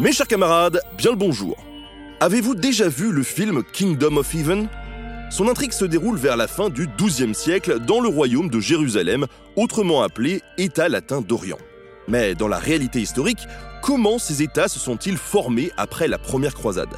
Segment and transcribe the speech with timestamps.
[0.00, 1.56] Mes chers camarades, bien le bonjour.
[2.18, 4.68] Avez-vous déjà vu le film Kingdom of Heaven?
[5.30, 9.26] Son intrigue se déroule vers la fin du XIIe siècle dans le royaume de Jérusalem,
[9.54, 11.58] autrement appelé État latin d'Orient.
[12.08, 13.46] Mais dans la réalité historique,
[13.82, 16.96] comment ces États se sont-ils formés après la première croisade?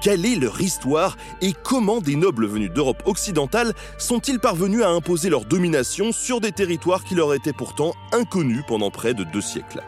[0.00, 5.28] Quelle est leur histoire et comment des nobles venus d'Europe occidentale sont-ils parvenus à imposer
[5.28, 9.82] leur domination sur des territoires qui leur étaient pourtant inconnus pendant près de deux siècles?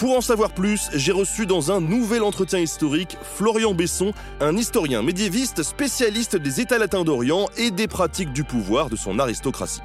[0.00, 5.02] Pour en savoir plus, j'ai reçu dans un nouvel entretien historique Florian Besson, un historien
[5.02, 9.82] médiéviste spécialiste des États latins d'Orient et des pratiques du pouvoir de son aristocratie.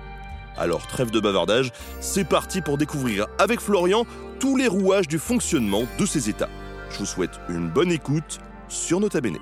[0.55, 4.05] Alors trêve de bavardage, c'est parti pour découvrir avec Florian
[4.39, 6.49] tous les rouages du fonctionnement de ces États.
[6.91, 8.39] Je vous souhaite une bonne écoute
[8.69, 9.37] sur Nota Bene.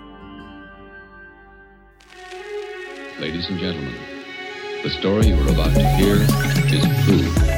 [3.19, 3.93] Ladies and gentlemen,
[4.83, 6.15] the story you are about to hear
[6.73, 7.52] is.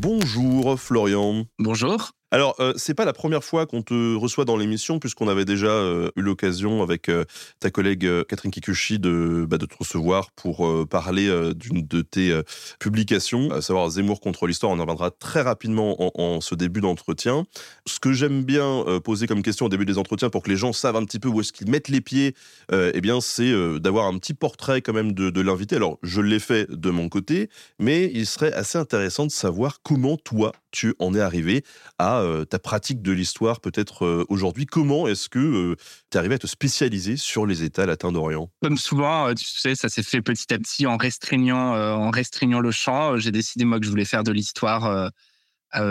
[0.00, 1.44] Bonjour Florian.
[1.58, 2.12] Bonjour.
[2.32, 5.70] Alors, euh, c'est pas la première fois qu'on te reçoit dans l'émission, puisqu'on avait déjà
[5.70, 7.24] euh, eu l'occasion avec euh,
[7.58, 12.40] ta collègue Catherine Kikuchi de, bah, de te recevoir pour parler d'une de tes
[12.78, 14.72] publications, à savoir Zemmour contre l'histoire.
[14.72, 17.44] On en reviendra très rapidement en, ce début d'entretien.
[17.86, 20.72] Ce que j'aime bien poser comme question au début des entretiens pour que les gens
[20.72, 22.34] savent un petit peu où est-ce qu'ils mettent les pieds,
[22.72, 25.76] eh bien, c'est d'avoir un petit portrait quand même de l'invité.
[25.76, 30.16] Alors, je l'ai fait de mon côté, mais il serait assez intéressant de savoir comment
[30.16, 31.64] toi, tu en es arrivé
[31.98, 34.66] à euh, ta pratique de l'histoire peut-être euh, aujourd'hui.
[34.66, 35.76] Comment est-ce que euh,
[36.10, 38.50] tu es arrivé à te spécialiser sur les États latins d'Orient?
[38.62, 42.70] Comme souvent, tu sais, ça s'est fait petit à petit en restreignant, en restreignant le
[42.70, 43.16] champ.
[43.18, 45.10] J'ai décidé moi que je voulais faire de l'histoire.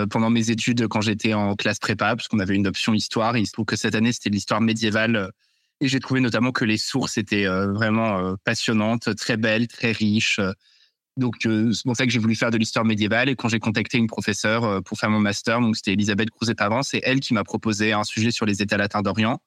[0.09, 3.47] pendant mes études, quand j'étais en classe prépa, parce qu'on avait une option histoire, il
[3.47, 5.31] se trouve que cette année, c'était l'histoire médiévale.
[5.81, 10.39] et j'ai trouvé notamment que les sources étaient vraiment passionnantes, très belles, très riches.
[11.19, 13.29] Donc, euh, c'est pour ça que j'ai voulu faire de l'histoire médiévale.
[13.29, 16.81] Et quand j'ai contacté une professeure euh, pour faire mon master, donc c'était Elisabeth Crouzet-Pavant,
[16.81, 19.39] c'est elle qui m'a proposé un sujet sur les États latins d'Orient.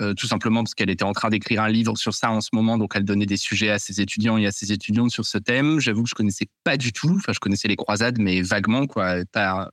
[0.00, 2.50] Euh, tout simplement parce qu'elle était en train d'écrire un livre sur ça en ce
[2.54, 5.36] moment, donc elle donnait des sujets à ses étudiants et à ses étudiantes sur ce
[5.36, 5.78] thème.
[5.78, 7.16] J'avoue que je connaissais pas du tout.
[7.16, 9.68] Enfin, je connaissais les croisades, mais vaguement, quoi, pas,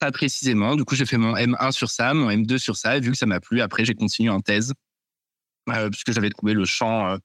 [0.00, 0.76] pas précisément.
[0.76, 2.98] Du coup, j'ai fait mon M1 sur ça, mon M2 sur ça.
[2.98, 4.74] Et vu que ça m'a plu, après, j'ai continué en thèse,
[5.90, 7.16] puisque j'avais trouvé le champ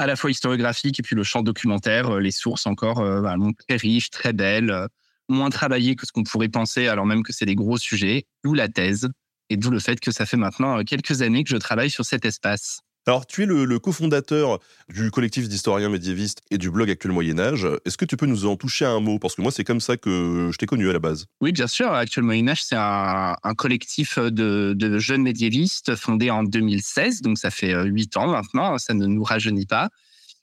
[0.00, 3.22] à la fois historiographique et puis le champ documentaire, euh, les sources encore euh,
[3.68, 4.86] très riches, très belles, euh,
[5.28, 8.54] moins travaillées que ce qu'on pourrait penser, alors même que c'est des gros sujets, d'où
[8.54, 9.10] la thèse,
[9.50, 12.24] et d'où le fait que ça fait maintenant quelques années que je travaille sur cet
[12.24, 12.80] espace.
[13.10, 17.66] Alors, tu es le, cofondateur du collectif d'historiens médiévistes et du blog Actuel Moyen Âge.
[17.84, 19.18] Est-ce que tu peux nous en toucher un mot?
[19.18, 21.26] Parce que moi, c'est comme ça que je t'ai connu à la base.
[21.40, 21.92] Oui, bien sûr.
[21.92, 27.74] Actuel Moyen Âge, c'est un, collectif de, jeunes médiévistes fondé en 2016, donc ça fait
[27.74, 29.88] euh, huit ans maintenant, ça ne nous rajeunit pas.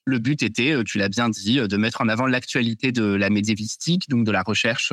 [0.03, 3.05] Le but était, euh, tu l'as bien dit, euh, de mettre en avant l'actualité de
[3.05, 4.91] la médiévistique, donc de la recherche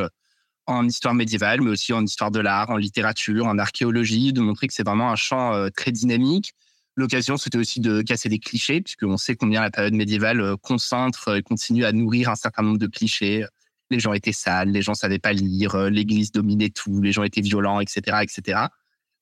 [0.66, 4.68] en histoire médiévale, mais aussi en histoire de l'art, en littérature, en archéologie, de montrer
[4.68, 6.52] que c'est vraiment un champ très dynamique
[6.96, 11.36] L'occasion, c'était aussi de casser des clichés, puisqu'on sait combien la période médiévale euh, concentre
[11.36, 13.44] et continue à nourrir un certain nombre de clichés.
[13.90, 17.24] Les gens étaient sales, les gens savaient pas lire, euh, l'Église dominait tout, les gens
[17.24, 18.66] étaient violents, etc., etc.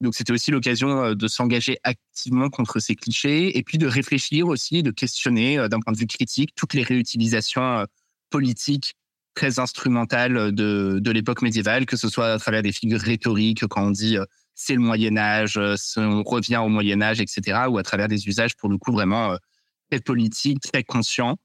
[0.03, 4.49] Donc c'était aussi l'occasion euh, de s'engager activement contre ces clichés et puis de réfléchir
[4.49, 7.87] aussi, de questionner d'un point de vue critique toutes les réutilisations
[8.29, 8.95] politiques
[9.35, 13.87] très instrumentales de, de l'époque médiévale, que ce soit à travers des figures rhétoriques, quand
[13.87, 14.19] on dit
[14.55, 18.29] c'est le Moyen Âge, euh, on revient au Moyen Âge, etc., ou à travers des
[18.29, 19.37] usages pour le coup vraiment euh,
[19.91, 21.37] très politiques, très conscients,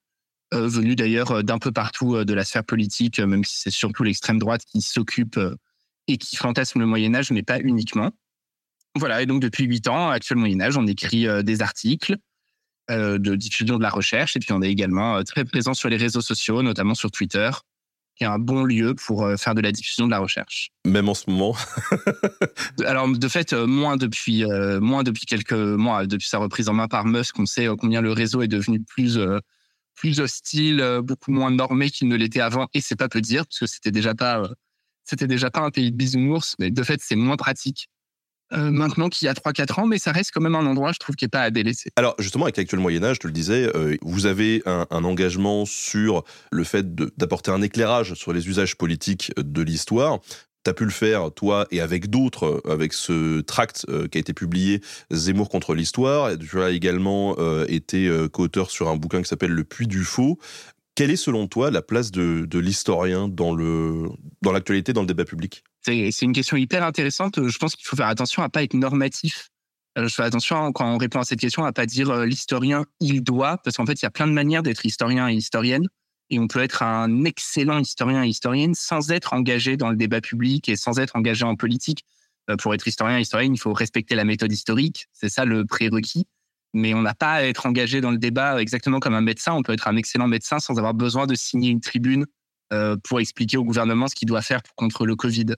[0.53, 4.39] euh, venus d'ailleurs d'un peu partout de la sphère politique, même si c'est surtout l'extrême
[4.39, 5.39] droite qui s'occupe
[6.07, 8.11] et qui fantasme le Moyen Âge, mais pas uniquement.
[8.95, 12.15] Voilà, et donc depuis huit ans, actuel Moyen Âge, on écrit des articles
[12.89, 16.21] de diffusion de la recherche, et puis on est également très présent sur les réseaux
[16.21, 17.51] sociaux, notamment sur Twitter,
[18.17, 20.71] qui est un bon lieu pour euh, faire de la diffusion de la recherche.
[20.85, 21.55] Même en ce moment
[22.85, 26.73] Alors, de fait, euh, moins depuis, euh, moins depuis quelques mois, depuis sa reprise en
[26.73, 29.19] main par Musk, on sait combien le réseau est devenu plus,
[29.95, 32.67] plus hostile, beaucoup moins normé qu'il ne l'était avant.
[32.73, 34.49] Et c'est pas peu dire, parce que c'était déjà pas,
[35.03, 37.89] c'était déjà pas un pays de bisounours, mais de fait, c'est moins pratique
[38.53, 40.99] euh, maintenant qu'il y a 3-4 ans, mais ça reste quand même un endroit, je
[40.99, 41.91] trouve, qui n'est pas à délaisser.
[41.95, 46.23] Alors, justement, avec l'actuel Moyen-Âge, je te le disais, euh, vous avez un, engagement sur
[46.51, 50.19] le fait d'apporter un éclairage sur les usages politiques de l'histoire.
[50.63, 54.21] Tu as pu le faire, toi, et avec d'autres, avec ce tract euh, qui a
[54.21, 56.31] été publié, Zemmour contre l'histoire.
[56.37, 57.35] Tu as également
[57.67, 60.39] été co-auteur sur un bouquin qui s'appelle Le Puits du Faux.
[60.95, 63.55] Quelle est, selon toi, la place de, de l'historien dans
[64.51, 65.63] l'actualité, dans, dans le débat public?
[65.81, 67.47] C'est une question hyper intéressante.
[67.47, 69.49] Je pense qu'il faut faire attention à pas être normatif.
[69.97, 72.85] Euh, je fais attention quand on répond à cette question à pas dire euh, l'historien
[72.99, 75.87] il doit, parce qu'en fait il y a plein de manières d'être historien et historienne.
[76.29, 80.21] Et on peut être un excellent historien et historienne sans être engagé dans le débat
[80.21, 82.03] public et sans être engagé en politique.
[82.49, 85.07] Euh, pour être historien et historienne, il faut respecter la méthode historique.
[85.13, 86.27] C'est ça le prérequis.
[86.73, 89.53] Mais on n'a pas à être engagé dans le débat exactement comme un médecin.
[89.53, 92.25] On peut être un excellent médecin sans avoir besoin de signer une tribune euh,
[93.03, 95.55] pour expliquer au gouvernement ce qu'il doit faire contre le Covid.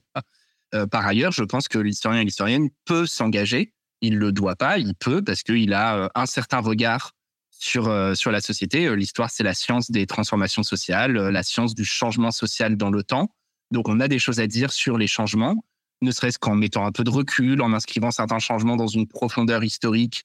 [0.74, 3.72] Euh, par ailleurs, je pense que l'historien et l'historienne peut s'engager.
[4.00, 7.12] Il le doit pas, il peut parce qu'il a un certain regard
[7.50, 8.86] sur, euh, sur la société.
[8.86, 12.90] Euh, l'histoire, c'est la science des transformations sociales, euh, la science du changement social dans
[12.90, 13.28] le temps.
[13.70, 15.62] Donc, on a des choses à dire sur les changements,
[16.02, 19.62] ne serait-ce qu'en mettant un peu de recul, en inscrivant certains changements dans une profondeur
[19.62, 20.24] historique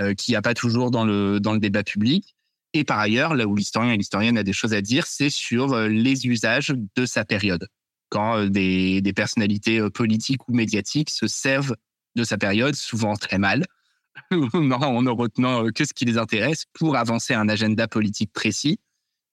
[0.00, 2.34] euh, qu'il n'y a pas toujours dans le, dans le débat public.
[2.74, 5.76] Et par ailleurs, là où l'historien et l'historienne a des choses à dire, c'est sur
[5.76, 7.68] les usages de sa période.
[8.08, 11.76] Quand des, des personnalités politiques ou médiatiques se servent
[12.14, 13.64] de sa période, souvent très mal,
[14.52, 18.78] en ne retenant euh, que ce qui les intéresse pour avancer un agenda politique précis.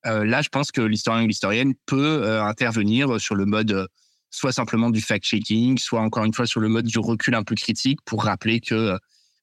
[0.06, 3.88] Euh, là, je pense que l'historien ou l'historienne peut euh, intervenir sur le mode
[4.32, 7.56] soit simplement du fact-checking, soit encore une fois sur le mode du recul un peu
[7.56, 8.98] critique pour rappeler que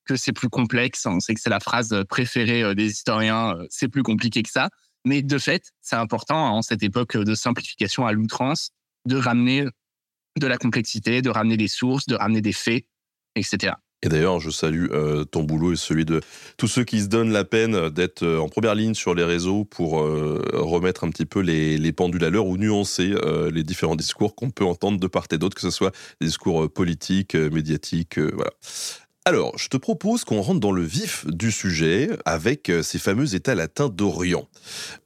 [0.06, 1.04] que c'est plus complexe.
[1.06, 4.70] On sait que c'est la phrase préférée des historiens, c'est plus compliqué que ça.
[5.04, 8.70] Mais de fait, c'est important en cette époque de simplification à l'outrance
[9.06, 9.66] de ramener
[10.38, 12.84] de la complexité, de ramener des sources, de ramener des faits,
[13.36, 13.74] etc.
[14.02, 16.20] Et d'ailleurs, je salue euh, ton boulot et celui de
[16.58, 19.64] tous ceux qui se donnent la peine d'être euh, en première ligne sur les réseaux
[19.64, 23.14] pour euh, remettre un petit peu les, les pendules à l'heure ou nuancer
[23.52, 26.70] les différents discours qu'on peut entendre de part et d'autre, que ce soit des discours
[26.70, 28.50] politiques, médiatiques, voilà.
[29.26, 33.56] Alors, je te propose qu'on rentre dans le vif du sujet avec ces fameux États
[33.56, 34.48] latins d'Orient.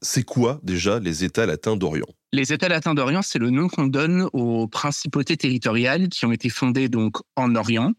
[0.02, 2.06] C'est quoi déjà les États latins d'Orient?
[2.32, 6.50] Les États latins d'Orient, c'est le nom qu'on donne aux principautés territoriales qui ont été
[6.50, 7.94] fondées donc en Orient,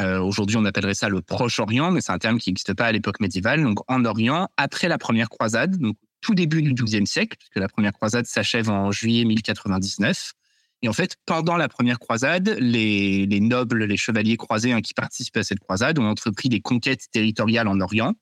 [0.00, 2.92] euh, aujourd'hui, on appellerait ça le Proche-Orient, mais c'est un terme qui n'existe pas à
[2.92, 3.62] l'époque médiévale.
[3.62, 7.68] Donc, en Orient, après la première croisade, donc tout début du XIIe siècle, puisque la
[7.68, 10.32] première croisade s'achève en juillet 1099.
[10.82, 15.36] Et en fait, pendant la première croisade, les, nobles, les chevaliers croisés hein, qui participent
[15.36, 18.14] à cette croisade ont entrepris des conquêtes territoriales en Orient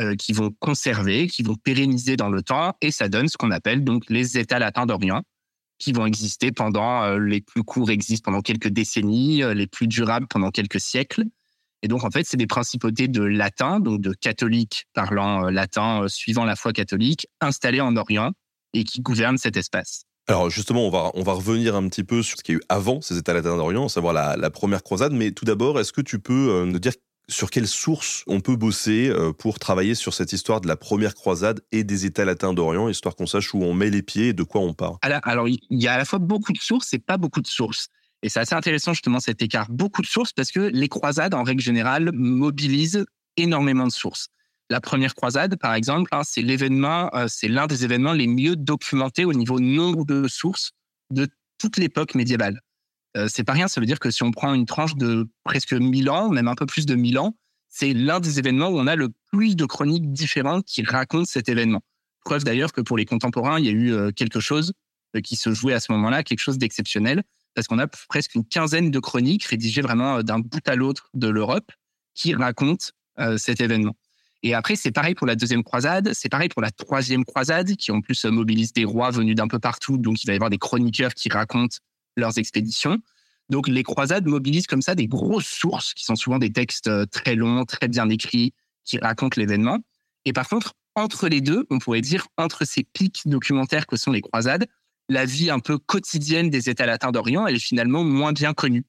[0.00, 3.50] euh, qui vont conserver, qui vont pérenniser dans le temps, et ça donne ce qu'on
[3.50, 5.22] appelle donc les États latins d'Orient,
[5.78, 9.86] qui vont exister pendant euh, les plus courts existent pendant quelques décennies, euh, les plus
[9.86, 11.24] durables pendant quelques siècles.
[11.82, 16.44] Et donc en fait, c'est des principautés de latin, donc de catholiques parlant latin suivant
[16.44, 18.32] la foi catholique, installées en Orient
[18.74, 20.07] et qui gouvernent cet espace.
[20.28, 22.60] Alors justement, on va, on va revenir un petit peu sur ce qu'il y a
[22.60, 25.12] eu avant ces États latins d'Orient, à savoir la, première croisade.
[25.12, 26.92] Mais tout d'abord, est-ce que tu peux nous dire
[27.28, 31.14] sur quelles sources on peut bosser euh, pour travailler sur cette histoire de la première
[31.14, 34.32] croisade et des États latins d'Orient, histoire qu'on sache où on met les pieds et
[34.32, 36.98] de quoi on part Alors, il y a à la fois beaucoup de sources et
[36.98, 37.88] pas beaucoup de sources.
[38.22, 39.66] Et c'est assez intéressant justement cet écart.
[39.70, 43.04] Beaucoup de sources parce que les croisades, en règle générale, mobilisent
[43.36, 44.28] énormément de sources.
[44.70, 48.54] La première croisade, par exemple, hein, c'est l'événement, euh, c'est l'un des événements les mieux
[48.54, 50.72] documentés au niveau nombre de sources
[51.10, 51.28] de
[51.58, 52.60] toute l'époque médiévale.
[53.16, 53.68] Euh, c'est pas rien.
[53.68, 56.54] Ça veut dire que si on prend une tranche de presque 1000 ans, même un
[56.54, 57.36] peu plus de 1000 ans,
[57.68, 61.48] c'est l'un des événements où on a le plus de chroniques différentes qui racontent cet
[61.48, 61.82] événement.
[62.24, 64.72] Preuve d'ailleurs que pour les contemporains, il y a eu euh, quelque chose
[65.16, 67.22] euh, qui se jouait à ce moment-là, quelque chose d'exceptionnel,
[67.54, 71.28] parce qu'on a presque une quinzaine de chroniques rédigées vraiment d'un bout à l'autre de
[71.28, 71.72] l'Europe
[72.14, 72.86] qui racontent
[73.36, 73.96] cet événement.
[74.42, 77.90] Et après, c'est pareil pour la deuxième croisade, c'est pareil pour la troisième croisade, qui
[77.90, 80.58] en plus mobilise des rois venus d'un peu partout, donc il va y avoir des
[80.58, 81.76] chroniqueurs qui racontent
[82.16, 82.98] leurs expéditions.
[83.48, 87.06] Donc les croisades mobilisent comme ça des grosses sources qui sont souvent des textes euh,
[87.06, 88.52] très longs, très bien écrits,
[88.84, 89.78] qui racontent l'événement.
[90.24, 94.12] Et par contre, entre les deux, on pourrait dire entre ces pics documentaires que sont
[94.12, 94.66] les croisades,
[95.08, 98.84] la vie un peu quotidienne des États latins d'Orient, elle est finalement moins bien connue.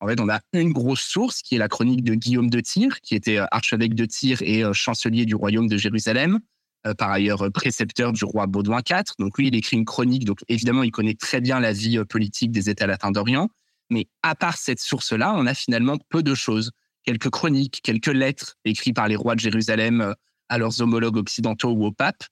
[0.00, 3.00] En fait, on a une grosse source qui est la chronique de Guillaume de Tyr,
[3.02, 6.40] qui était euh, archevêque de Tyr et euh, chancelier du royaume de Jérusalem,
[6.86, 9.02] euh, par ailleurs précepteur du roi Baudouin IV.
[9.18, 12.50] Donc lui, il écrit une chronique, donc évidemment, il connaît très bien la vie politique
[12.50, 13.50] des États latins d'Orient.
[13.90, 16.70] Mais à part cette source-là, on a finalement peu de choses.
[17.04, 20.14] Quelques chroniques, quelques lettres écrites par les rois de Jérusalem
[20.48, 22.24] à leurs homologues occidentaux ou au pape.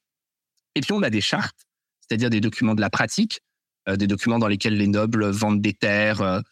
[0.75, 1.67] Et puis on a des chartes,
[2.01, 3.41] c'est-à-dire des documents de la pratique,
[3.89, 6.43] des documents dans lesquels les nobles vendent des terres,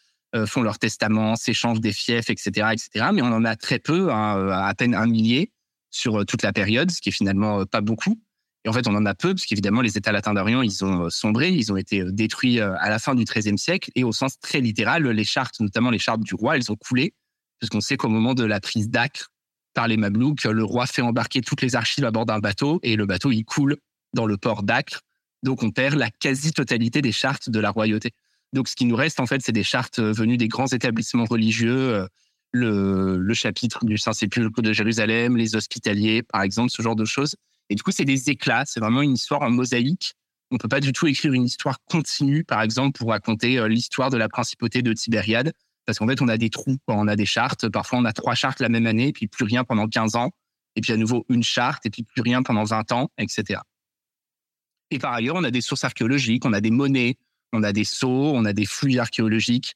[0.45, 3.07] font leurs testaments, s'échangent des fiefs, etc., etc.
[3.15, 5.51] Mais on en a très peu, hein, à peine un millier
[5.97, 8.21] sur euh, toute la période, ce qui est finalement euh, pas beaucoup.
[8.65, 11.05] Et en fait, on en a peu, parce qu'évidemment, les États latins d'Orient, ils ont
[11.05, 14.39] euh, sombré, ils ont été détruits à la fin du XIIIe siècle, et au sens
[14.39, 17.15] très littéral, les chartes, notamment les chartes du roi, elles ont coulé,
[17.59, 19.29] puisqu'on sait qu'au moment de la prise d'Acre
[19.73, 22.97] par les Mamelouks, le roi fait embarquer toutes les archives à bord d'un bateau, et
[22.97, 23.77] le bateau, il coule
[24.15, 25.03] dans le port d'Acre.
[25.43, 28.11] Donc, on perd la quasi-totalité des chartes de la royauté.
[28.53, 32.07] Donc, ce qui nous reste, en fait, c'est des chartes venues des grands établissements religieux,
[32.53, 37.37] le, chapitre du Saint-Sépulcre de Jérusalem, les hospitaliers, par exemple, ce genre de choses.
[37.69, 38.65] Et du coup, c'est des éclats.
[38.67, 40.15] C'est vraiment une histoire en mosaïque
[40.51, 44.17] On peut pas du tout écrire une histoire continue, par exemple, pour raconter l'histoire de
[44.17, 45.53] la principauté de Tibériade,
[45.85, 47.69] parce qu'en fait, on a des trous on a des chartes.
[47.69, 50.31] Parfois, on a trois chartes la même année, puis plus rien pendant 15 ans,
[50.75, 53.61] et puis à nouveau une charte, et puis plus rien pendant 20 ans, etc.
[54.91, 57.17] Et par ailleurs, on a des sources archéologiques, on a des monnaies,
[57.53, 59.75] on a des sceaux, on a des fouilles archéologiques.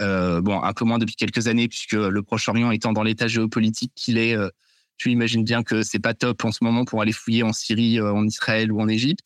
[0.00, 3.92] Euh, bon, un peu moins depuis quelques années, puisque le Proche-Orient étant dans l'état géopolitique
[3.96, 4.48] qu'il est, euh,
[4.96, 7.98] tu imagines bien que c'est pas top en ce moment pour aller fouiller en Syrie,
[7.98, 9.24] euh, en Israël ou en Égypte.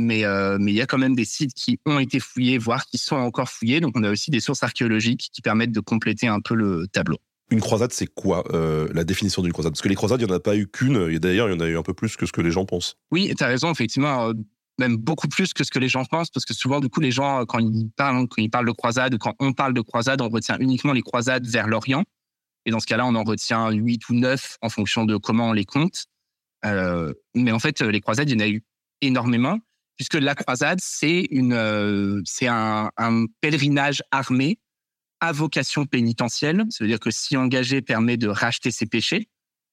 [0.00, 0.22] Mais
[0.60, 3.16] mais il y a quand même des sites qui ont été fouillés, voire qui sont
[3.16, 3.80] encore fouillés.
[3.80, 7.18] Donc on a aussi des sources archéologiques qui permettent de compléter un peu le tableau.
[7.50, 9.72] Une croisade, c'est quoi euh, la définition d'une croisade?
[9.72, 11.56] Parce que les croisades, il n'y en a pas eu qu'une, et d'ailleurs, il y
[11.56, 12.96] en a eu un peu plus que ce que les gens pensent.
[13.10, 14.32] Oui, tu as raison, effectivement,
[14.78, 17.10] même beaucoup plus que ce que les gens pensent, parce que souvent, du coup, les
[17.10, 20.28] gens, quand ils parlent, quand ils parlent de croisade, quand on parle de croisade, on
[20.28, 22.04] retient uniquement les croisades vers l'Orient.
[22.64, 25.52] Et dans ce cas-là, on en retient huit ou neuf en fonction de comment on
[25.52, 26.06] les compte.
[26.64, 28.62] Euh, mais en fait, les croisades, il y en a eu
[29.00, 29.58] énormément,
[29.96, 31.28] puisque la croisade, c'est
[32.46, 34.58] un, pèlerinage armé
[35.20, 36.64] à vocation pénitentielle.
[36.70, 39.28] Ça veut dire que si engagé permet de racheter ses péchés,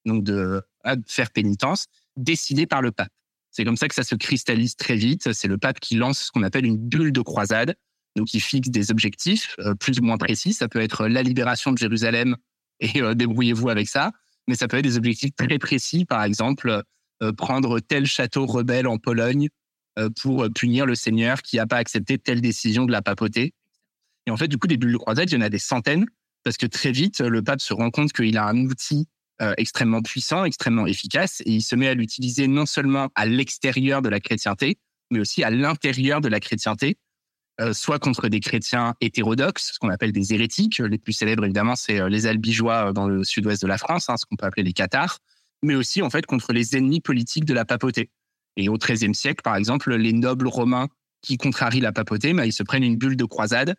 [0.05, 0.61] donc de,
[1.07, 3.11] faire pénitence, décidé par le pape.
[3.55, 5.31] C'est comme ça que ça se cristallise très vite.
[5.31, 7.75] C'est le pape qui lance ce qu'on appelle une bulle de croisade,
[8.17, 10.51] donc il fixe des objectifs euh, plus ou moins précis.
[10.51, 12.35] Ça peut être la libération de Jérusalem
[12.81, 14.11] et euh, débrouillez-vous avec ça,
[14.49, 16.83] mais ça peut être des objectifs très précis, par exemple
[17.23, 19.47] euh, prendre tel château rebelle en Pologne
[20.21, 23.53] pour punir le Seigneur qui n'a pas accepté telle décision de la papauté.
[24.27, 26.05] Et en fait, du coup, des bulles de croisade, il y en a des centaines,
[26.43, 29.07] parce que très vite, le pape se rend compte qu'il a un outil
[29.41, 34.01] euh, extrêmement puissant, extrêmement efficace, et il se met à l'utiliser non seulement à l'extérieur
[34.01, 34.77] de la chrétienté,
[35.11, 36.97] mais aussi à l'intérieur de la chrétienté,
[37.61, 40.79] euh, soit contre des chrétiens hétérodoxes, ce qu'on appelle des hérétiques.
[40.79, 44.17] Les plus célèbres, évidemment, c'est euh, les albigeois dans le sud-ouest de la France, hein,
[44.17, 45.19] ce qu'on peut appeler les cathares,
[45.63, 48.11] mais aussi, en fait, contre les ennemis politiques de la papauté.
[48.57, 50.87] Et au XIIIe siècle, par exemple, les nobles romains
[51.21, 53.75] qui contrarient la papauté, bah, ils se prennent une bulle de croisade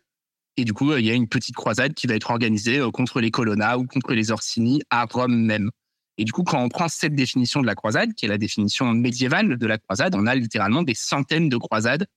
[0.57, 3.21] et du coup, il y a une petite croisade qui va être organisée euh, contre
[3.21, 5.69] les Colonna ou contre les Orsini à Rome même.
[6.17, 8.91] Et du coup, quand on prend cette définition de la croisade, qui est la définition
[8.91, 12.07] médiévale de la croisade, on a littéralement des centaines de croisades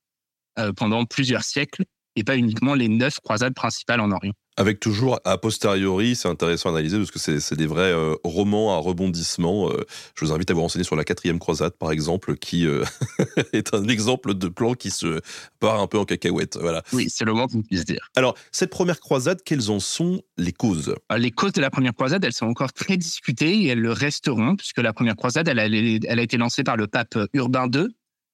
[0.58, 1.84] euh, pendant plusieurs siècles
[2.16, 4.32] et pas uniquement les neuf croisades principales en Orient.
[4.56, 8.76] Avec toujours a posteriori, c'est intéressant à analyser parce que c'est des vrais euh, romans
[8.76, 9.70] à rebondissement.
[9.70, 9.86] Euh,
[10.16, 12.84] je vous invite à vous renseigner sur la quatrième croisade, par exemple, qui euh,
[13.54, 15.20] est un exemple de plan qui se
[15.60, 16.58] part un peu en cacahuète.
[16.60, 16.82] Voilà.
[16.92, 18.10] Oui, c'est le moins qu'on puisse dire.
[18.16, 20.94] Alors, cette première croisade, quelles en sont les causes?
[21.16, 24.56] Les causes de la première croisade, elles sont encore très discutées et elles le resteront,
[24.56, 27.86] puisque la première croisade, elle a, elle a été lancée par le pape Urbain II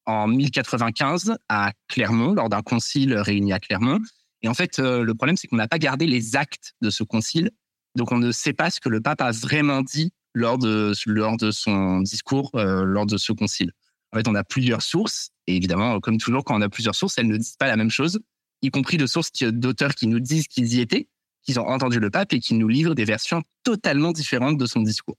[0.07, 3.99] en 1095 à Clermont, lors d'un concile réuni à Clermont.
[4.41, 7.03] Et en fait, euh, le problème, c'est qu'on n'a pas gardé les actes de ce
[7.03, 7.51] concile.
[7.95, 11.37] Donc, on ne sait pas ce que le pape a vraiment dit lors de, lors
[11.37, 13.71] de son discours, euh, lors de ce concile.
[14.13, 15.31] En fait, on a plusieurs sources.
[15.47, 17.91] Et évidemment, comme toujours, quand on a plusieurs sources, elles ne disent pas la même
[17.91, 18.19] chose,
[18.61, 21.09] y compris de sources d'auteurs qui nous disent qu'ils y étaient,
[21.43, 24.81] qu'ils ont entendu le pape et qui nous livrent des versions totalement différentes de son
[24.81, 25.17] discours.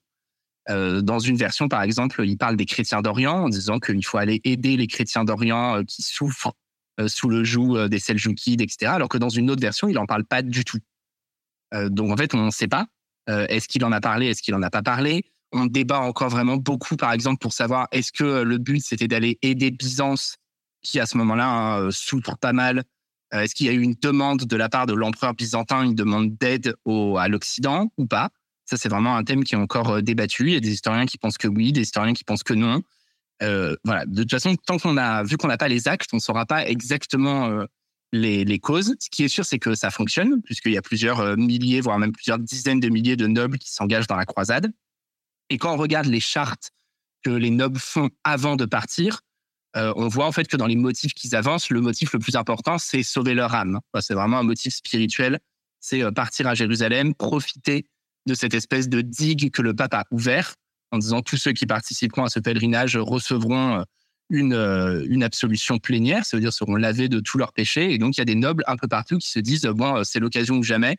[0.71, 4.19] Euh, dans une version, par exemple, il parle des chrétiens d'Orient en disant qu'il faut
[4.19, 6.53] aller aider les chrétiens d'Orient qui souffrent
[7.01, 8.87] euh, sous le joug euh, des Seljoukides, etc.
[8.87, 10.81] Alors que dans une autre version, il n'en parle pas du tout.
[11.75, 12.87] Euh, donc en fait, on ne sait pas.
[13.29, 16.57] est-ce qu'il en a parlé Est-ce qu'il en a pas parlé On débat encore vraiment
[16.57, 20.37] beaucoup, par exemple, pour savoir est-ce que le but c'était d'aller aider Byzance,
[20.83, 22.85] qui à ce moment-là hein, souffre pas mal.
[23.33, 26.37] est-ce qu'il y a eu une demande de la part de l'empereur byzantin, une demande
[26.39, 26.75] d'aide
[27.19, 28.31] à l'Occident ou pas?
[28.69, 30.49] Ça, c'est vraiment un thème qui est encore débattu.
[30.49, 32.83] Il y a des historiens qui pensent que oui, des historiens qui pensent que non.
[33.43, 34.05] Euh, voilà.
[34.05, 36.45] De toute façon, tant qu'on a vu qu'on n'a pas les actes, on ne saura
[36.45, 37.65] pas exactement euh,
[38.13, 38.95] les, les, causes.
[38.99, 41.99] Ce qui est sûr, c'est que ça fonctionne, puisqu'il y a plusieurs euh, milliers, voire
[41.99, 44.71] même plusieurs dizaines de milliers de nobles qui s'engagent dans la croisade.
[45.49, 46.73] Et quand on regarde les chartes
[47.23, 49.23] que les nobles font avant de partir,
[49.77, 52.37] euh, on voit en fait que dans les motifs qu'ils avancent, le motif le plus
[52.37, 53.81] important, c'est sauver leur âme.
[54.01, 55.39] c'est vraiment un motif spirituel.
[55.81, 57.87] C'est partir à Jérusalem, profiter
[58.28, 60.54] de cette espèce de digue que le pape a ouvert
[60.90, 63.82] en disant tous ceux qui participeront à ce pèlerinage recevront euh,
[64.30, 67.92] une, euh, une absolution plénière, ça veut dire seront lavés de tous leurs péchés.
[67.92, 70.02] Et donc, il y a des nobles un peu partout qui se disent, bon, euh,
[70.04, 70.97] c'est l'occasion ou jamais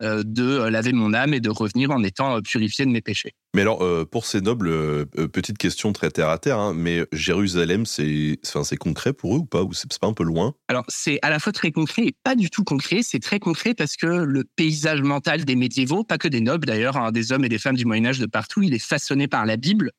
[0.00, 3.32] de euh, laver mon âme et de revenir en étant euh, purifié de mes péchés.
[3.54, 8.38] Mais alors, pour ces nobles, petite question très terre à terre, hein, mais Jérusalem, c'est
[8.54, 10.52] enfin, concret pour eux ou pas Ou c'est pas un peu loin?
[10.68, 13.00] Alors, c'est à la fois très concret et pas du tout concret.
[13.02, 16.98] C'est très concret parce que le paysage mental des médiévaux, pas que des nobles d'ailleurs,
[16.98, 19.56] hein, des hommes et des femmes du Moyen-Âge de partout, il est façonné par la
[19.56, 19.92] Bible.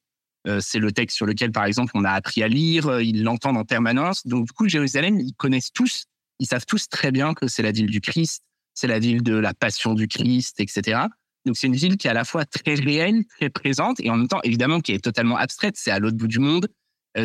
[0.60, 3.66] c'est le texte sur lequel, par exemple, on a appris à lire, ils l'entendent en
[3.66, 4.28] permanence.
[4.28, 6.06] Donc, du coup, Jérusalem, ils connaissent tous,
[6.40, 8.44] ils savent tous très bien que c'est la ville du Christ,
[8.78, 11.00] c'est la ville de la passion du Christ, etc.
[11.48, 14.18] Donc c'est une ville qui est à la fois très réelle, très présente, et en
[14.18, 15.74] même temps, évidemment, qui est totalement abstraite.
[15.78, 16.68] C'est à l'autre bout du monde.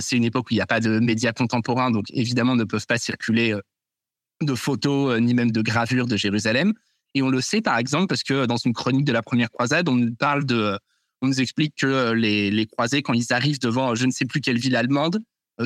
[0.00, 2.87] c'est une époque où il n'y a pas de médias contemporains, donc évidemment ne peuvent
[2.87, 3.54] pas circuler
[4.40, 6.73] de photos ni même de gravures de Jérusalem.
[7.14, 9.90] Et on le sait par exemple parce que dans une chronique de la première croisade,
[9.90, 10.78] on nous parle de,
[11.21, 14.40] on nous explique que les, les croisés, quand ils arrivent devant je ne sais plus
[14.40, 15.18] quelle ville allemande,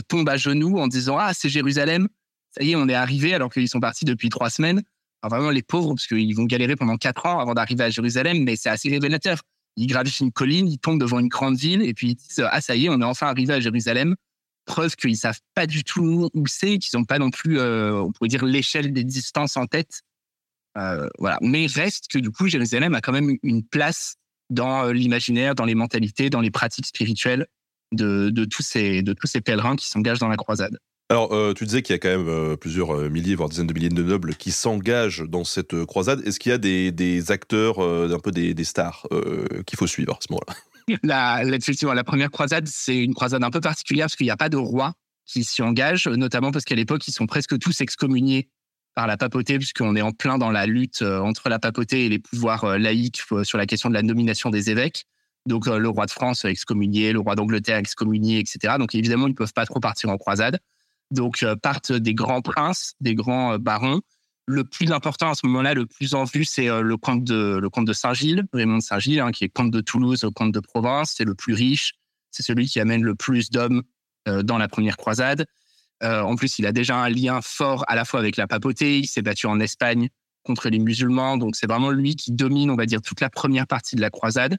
[0.09, 2.09] tombent à genoux en disant ah c'est Jérusalem,
[2.50, 4.83] ça y est on est arrivé alors qu'ils sont partis depuis trois semaines.
[5.26, 8.45] Alors vraiment les pauvres parce qu'ils vont galérer pendant quatre ans avant d'arriver à Jérusalem,
[8.45, 9.40] mais c'est assez révélateur
[9.76, 12.61] ils gravissent une colline, ils tombent devant une grande ville et puis ils disent ah
[12.61, 14.16] ça y est, on est enfin arrivé à Jérusalem.
[14.64, 18.11] Preuve qu'ils savent pas du tout où c'est, qu'ils n'ont pas non plus, euh, on
[18.11, 20.00] pourrait dire l'échelle des distances en tête.
[20.76, 21.38] Euh, voilà.
[21.40, 24.16] Mais reste que du coup Jérusalem a quand même une place
[24.50, 27.47] dans euh, l'imaginaire, dans les mentalités, dans les pratiques spirituelles
[27.92, 30.78] de, de tous ces de tous ces pèlerins qui s'engagent dans la croisade.
[31.09, 33.69] Alors, euh, tu disais qu'il y a quand même euh, plusieurs euh, milliers, voire dizaines
[33.69, 36.27] de milliers de nobles qui s'engagent dans cette croisade.
[36.27, 39.07] Est-ce qu'il y a des, acteurs, un peu des, stars,
[39.67, 40.55] qu'il faut suivre à ce moment-là?
[41.03, 44.37] La, la, la première croisade, c'est une croisade un peu particulière parce qu'il n'y a
[44.37, 44.95] pas de roi
[45.25, 48.51] qui s'y engage, notamment parce qu'à l'époque, ils sont presque tous excommuniés
[48.95, 52.21] par la papauté, puisqu'on est en plein dans la lutte entre la papauté et les
[52.21, 55.07] pouvoirs laïcs sur la question de la nomination des évêques.
[55.47, 58.75] Donc, le roi de France excommunié, le roi d'Angleterre excommunié, etc.
[58.79, 60.61] Donc, évidemment, ils ne peuvent pas trop partir en croisade.
[61.11, 64.01] Donc euh, partent des grands princes, des grands euh, barons.
[64.49, 67.59] Le plus important à ce moment-là, le plus en vue, c'est euh, le comte de
[67.61, 70.61] le comte de Saint-Gilles, Raymond de Saint-Gilles, hein, qui est comte de Toulouse, comte de
[70.61, 71.15] Provence.
[71.17, 71.95] C'est le plus riche.
[72.31, 73.83] C'est celui qui amène le plus d'hommes
[74.43, 75.47] dans la première croisade.
[76.03, 78.99] en plus, il a déjà un lien fort à la fois avec la papauté.
[78.99, 80.09] Il s'est battu en Espagne
[80.43, 81.39] contre les musulmans.
[81.39, 84.11] Donc, c'est vraiment lui qui domine, on va dire, toute la première partie de la
[84.11, 84.59] croisade.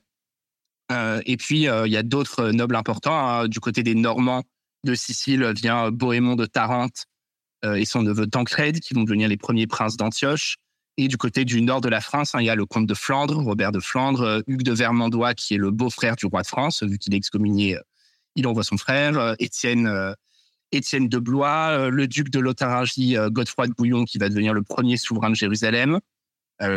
[0.90, 3.28] et puis, il y a d'autres nobles importants.
[3.28, 4.44] Hein, du côté des Normands,
[4.88, 7.06] de Sicile vient Bohémond de Tarente
[7.66, 10.58] euh, et son neveu Tancred, qui vont devenir les premiers princes d'Antioche.
[10.98, 12.94] Et du côté du nord de la France, hein, il y a le comte de
[12.94, 16.48] Flandre, Robert de Flandre, euh, Hugues de Vermandois, qui est le beau-frère du roi de
[16.48, 17.82] France, vu qu'il est excommunié, euh,
[18.36, 19.86] il envoie son frère, Étienne,
[20.72, 25.32] de Blois, le duc de Lotharingie, Godefroy de Bouillon, qui va devenir le premier souverain
[25.32, 26.00] de Jérusalem.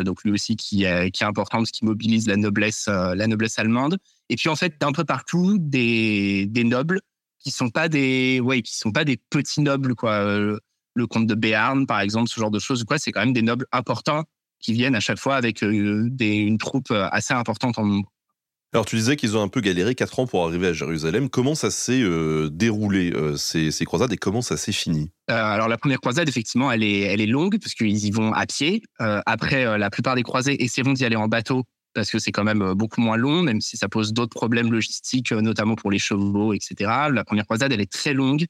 [0.02, 3.58] donc lui aussi qui est, qui est important parce qu'il mobilise la noblesse, la noblesse
[3.58, 3.98] allemande.
[4.30, 7.02] Et puis en fait, d'un peu partout, des, des nobles
[7.40, 10.58] qui sont pas des ouais qui sont pas des petits nobles quoi euh,
[10.94, 13.42] le comte de Béarn par exemple ce genre de choses quoi c'est quand même des
[13.42, 14.24] nobles importants
[14.60, 18.12] qui viennent à chaque fois avec euh, des, une troupe euh, assez importante en nombre
[18.72, 21.28] alors tu disais qu'ils ont un peu galéré quatre ans pour arriver à Jérusalem.
[21.28, 22.04] Comment ça s'est
[22.52, 25.10] déroulé ces, ces, croisades et comment ça s'est fini?
[25.26, 28.46] Alors la première croisade effectivement elle est elle est longue parce qu'ils y vont à
[28.46, 28.84] pied.
[29.00, 32.62] après la plupart des croisés essaieront d'y aller en bateau parce que c'est quand même
[32.62, 35.98] euh, beaucoup moins long, même si ça pose d'autres problèmes logistiques, euh, notamment pour les
[35.98, 36.90] chevaux, etc.
[37.12, 38.46] La première croisade, elle est très longue.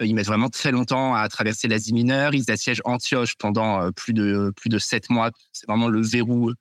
[0.00, 2.34] Euh, ils mettent vraiment très longtemps à traverser l'Asie mineure.
[2.34, 5.30] Ils assiègent Antioche pendant plus de plus de sept mois.
[5.52, 6.52] C'est vraiment le verrou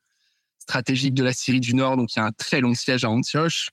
[0.59, 1.97] stratégique de la Syrie du Nord.
[1.97, 3.69] Donc il y a un très long siège à Antioche.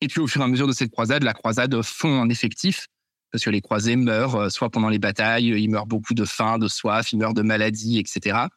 [0.00, 2.86] Et puis au fur et à mesure de cette croisade, la croisade fond en effectif
[3.32, 6.66] parce que les croisés meurent soit pendant les batailles, ils meurent beaucoup de faim, de
[6.66, 8.48] soif, ils meurent de maladies, etc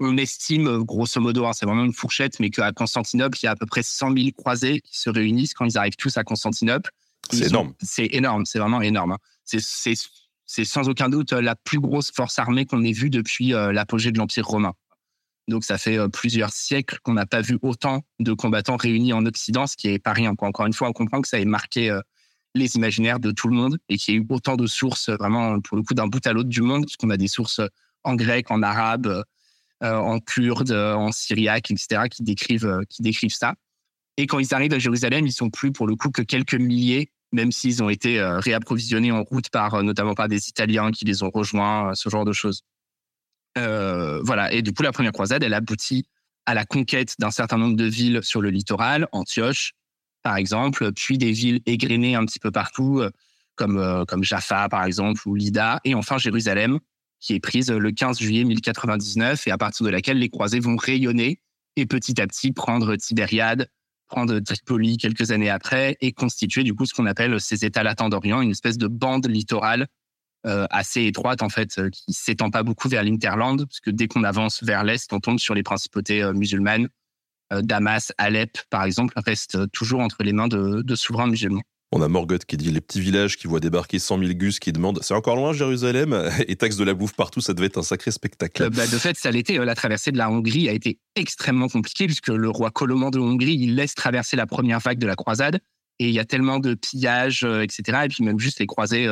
[0.00, 3.52] on estime, grosso modo, hein, c'est vraiment une fourchette, mais qu'à Constantinople, il y a
[3.52, 6.90] à peu près 100 000 croisés qui se réunissent quand ils arrivent tous à Constantinople.
[7.30, 7.74] C'est énorme.
[7.82, 9.12] C'est énorme, c'est vraiment énorme.
[9.12, 9.18] Hein.
[9.44, 14.10] C'est sans aucun doute la plus grosse force armée qu'on ait vue depuis euh, l'apogée
[14.10, 14.72] de l'Empire romain.
[15.48, 19.26] Donc ça fait euh, plusieurs siècles qu'on n'a pas vu autant de combattants réunis en
[19.26, 20.34] Occident, ce qui est pas rien.
[20.38, 22.00] Encore une fois, on comprend que ça ait marqué euh,
[22.54, 25.60] les imaginaires de tout le monde et qu'il y ait eu autant de sources, vraiment,
[25.60, 27.60] pour le coup, d'un bout à l'autre du monde, puisqu'on a des sources
[28.04, 29.22] en grec, en arabe, euh,
[29.82, 33.54] en kurde, euh, en syriaque, etc., qui décrivent, euh, qui décrivent ça.
[34.16, 37.10] Et quand ils arrivent à Jérusalem, ils sont plus pour le coup que quelques milliers,
[37.32, 41.30] même s'ils ont été réapprovisionnés en route par notamment par des Italiens qui les ont
[41.30, 42.62] rejoints, ce genre de choses.
[43.56, 44.52] Euh, voilà.
[44.52, 46.04] Et du coup, la première croisade, elle aboutit
[46.44, 49.72] à la conquête d'un certain nombre de villes sur le littoral, Antioche,
[50.22, 53.02] par exemple, puis des villes égrenées un petit peu partout,
[53.54, 56.80] comme, comme Jaffa, par exemple, ou Lida, et enfin Jérusalem,
[57.20, 60.76] qui est prise le 15 juillet 1099 et à partir de laquelle les croisés vont
[60.76, 61.40] rayonner
[61.76, 63.68] et petit à petit prendre Tibériade,
[64.08, 68.08] prendre Tripoli quelques années après et constituer du coup ce qu'on appelle ces États latins
[68.08, 69.86] d'Orient, une espèce de bande littorale
[70.46, 74.08] euh, assez étroite en fait, euh, qui s'étend pas beaucoup vers l'Interland, parce que dès
[74.08, 76.88] qu'on avance vers l'est, on tombe sur les principautés euh, musulmanes.
[77.62, 81.64] Damas, Alep, par exemple, restent toujours entre les mains de, de souverains musulmans.
[81.92, 84.70] On a Morgoth qui dit les petits villages qui voient débarquer 100 000 gus qui
[84.70, 86.30] demandent c'est encore loin Jérusalem?
[86.46, 88.62] Et taxe de la bouffe partout, ça devait être un sacré spectacle.
[88.62, 89.58] Euh, bah, de fait, ça l'était.
[89.58, 93.18] Euh, la traversée de la Hongrie a été extrêmement compliquée puisque le roi Colomban de
[93.18, 95.58] Hongrie, il laisse traverser la première vague de la croisade
[95.98, 98.02] et il y a tellement de pillages, euh, etc.
[98.04, 99.08] Et puis même juste les croisés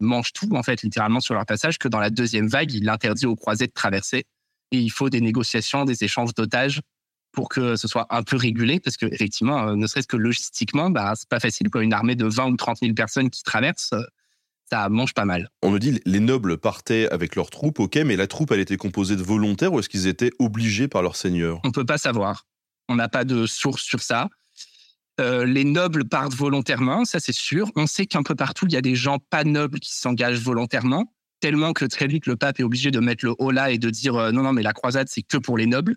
[0.00, 3.26] mangent tout en fait littéralement sur leur passage que dans la deuxième vague, il interdit
[3.26, 4.24] aux croisés de traverser
[4.70, 6.80] et il faut des négociations, des échanges d'otages
[7.32, 11.14] pour que ce soit un peu régulé, parce que effectivement, ne serait-ce que logistiquement, bah,
[11.16, 11.70] c'est pas facile.
[11.70, 11.82] Quoi.
[11.82, 13.94] Une armée de 20 ou 30 000 personnes qui traversent,
[14.72, 15.50] ça mange pas mal.
[15.62, 18.78] On me dit les nobles partaient avec leurs troupes, ok, mais la troupe, elle était
[18.78, 21.60] composée de volontaires ou est-ce qu'ils étaient obligés par leur seigneur?
[21.64, 22.46] On peut pas savoir.
[22.88, 24.28] On n'a pas de source sur ça.
[25.20, 27.70] Euh, les nobles partent volontairement, ça c'est sûr.
[27.76, 31.12] On sait qu'un peu partout, il y a des gens pas nobles qui s'engagent volontairement,
[31.40, 33.90] tellement que très vite, le pape est obligé de mettre le haut là et de
[33.90, 35.96] dire euh, non, non, mais la croisade, c'est que pour les nobles.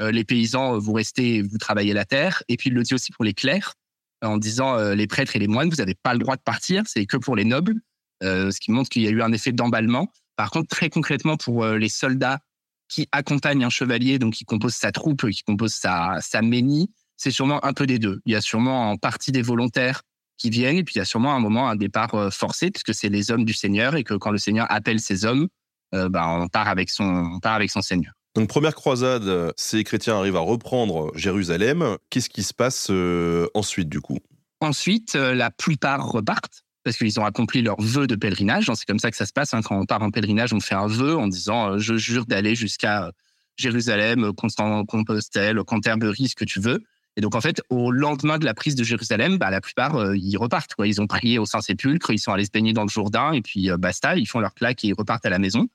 [0.00, 2.42] Euh, les paysans, vous restez, vous travaillez la terre.
[2.48, 3.74] Et puis il le dit aussi pour les clercs,
[4.22, 7.06] en disant les prêtres et les moines, vous n'avez pas le droit de partir, c'est
[7.06, 7.74] que pour les nobles.
[8.20, 10.10] ce qui montre qu'il y a eu un effet d'emballement.
[10.34, 12.40] Par contre, très concrètement, pour les soldats
[12.88, 17.30] qui accompagnent un chevalier, donc qui compose sa troupe, qui compose sa, sa ménie, c'est
[17.30, 18.20] sûrement un peu des deux.
[18.24, 20.02] Il y a sûrement en partie des volontaires
[20.38, 22.94] qui viennent, et puis il y a sûrement un moment un départ euh, forcé, puisque
[22.94, 25.48] c'est les hommes du Seigneur, et que quand le Seigneur appelle ses hommes,
[25.94, 28.12] euh, bah, on, part avec son, on part avec son Seigneur.
[28.38, 31.96] Donc première croisade, ces chrétiens arrivent à reprendre Jérusalem.
[32.08, 34.18] Qu'est-ce qui se passe euh, ensuite du coup?
[34.60, 38.70] Ensuite, la plupart repartent parce qu'ils ont accompli leur vœu de pèlerinage.
[38.76, 39.54] C'est comme ça que ça se passe.
[39.54, 39.62] Hein.
[39.62, 43.10] Quand on part en pèlerinage, on fait un vœu en disant je jure d'aller jusqu'à
[43.56, 46.84] Jérusalem, Compostelle, Canterbury, ce que tu veux.
[47.16, 50.16] Et donc, en fait, au lendemain de la prise de Jérusalem, bah, la plupart, euh,
[50.16, 50.74] ils repartent.
[50.84, 53.68] Ils ont prié au Saint-Sépulcre, ils sont allés se baigner dans le Jourdain, et puis
[53.68, 55.68] euh, basta, ils font leur claque et ils repartent à la maison.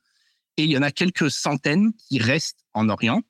[0.57, 3.21] Et il y en a quelques centaines qui restent en Orient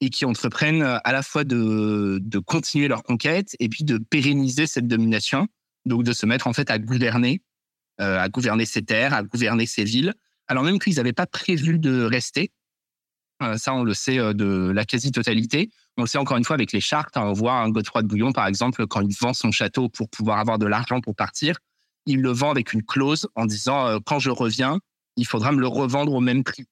[0.00, 4.66] et qui entreprennent euh, à la fois de, continuer leur conquête et puis de pérenniser
[4.66, 5.46] cette domination,
[5.86, 7.42] donc de se mettre en fait à gouverner,
[7.98, 10.14] à gouverner ces terres, à gouverner ces villes,
[10.48, 12.52] alors même qu'ils n'avaient pas prévu de rester.
[13.56, 15.70] ça, on le sait de la quasi-totalité.
[15.96, 17.16] On le sait encore une fois avec les chartes.
[17.16, 17.22] Hein.
[17.26, 20.38] on voit un Godefroy de Bouillon, par exemple, quand il vend son château pour pouvoir
[20.38, 21.56] avoir de l'argent pour partir,
[22.06, 24.78] il le vend avec une clause en disant euh, quand je reviens,
[25.16, 26.64] il faudra me le revendre au même prix.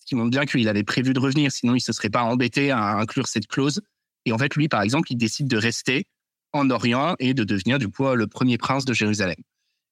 [0.00, 2.22] Ce qui montre bien qu'il avait prévu de revenir, sinon il ne se serait pas
[2.22, 3.82] embêté à inclure cette clause.
[4.24, 6.06] Et en fait, lui, par exemple, il décide de rester
[6.52, 9.36] en Orient et de devenir du coup le premier prince de Jérusalem.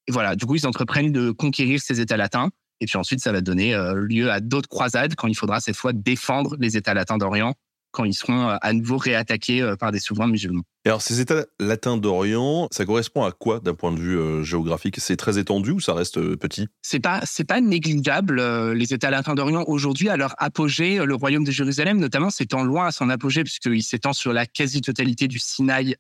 [0.06, 2.50] Et voilà, du coup, ils entreprennent de conquérir ces États latins.
[2.80, 5.76] Et puis ensuite, ça va donner euh, lieu à d'autres croisades quand il faudra cette
[5.76, 7.54] fois défendre les États latins d'Orient
[7.94, 10.64] quand ils seront euh, à nouveau réattaqués euh, par des souverains musulmans.
[10.84, 14.42] Et alors, ces États latins d'Orient, ça correspond à quoi d'un point de vue euh,
[14.42, 14.96] géographique?
[14.98, 16.68] C'est très étendu ou ça reste petit?
[16.82, 18.42] C'est pas, c'est pas négligeable.
[18.72, 22.86] les États latins d'Orient aujourd'hui, à leur apogée, le royaume de Jérusalem, notamment, s'étend loin
[22.86, 25.96] à son apogée puisqu'il s'étend sur la quasi-totalité du Sinaï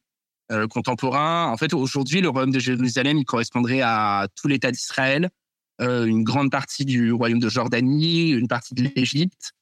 [0.68, 1.50] contemporain.
[1.50, 5.30] En fait, aujourd'hui, le royaume de Jérusalem, il correspondrait à tout l'État d'Israël,
[5.80, 9.54] une grande partie du royaume de Jordanie, une partie de l'Égypte.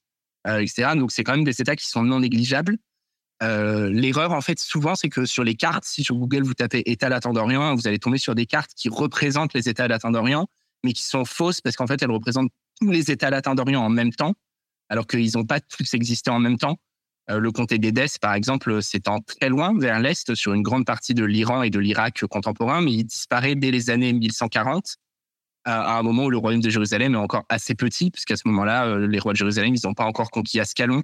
[0.47, 0.65] Euh.
[0.95, 2.77] Donc, c'est quand même des États qui sont non négligeables.
[3.41, 6.83] Euh, l'erreur, en fait, souvent, c'est que sur les cartes, si sur Google vous tapez
[6.85, 10.47] État latin d'Orient, vous allez tomber sur des cartes qui représentent les États latins d'Orient,
[10.83, 13.89] mais qui sont fausses parce qu'en fait, elles représentent tous les États latins d'Orient en
[13.89, 14.33] même temps,
[14.89, 16.77] alors qu'ils n'ont pas tous existé en même temps.
[17.29, 21.13] Euh, le comté d'Édesse, par exemple, s'étend très loin vers l'Est, sur une grande partie
[21.13, 24.97] de l'Iran et de l'Irak contemporain, mais il disparaît dès les années 1140
[25.65, 28.85] à, un moment où le royaume de Jérusalem est encore assez petit, puisqu'à ce moment-là,
[28.85, 31.03] euh, les rois de Jérusalem, ils n'ont pas encore conquis Ascalon,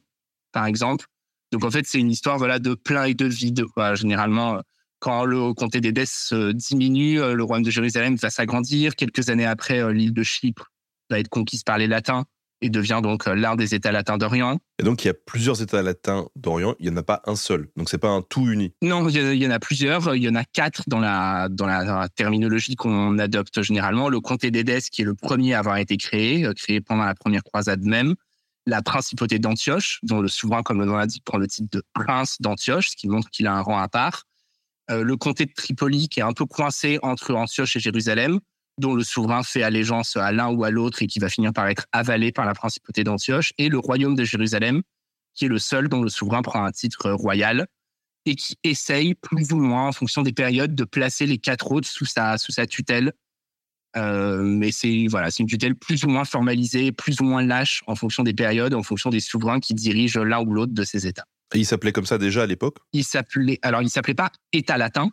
[0.51, 1.05] par exemple.
[1.51, 3.65] Donc en fait, c'est une histoire voilà de plein et de vide.
[3.93, 4.61] Généralement, euh,
[4.99, 8.95] quand le comté d'Édesse diminue, euh, le royaume de Jérusalem va s'agrandir.
[8.95, 10.71] Quelques années après, l'île de Chypre
[11.09, 12.25] va être conquise par les Latins
[12.61, 14.59] et devient donc euh, l'un des États latins d'Orient.
[14.79, 17.35] Et donc il y a plusieurs États latins d'Orient, il n'y en a pas un
[17.35, 17.69] seul.
[17.75, 18.73] Donc c'est pas un tout uni.
[18.81, 20.15] Non, il y en a plusieurs.
[20.15, 24.09] Il y en a quatre dans la, dans la terminologie qu'on adopte généralement.
[24.09, 27.15] Le comté d'Édesse, qui est le premier à avoir été créé, euh, créé pendant la
[27.15, 28.15] première croisade même.
[28.65, 32.37] La principauté d'Antioche, dont le souverain, comme le nom l'indique, prend le titre de prince
[32.39, 34.23] d'Antioche, ce qui montre qu'il a un rang à part.
[34.91, 38.39] Euh, le comté de Tripoli, qui est un peu coincé entre Antioche et Jérusalem
[38.79, 41.67] dont le souverain fait allégeance à l'un ou à l'autre et qui va finir par
[41.67, 44.81] être avalé par la principauté d'Antioche, et le royaume de Jérusalem,
[45.35, 47.67] qui est le seul dont le souverain prend un titre royal
[48.25, 51.87] et qui essaye plus ou moins, en fonction des périodes, de placer les quatre autres
[51.87, 53.13] sous sa, sous sa tutelle.
[53.95, 57.81] Euh, mais c'est voilà, c'est une tutelle plus ou moins formalisée, plus ou moins lâche
[57.87, 61.07] en fonction des périodes, en fonction des souverains qui dirigent l'un ou l'autre de ces
[61.07, 61.25] États.
[61.55, 62.77] Et il s'appelait comme ça déjà à l'époque?
[62.93, 65.09] Il s'appelait alors il s'appelait pas État latin,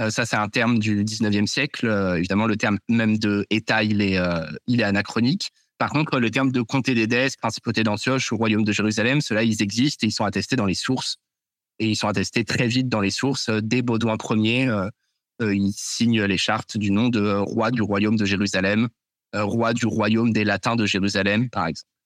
[0.00, 1.86] euh, ça, c'est un terme du 19e siècle.
[1.86, 5.50] Euh, évidemment, le terme même de État, il est, euh, il est anachronique.
[5.78, 9.62] Par contre, le terme de comté d'Édesse, principauté d'Antioche ou royaume de Jérusalem, ceux-là, ils
[9.62, 11.16] existent et ils sont attestés dans les sources.
[11.78, 13.50] Et ils sont attestés très vite dans les sources.
[13.50, 14.88] Dès Baudouin Ier,
[15.40, 18.88] il signe les chartes du nom de roi du royaume de Jérusalem,
[19.32, 21.97] roi du royaume des Latins de Jérusalem, par exemple.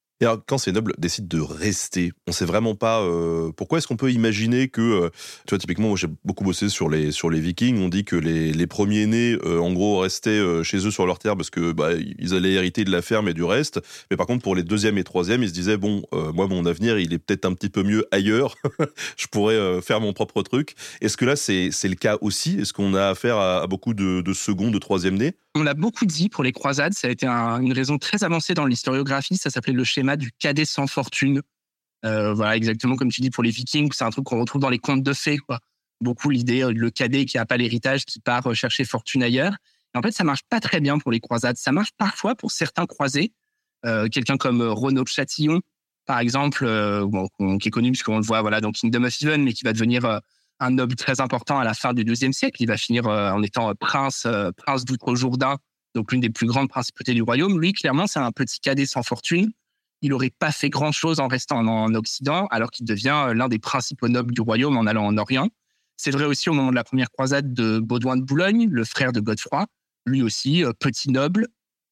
[0.46, 4.12] Quand ces nobles décident de rester, on sait vraiment pas euh, pourquoi est-ce qu'on peut
[4.12, 5.10] imaginer que, euh,
[5.46, 9.36] tu vois, typiquement, moi j'ai beaucoup bossé sur les, Vikings, on dit que les, premiers-nés,
[9.44, 12.84] euh, en gros, restaient chez eux sur leur terre parce que bah, ils allaient hériter
[12.84, 13.80] de la ferme et du reste.
[14.10, 16.98] Mais par contre, pour les deuxième et troisième, ils se disaient, bon, moi, mon avenir,
[16.98, 18.54] il est peut-être un petit peu mieux ailleurs,
[19.16, 20.74] je pourrais faire mon propre truc.
[21.00, 22.60] Est-ce que là, c'est le cas aussi?
[22.60, 25.34] Est-ce qu'on a affaire à, beaucoup de, de second, de troisième nés?
[25.54, 28.64] On l'a beaucoup dit pour les croisades, ça a été une raison très avancée dans
[28.64, 31.42] l'historiographie, ça s'appelait le schéma du cadet sans fortune.
[32.04, 34.70] Euh, voilà, exactement comme tu dis pour les Vikings, c'est un truc qu'on retrouve dans
[34.70, 35.38] les contes de fées.
[36.00, 39.54] Beaucoup l'idée, euh, le cadet qui n'a pas l'héritage, qui part euh, chercher fortune ailleurs.
[39.94, 41.58] En fait, ça marche pas très bien pour les croisades.
[41.58, 43.32] Ça marche parfois pour certains croisés.
[43.84, 45.60] Quelqu'un comme Renaud Chatillon,
[46.06, 46.64] par exemple,
[47.60, 50.20] qui est connu puisqu'on le voit voilà, dans Kingdom of Heaven, mais qui va devenir
[50.62, 52.62] un noble très important à la fin du deuxième siècle.
[52.62, 55.56] Il va finir en étant prince, prince d'Outre-Jourdain,
[55.94, 57.60] donc l'une des plus grandes principautés du royaume.
[57.60, 59.52] Lui, clairement, c'est un petit cadet sans fortune
[60.02, 63.58] il n'aurait pas fait grand-chose en restant en, Occident, alors qu'il devient euh, l'un des
[63.58, 65.48] principaux nobles du royaume en allant en Orient.
[65.96, 69.12] C'est vrai aussi au moment de la première croisade de Baudouin de Boulogne, le frère
[69.12, 69.66] de Godefroy,
[70.04, 71.46] lui aussi euh, petit noble,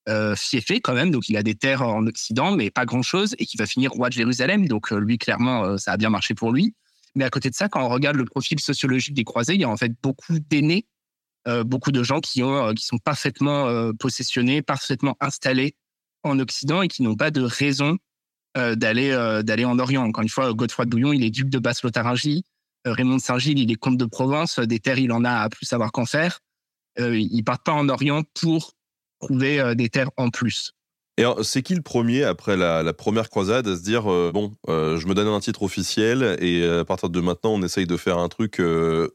[0.09, 3.47] euh, fiefé quand même, donc il a des terres en Occident, mais pas grand-chose, et
[3.47, 4.67] qui va finir roi de Jérusalem.
[4.67, 6.75] Donc lui, clairement, ça a bien marché pour lui.
[7.15, 9.65] Mais à côté de ça, quand on regarde le profil sociologique des croisés, il y
[9.65, 10.87] a en fait beaucoup d'aînés,
[11.65, 15.75] beaucoup de gens qui, ont, qui sont parfaitement possessionnés, parfaitement installés
[16.23, 17.99] en Occident et qui n'ont pas de raison
[18.57, 20.03] euh, d'aller euh, d'aller en Orient.
[20.03, 22.45] Encore une fois, Godefroy de Bouillon, il est duc de Basse-Lotharingie.
[22.87, 24.59] Euh, Raymond de Saint-Gilles, il est comte de Provence.
[24.59, 26.41] Des terres, il en a à plus savoir qu'en faire.
[26.99, 28.73] ils partent pas en Orient pour
[29.21, 30.73] trouver des terres en plus.
[31.21, 35.15] Et c'est qui le premier après la, première croisade à se dire bon, je me
[35.15, 38.61] donne un titre officiel et à partir de maintenant, on essaye de faire un truc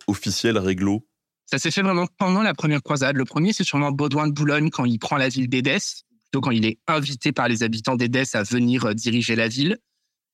[0.08, 1.08] officiel, réglo?
[1.48, 3.18] Ça s'est fait vraiment pendant la première croisade.
[3.18, 6.06] Le premier, c'est sûrement Baudouin de Boulogne quand il prend la ville d'Édesse
[6.42, 9.78] quand il est invité par les habitants d'Édesse à venir euh, diriger la ville.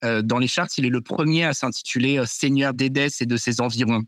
[0.03, 3.37] Euh, dans les chartes, il est le premier à s'intituler euh, Seigneur d'Édesse et de
[3.37, 4.03] ses environs,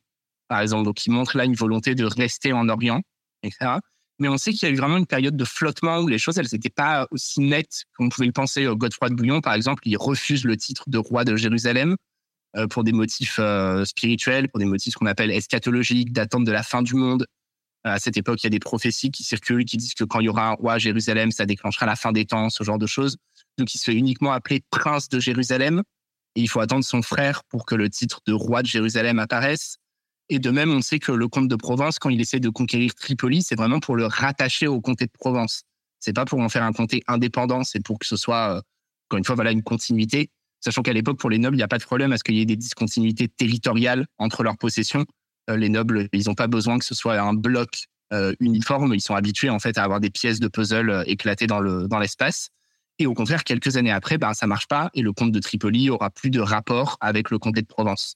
[0.48, 0.86] par exemple.
[0.86, 3.02] Donc, il montre là une volonté de rester en Orient,
[3.44, 3.78] etc.
[4.20, 6.38] Mais on sait qu'il y a eu vraiment une période de flottement où les choses,
[6.38, 8.66] elles n'étaient pas aussi nettes qu'on pouvait le penser.
[8.66, 11.98] Godefroy de Bouillon, par exemple, il refuse le titre de roi de Jérusalem
[12.70, 13.40] pour des motifs
[13.86, 17.26] spirituels, pour des motifs qu'on appelle eschatologiques, d'attente de la fin du monde,
[17.84, 20.26] à cette époque, il y a des prophéties qui circulent, qui disent que quand il
[20.26, 22.88] y aura un roi à Jérusalem, ça déclenchera la fin des temps, ce genre de
[22.88, 23.18] choses.
[23.58, 25.84] Donc, il se fait uniquement appeler prince de Jérusalem.
[26.36, 29.78] Et il faut attendre son frère pour que le titre de roi de Jérusalem apparaisse.
[30.30, 32.96] Et de même, on sait que le comte de Provence, quand il essaie de conquérir
[32.96, 35.64] Tripoli, c'est vraiment pour le rattacher au comté de Provence.
[36.00, 38.62] C'est pas pour en faire un comté indépendant, c'est pour que ce soit, euh,
[39.08, 40.30] encore une fois, voilà, une continuité.
[40.60, 42.36] Sachant qu'à l'époque, pour les nobles, il n'y a pas de problème à ce qu'il
[42.36, 45.06] y ait des discontinuités territoriales entre leurs possessions.
[45.50, 48.94] Euh, les nobles, ils n'ont pas besoin que ce soit un bloc euh, uniforme.
[48.94, 52.00] Ils sont habitués en fait à avoir des pièces de puzzle éclatées dans le dans
[52.00, 52.50] l'espace.
[53.00, 55.90] Et au contraire, quelques années après, ben ça marche pas et le comte de Tripoli
[55.90, 58.16] aura plus de rapport avec le comté de Provence.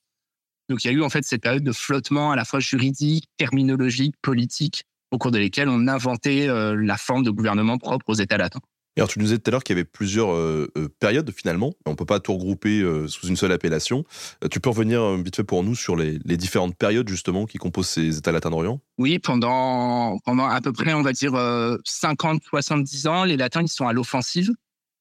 [0.70, 3.28] Donc il y a eu en fait cette période de flottement à la fois juridique,
[3.38, 8.38] terminologique, politique, au cours de lesquelles on inventait la forme de gouvernement propre aux États
[8.38, 8.60] latins.
[8.98, 11.74] Alors, tu nous disais tout à l'heure qu'il y avait plusieurs euh, euh, périodes finalement.
[11.86, 14.06] On ne peut pas tout regrouper euh, sous une seule appellation.
[14.50, 18.18] tu peux revenir vite fait pour nous sur les, différentes périodes justement qui composent ces
[18.18, 18.80] États latins d'Orient?
[18.98, 23.88] Oui, pendant, pendant à peu près, on va dire, 50-70 ans, les Latins, ils sont
[23.88, 24.52] à l'offensive.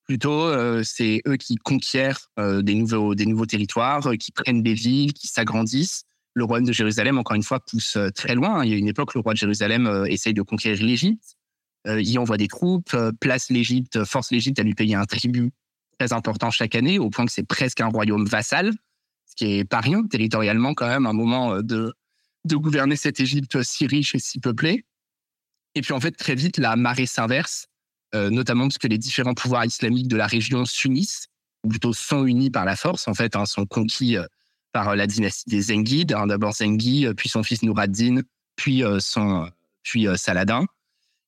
[0.06, 0.52] Plutôt,
[0.84, 6.04] c'est eux qui conquièrent des, nouveaux, des nouveaux territoires, qui prennent des villes, qui s'agrandissent.
[6.34, 8.64] Le royaume de Jérusalem, encore une fois, pousse très loin.
[8.64, 11.36] Il y a une époque, le roi de Jérusalem essaye de conquérir l'Égypte
[11.86, 15.52] euh, il envoie des troupes, euh, place l'Égypte, force l'Égypte à lui payer un tribut
[15.98, 18.72] très important chaque année, au point que c'est presque un royaume vassal,
[19.26, 21.94] ce qui est pas rien territorialement quand même, un moment euh, de,
[22.44, 24.84] de gouverner cette Égypte si riche et si peuplée.
[25.74, 27.68] Et puis en fait, très vite, la marée s'inverse,
[28.14, 31.26] notamment parce que les différents pouvoirs islamiques de la région s'unissent,
[31.64, 34.16] ou plutôt sont unis par la force, en fait, hein, sont conquis
[34.72, 38.20] par la dynastie des Zengides, hein, d'abord Zengi, puis son fils Nouraddin,
[38.56, 38.82] puis,
[39.82, 40.66] puis Saladin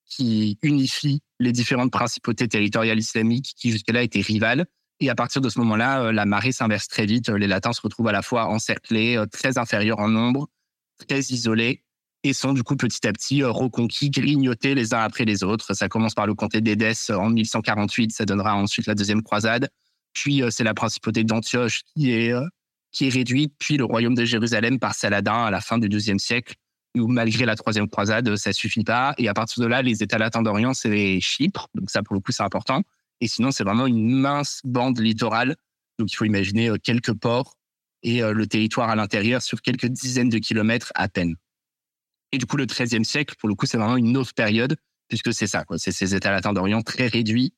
[0.09, 4.67] qui unifie les différentes principautés territoriales islamiques qui jusque-là étaient rivales.
[5.01, 7.29] Et à partir de ce moment-là, euh, la marée s'inverse très vite.
[7.29, 10.49] Les Latins se retrouvent à la fois encerclés, euh, très inférieurs en nombre,
[11.07, 11.85] très isolés,
[12.25, 15.75] et sont du coup petit à petit euh, reconquis, grignotés les uns après les autres.
[15.75, 19.69] Ça commence par le comté d'Édesse en 1148, ça donnera ensuite la deuxième croisade.
[20.13, 22.35] Puis c'est la principauté d'Antioche qui est,
[22.91, 26.19] qui est réduite, puis le royaume de Jérusalem par Saladin à la fin du deuxième
[26.19, 26.55] siècle
[26.97, 29.15] où malgré la troisième croisade, ça suffit pas.
[29.19, 31.69] Et à partir de là, les États latins d'Orient, c'est Chypre.
[31.75, 32.83] Donc ça, pour le coup, c'est important.
[33.21, 35.57] Et sinon, c'est vraiment une mince bande littorale.
[35.99, 37.55] Donc il faut imaginer euh, quelques ports
[38.03, 41.35] et euh, le territoire à l'intérieur sur quelques dizaines de kilomètres à peine.
[42.33, 44.77] Et du coup, le XIIIe siècle, pour le coup, c'est vraiment une autre période,
[45.09, 45.79] puisque c'est ça, quoi.
[45.79, 47.55] C'est ces États latins d'Orient très réduits,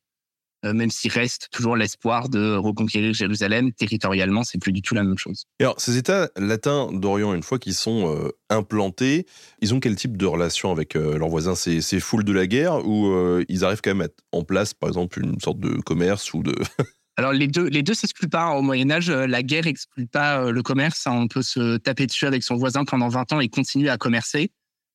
[0.67, 5.03] euh, même s'il reste toujours l'espoir de reconquérir Jérusalem territorialement, c'est plus du tout la
[5.03, 5.47] même chose.
[5.59, 9.27] alors, ces États latins d'Orient, une fois qu'ils sont euh, implantés,
[9.63, 11.55] ils ont quel type de relation avec euh, leurs voisins?
[11.55, 13.11] C'est foules de la guerre ou
[13.49, 16.43] ils arrivent quand même à mettre en place, par exemple, une sorte de commerce ou
[16.43, 16.55] de...
[17.17, 18.51] Alors les deux, les deux s'excluent pas.
[18.51, 21.07] Au Moyen Âge, la guerre exclut pas le commerce.
[21.07, 24.53] On peut se taper dessus avec son voisin pendant 20 ans et continuer à commercer.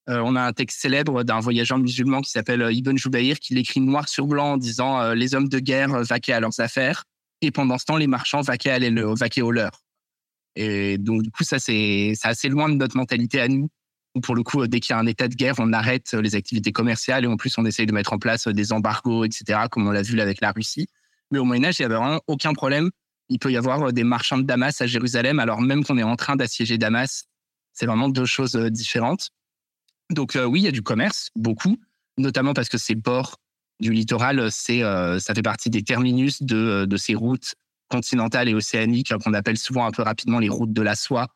[0.07, 3.55] Euh, on a un texte célèbre d'un voyageur musulman qui s'appelle euh, Ibn Joubaïr qui
[3.55, 7.05] l'écrit noir sur blanc en disant euh, les hommes de guerre vaquaient à leurs affaires
[7.41, 9.81] et pendant ce temps les marchands vaquaient, à les, vaquaient aux leurs.
[10.55, 13.67] Et donc du coup ça c'est assez loin de notre mentalité à nous.
[14.21, 16.71] pour le coup, dès qu'il y a un état de guerre, on arrête les activités
[16.71, 19.91] commerciales et en plus on essaye de mettre en place des embargos, etc., comme on
[19.91, 20.87] l'a vu avec la Russie.
[21.31, 22.91] Mais au Moyen Âge, il n'y avait vraiment aucun problème.
[23.29, 26.15] Il peut y avoir des marchands de Damas à Jérusalem, alors même qu'on est en
[26.15, 27.25] train d'assiéger Damas.
[27.73, 29.31] C'est vraiment deux choses différentes.
[30.11, 31.77] Donc euh, oui, il y a du commerce, beaucoup,
[32.17, 33.37] notamment parce que ces ports
[33.79, 37.55] du littoral, c'est euh, ça fait partie des terminus de, euh, de ces routes
[37.89, 41.27] continentales et océaniques qu'on appelle souvent un peu rapidement les routes de la soie.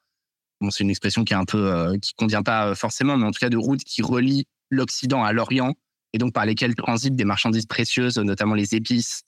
[0.61, 3.39] Bon, c'est une expression qui est un peu qui convient pas forcément, mais en tout
[3.39, 5.75] cas de routes qui relient l'Occident à l'Orient
[6.11, 9.21] et donc par lesquelles transitent des marchandises précieuses, notamment les épices,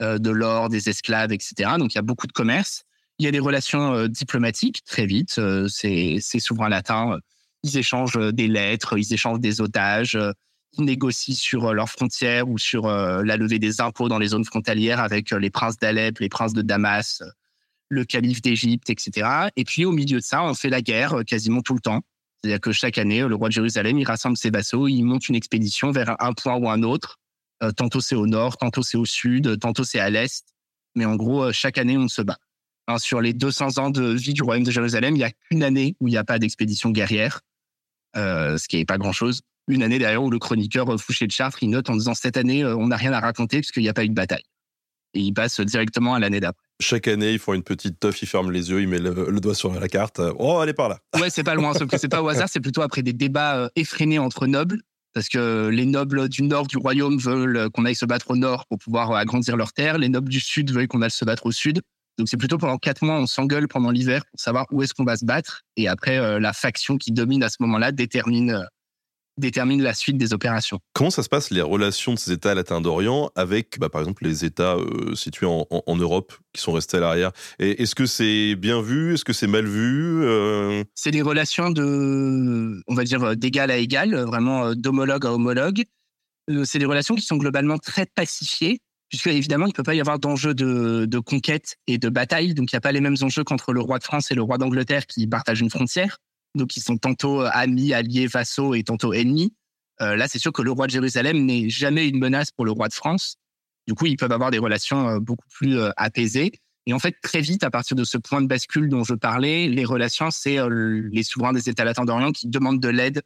[0.00, 1.72] de l'or, des esclaves, etc.
[1.78, 2.82] Donc il y a beaucoup de commerce.
[3.18, 5.38] Il y a des relations diplomatiques très vite.
[5.68, 7.20] c'est souverain latin
[7.64, 10.32] ils échangent euh, des lettres, ils échangent des otages, euh,
[10.76, 14.44] ils négocient sur euh, leurs frontières ou sur la levée des impôts dans les zones
[14.44, 17.22] frontalières avec les princes d'Alep, les princes de Damas,
[17.88, 19.50] le calife d'Égypte, etc.
[19.56, 22.02] Et puis au milieu de ça, on fait la guerre quasiment tout le temps.
[22.42, 25.34] C'est-à-dire que chaque année, le roi de Jérusalem, il rassemble ses vassaux, il monte une
[25.34, 27.18] expédition vers un point ou un autre.
[27.76, 30.44] tantôt c'est au nord, tantôt c'est au sud, tantôt c'est à l'est.
[30.94, 32.38] Mais en gros, chaque année, on se bat.
[32.98, 35.96] sur les 200 ans de vie du royaume de Jérusalem, il n'y a qu'une année
[36.00, 37.40] où il n'y a pas d'expédition guerrière.
[38.16, 39.40] Euh, ce qui n'est pas grand-chose.
[39.66, 42.36] Une année d'ailleurs où le chroniqueur euh, Fouché de Chartres, il note en disant cette
[42.36, 44.44] année, euh, on n'a rien à raconter puisqu'il n'y a pas eu de bataille.
[45.14, 46.62] Et il passe directement à l'année d'après.
[46.80, 49.54] Chaque année, ils font une petite teuf, il ferme les yeux, il met le, doigt
[49.54, 50.20] sur la carte.
[50.38, 50.98] Oh, allez par là.
[51.20, 53.70] Ouais, c'est pas loin, sauf que c'est pas au hasard, c'est plutôt après des débats
[53.76, 54.80] effrénés entre nobles,
[55.12, 58.66] parce que les nobles du nord du royaume veulent qu'on aille se battre au nord
[58.66, 61.52] pour pouvoir agrandir leurs terres, les nobles du sud veulent qu'on aille se battre au
[61.52, 61.80] sud.
[62.18, 65.04] Donc c'est plutôt pendant quatre mois, on s'engueule pendant l'hiver pour savoir où est-ce qu'on
[65.04, 65.62] va se battre.
[65.76, 68.64] Et après, euh, la faction qui domine à ce moment-là détermine, euh,
[69.36, 70.78] détermine la suite des opérations.
[70.92, 74.24] Comment ça se passe les relations de ces États latins d'Orient avec, bah, par exemple,
[74.24, 77.32] les États euh, situés en, Europe qui sont restés à l'arrière?
[77.58, 79.14] Est-ce que c'est bien vu?
[79.14, 80.24] Est-ce que c'est mal vu
[80.94, 85.82] C'est des relations de, on va dire, d'égal à égal, vraiment d'homologue à homologue.
[86.64, 88.80] c'est des relations qui sont globalement très pacifiées
[89.14, 92.52] puisque évidemment, il ne peut pas y avoir d'enjeux de, conquête et de bataille.
[92.52, 94.42] Donc, il n'y a pas les mêmes enjeux qu'entre le roi de France et le
[94.42, 96.18] roi d'Angleterre qui partagent une frontière.
[96.56, 99.54] Donc, ils sont tantôt amis, alliés, vassaux et tantôt ennemis.
[100.00, 102.72] Euh, là, c'est sûr que le roi de Jérusalem n'est jamais une menace pour le
[102.72, 103.36] roi de France.
[103.86, 106.50] Du coup, ils peuvent avoir des relations euh, beaucoup plus euh, apaisées.
[106.86, 109.68] Et en fait, très vite, à partir de ce point de bascule dont je parlais,
[109.68, 113.22] les relations, c'est les souverains des États latins d'Orient qui demandent de l'aide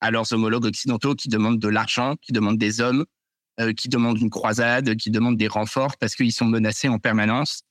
[0.00, 3.04] à leurs homologues occidentaux, qui demandent de l'argent, qui demandent des hommes,
[3.76, 7.62] qui demandent une croisade, qui demandent des renforts parce qu'ils sont menacés en permanence,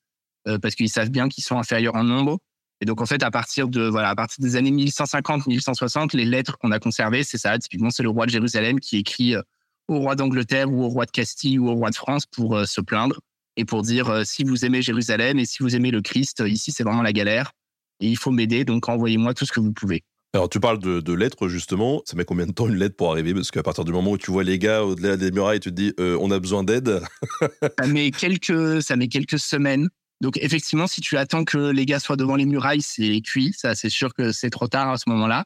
[0.47, 2.39] euh, parce qu'ils savent bien qu'ils sont inférieurs en nombre.
[2.81, 6.25] Et donc, en fait, à partir de voilà, à partir des années 1150, 1160, les
[6.25, 7.57] lettres qu'on a conservées, c'est ça.
[7.59, 9.41] Typiquement, c'est le roi de Jérusalem qui écrit euh,
[9.87, 12.81] au roi d'Angleterre ou au roi de Castille ou au roi de France pour se
[12.81, 13.19] plaindre
[13.57, 16.83] et pour dire si vous aimez Jérusalem et si vous aimez le Christ, ici c'est
[16.83, 17.51] vraiment la galère
[17.99, 18.65] et il faut m'aider.
[18.65, 20.03] Donc, envoyez-moi tout ce que vous pouvez.
[20.33, 22.01] Alors, tu parles de, lettres, justement.
[22.05, 23.33] Ça met combien de temps une lettre pour arriver?
[23.33, 25.75] Parce qu'à partir du moment où tu vois les gars au-delà des murailles, tu te
[25.75, 27.01] dis, euh, on a besoin d'aide.
[27.79, 29.89] ça, met quelques, ça met quelques semaines.
[30.21, 33.53] Donc, effectivement, si tu attends que les gars soient devant les murailles, c'est cuit.
[33.57, 35.43] Ça, c'est sûr que c'est trop tard à ce moment-là.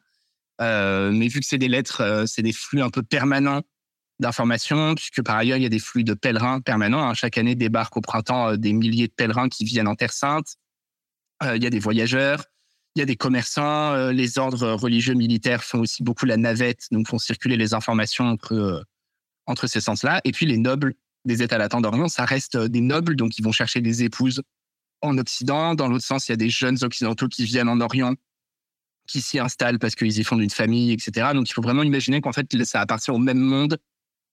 [0.61, 3.63] Euh, mais vu que c'est des lettres, euh, c'est des flux un peu permanents
[4.19, 7.09] d'informations, puisque par ailleurs, il y a des flux de pèlerins permanents.
[7.09, 7.15] Hein.
[7.15, 10.57] Chaque année débarquent au printemps des milliers de pèlerins qui viennent en Terre Sainte.
[11.43, 12.43] il y a des voyageurs.
[12.95, 16.87] Il y a des commerçants, euh, les ordres religieux militaires font aussi beaucoup la navette,
[16.91, 20.21] donc font circuler les informations entre, euh, ces sens-là.
[20.23, 20.93] Et puis les nobles
[21.25, 24.41] des États latins d'Orient, ça reste euh, des nobles, donc ils vont chercher des épouses
[25.01, 25.75] en Occident.
[25.75, 28.15] Dans l'autre sens, il y a des jeunes occidentaux qui viennent en Orient,
[29.07, 31.31] qui s'y installent parce qu'ils y fondent une famille, etc.
[31.33, 33.77] Donc il faut vraiment imaginer qu'en fait, ça appartient au même monde,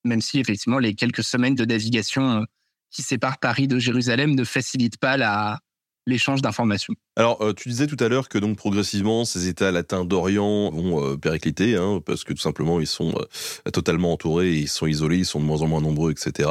[0.04, 2.46] même si effectivement les quelques semaines de navigation
[2.90, 5.58] qui séparent Paris de Jérusalem ne facilitent pas la,
[6.06, 6.94] l'échange d'informations.
[7.16, 11.04] Alors, euh, tu disais tout à l'heure que donc progressivement, ces États latins d'Orient vont
[11.04, 15.18] euh, péricliter, hein, parce que tout simplement, ils sont euh, totalement entourés, ils sont isolés,
[15.18, 16.48] ils sont de moins en moins nombreux, etc.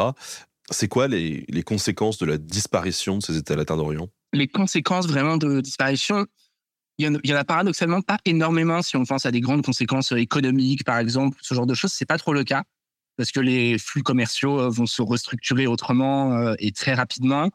[0.70, 4.08] C'est quoi les, conséquences de la disparition de ces États latins d'Orient?
[4.34, 6.26] Les conséquences vraiment de disparition,
[6.98, 10.86] il y, en, a paradoxalement pas énormément si on pense à des grandes conséquences économiques,
[10.86, 12.64] par exemple, ce genre de choses, c'est pas trop le cas.
[13.18, 17.50] parce que les flux commerciaux vont se restructurer autrement et très rapidement.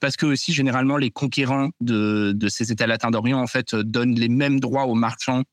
[0.00, 4.28] Parce que aussi, généralement, les conquérants de, ces États latins d'Orient, en fait, donnent les
[4.28, 5.44] mêmes droits aux marchands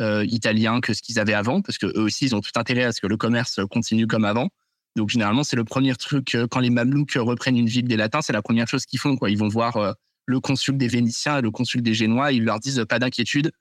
[0.00, 2.92] italiens que ce qu'ils avaient avant, parce que eux aussi, ils ont tout intérêt à
[2.92, 4.48] ce que le commerce continue comme avant.
[4.96, 8.32] Donc généralement, c'est le premier truc quand les Mamelouks reprennent une ville des Latins, c'est
[8.32, 9.16] la première chose qu'ils font.
[9.16, 9.30] Quoi.
[9.30, 9.94] Ils vont voir
[10.26, 13.52] le consul des Vénitiens et le consul des Génois, ils leur disent pas d'inquiétude,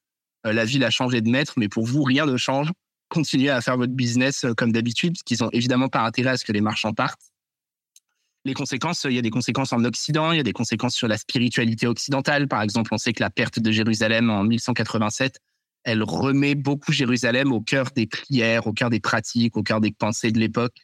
[0.44, 2.72] la ville a changé de maître, mais pour vous, rien ne change.
[3.10, 6.46] Continuez à faire votre business comme d'habitude, parce qu'ils ont évidemment pas intérêt à ce
[6.46, 7.32] que les marchands partent.
[8.46, 11.08] Les conséquences, il y a des conséquences en Occident, il y a des conséquences sur
[11.08, 12.48] la spiritualité occidentale.
[12.48, 15.40] Par exemple, on sait que la perte de Jérusalem en 1187,
[15.84, 19.92] elle remet beaucoup Jérusalem au cœur des prières, au cœur des pratiques, au cœur des
[19.92, 20.76] pensées de l'époque,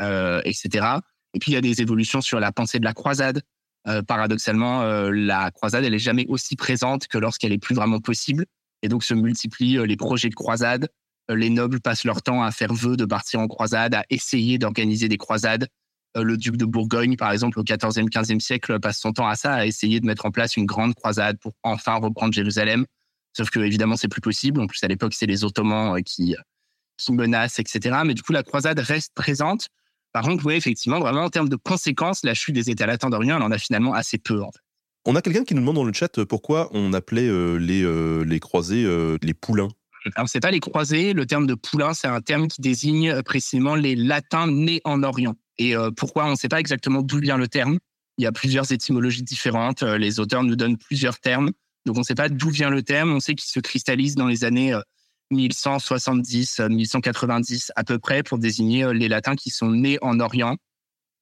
[0.00, 0.86] euh, etc.
[1.32, 3.42] Et puis il y a des évolutions sur la pensée de la croisade.
[3.86, 8.00] Euh, paradoxalement, euh, la croisade, elle est jamais aussi présente que lorsqu'elle est plus vraiment
[8.00, 8.46] possible.
[8.82, 10.88] Et donc se multiplient les projets de croisade.
[11.28, 15.08] les nobles passent leur temps à faire vœu de partir en croisade, à essayer d'organiser
[15.08, 15.68] des croisades.
[16.16, 19.54] Le duc de Bourgogne, par exemple, au XIVe, XVe siècle, passe son temps à ça,
[19.54, 22.84] à essayer de mettre en place une grande croisade pour enfin reprendre Jérusalem.
[23.36, 24.60] Sauf que évidemment, c'est plus possible.
[24.60, 26.34] En plus, à l'époque, c'est les Ottomans qui,
[26.96, 27.98] qui menacent, etc.
[28.04, 29.68] Mais du coup, la croisade reste présente.
[30.12, 33.36] Par contre, oui, effectivement, vraiment en termes de conséquences, la chute des États latins d'Orient,
[33.36, 34.42] elle en a finalement assez peu.
[35.06, 37.82] On a quelqu'un qui nous demande dans le chat euh, pourquoi on appelait euh, les,
[37.82, 38.86] euh, les croisés
[39.22, 39.68] les poulains?
[40.16, 41.12] Alors, c'est pas les croisés.
[41.12, 45.34] Le terme de poulain, c'est un terme qui désigne précisément les latins nés en Orient.
[45.58, 47.78] Et pourquoi On ne sait pas exactement d'où vient le terme?
[48.16, 49.82] Il y a plusieurs étymologies différentes.
[49.82, 51.50] Les auteurs nous donnent plusieurs termes.
[51.84, 53.12] Donc, on ne sait pas d'où vient le terme.
[53.12, 54.74] On sait qu'il se cristallise dans les années
[55.30, 60.56] 1170, 1190 à peu près pour désigner euh, les latins qui sont nés en Orient,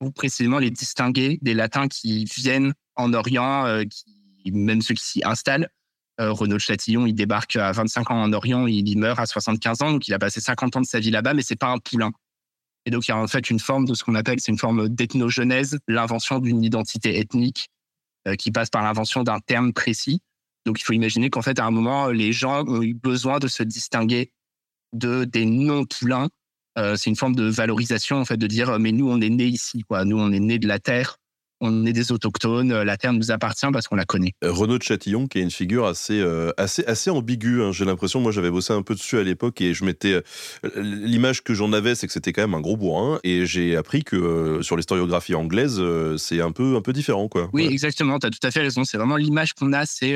[0.01, 3.85] ou précisément les distinguer des latins qui viennent en Orient, euh,
[4.51, 5.69] même ceux qui s'y installent.
[6.21, 9.93] Euh, Renaud Châtillon, il débarque à 25 ans en Orient, il meurt à 75 ans,
[9.93, 12.11] donc il a passé 50 ans de sa vie là-bas, mais c'est pas un poulain.
[12.87, 14.59] Et donc il y a en fait une forme de ce qu'on appelle, c'est une
[14.59, 17.69] forme d'ethnogenèse, l'invention d'une identité ethnique
[18.39, 20.21] qui passe par l'invention d'un terme précis.
[20.67, 23.49] Donc il faut imaginer qu'en fait, à un moment, les gens ont eu besoin de
[23.49, 24.33] se distinguer
[24.93, 26.29] de des non-poulains.
[26.79, 29.47] Euh, c'est une forme de valorisation, en fait, de dire, mais nous, on est nés
[29.47, 30.05] ici, quoi.
[30.05, 31.17] Nous, on est nés de la terre
[31.61, 34.33] on est des autochtones, la terre nous appartient parce qu'on la connaît.
[34.45, 37.73] Euh, Renaud de Châtillon, qui est une figure assez, euh, assez, assez ambiguë, hein.
[37.73, 38.21] j'ai l'impression.
[38.21, 40.13] Moi, j'avais bossé un peu dessus à l'époque et je m'étais.
[40.15, 40.23] Euh,
[40.77, 44.05] l'image que j'en avais, c'est que c'était quand même un gros bourrin et j'ai appris
[44.05, 45.83] que sur l'historiographie anglaise,
[46.17, 47.51] c'est un peu, un peu différent, quoi.
[47.53, 48.85] Oui, exactement, tu as tout à fait raison.
[48.85, 50.15] C'est vraiment l'image qu'on a, c'est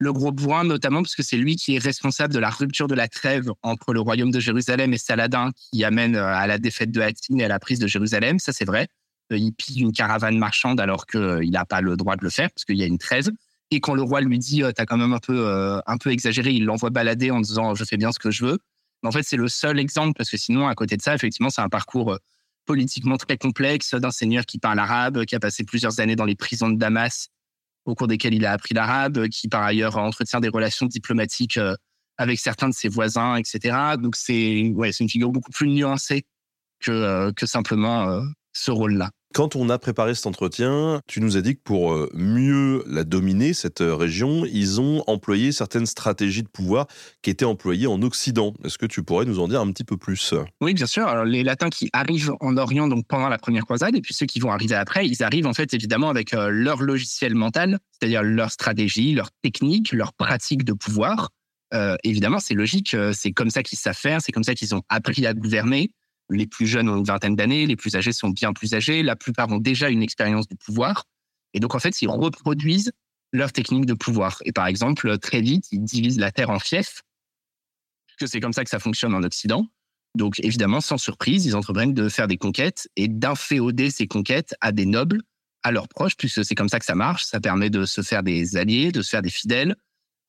[0.00, 2.94] le gros bourrin, notamment parce que c'est lui qui est responsable de la rupture de
[2.94, 7.00] la trêve entre le royaume de Jérusalem et Saladin, qui amène à la défaite de
[7.00, 8.38] Hattin et à la prise de Jérusalem.
[8.38, 8.88] Ça, c'est vrai
[9.36, 12.50] il pille une caravane marchande alors qu'il euh, n'a pas le droit de le faire
[12.50, 13.30] parce qu'il y a une 13.
[13.70, 16.10] Et quand le roi lui dit euh, t'as quand même un peu euh, un peu
[16.10, 18.58] exagéré, il l'envoie balader en disant je fais bien ce que je veux.
[19.02, 21.50] Mais en fait, c'est le seul exemple parce que sinon, à côté de ça, effectivement,
[21.50, 22.18] c'est un parcours
[22.66, 26.34] politiquement très complexe d'un seigneur qui parle arabe, qui a passé plusieurs années dans les
[26.34, 27.28] prisons de Damas,
[27.84, 31.60] au cours desquelles il a appris l'arabe, qui par ailleurs entretient des relations diplomatiques
[32.18, 33.76] avec certains de ses voisins, etc.
[33.98, 36.26] Donc c'est ouais, une figure beaucoup plus nuancée
[36.80, 38.20] que que simplement
[38.52, 39.10] ce rôle-là.
[39.34, 43.04] Quand on a préparé cet entretien, tu nous as dit que pour euh, mieux la
[43.04, 46.86] dominer, cette euh, région, ils ont employé certaines stratégies de pouvoir
[47.20, 48.54] qui étaient employées en Occident.
[48.64, 50.32] Est-ce que tu pourrais nous en dire un petit peu plus?
[50.62, 51.24] Oui, bien sûr.
[51.24, 54.40] Les Latins qui arrivent en Orient donc pendant la première croisade, et puis ceux qui
[54.40, 58.50] vont arriver après, ils arrivent en fait évidemment avec euh, leur logiciel mental, c'est-à-dire leur
[58.50, 61.30] stratégie, leur technique, leur pratique de pouvoir.
[62.02, 65.26] évidemment, c'est logique, c'est comme ça qu'ils savent faire, c'est comme ça qu'ils ont appris
[65.26, 65.90] à gouverner.
[66.30, 69.16] Les plus jeunes ont une vingtaine d'années, les plus âgés sont bien plus âgés, la
[69.16, 71.04] plupart ont déjà une expérience du pouvoir.
[71.54, 72.92] Et donc, en fait, ils reproduisent
[73.32, 74.38] leur technique de pouvoir.
[74.44, 77.02] Et par exemple, très vite, ils divisent la terre en fiefs,
[78.06, 79.66] puisque c'est comme ça que ça fonctionne en Occident.
[80.14, 84.72] Donc, évidemment, sans surprise, ils entreprennent de faire des conquêtes et d'inféoder ces conquêtes à
[84.72, 85.22] des nobles,
[85.62, 87.24] à leurs proches, puisque c'est comme ça que ça marche.
[87.24, 89.76] Ça permet de se faire des alliés, de se faire des fidèles.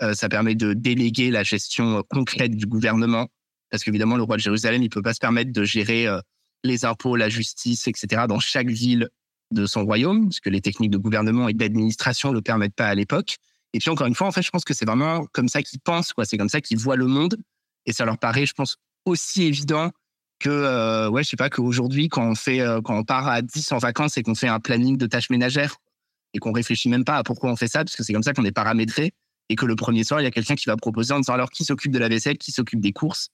[0.01, 3.27] Euh, ça permet de déléguer la gestion concrète du gouvernement
[3.69, 6.19] parce qu'évidemment, le roi de Jérusalem, il peut pas se permettre de gérer euh,
[6.63, 8.23] les impôts, la justice, etc.
[8.27, 9.09] dans chaque ville
[9.51, 12.87] de son royaume, parce que les techniques de gouvernement et d'administration ne le permettent pas
[12.87, 13.37] à l'époque.
[13.73, 15.79] Et puis encore une fois, en fait, je pense que c'est vraiment comme ça qu'ils
[15.79, 16.25] pensent, quoi.
[16.25, 17.37] C'est comme ça qu'ils voient le monde,
[17.85, 19.91] et ça leur paraît, je pense, aussi évident
[20.39, 23.41] que, euh, ouais, je sais pas, qu'aujourd'hui, quand on fait, euh, quand on part à
[23.41, 25.75] 10 en vacances et qu'on fait un planning de tâches ménagères
[26.33, 28.33] et qu'on réfléchit même pas à pourquoi on fait ça, parce que c'est comme ça
[28.33, 29.13] qu'on est paramétré,
[29.49, 31.49] et que le premier soir, il y a quelqu'un qui va proposer en disant alors
[31.49, 33.29] qui s'occupe de la vaisselle, qui s'occupe des courses,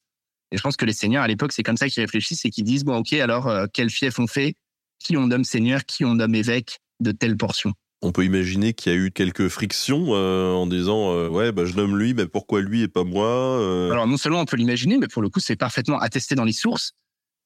[0.52, 2.64] et je pense que les seigneurs, à l'époque, c'est comme ça qu'ils réfléchissent et qu'ils
[2.64, 4.56] disent, bon, OK, alors, euh, quel fief on fait?
[5.00, 5.86] Qui on nomme seigneur?
[5.86, 7.74] Qui on nomme évêque de telle portion?
[8.02, 11.66] On peut imaginer qu'il y a eu quelques frictions euh, en disant euh, ouais bah,
[11.66, 13.56] je nomme lui mais pourquoi lui et pas moi
[13.92, 16.54] Alors non seulement on peut l'imaginer mais pour le coup c'est parfaitement attesté dans les
[16.54, 16.92] sources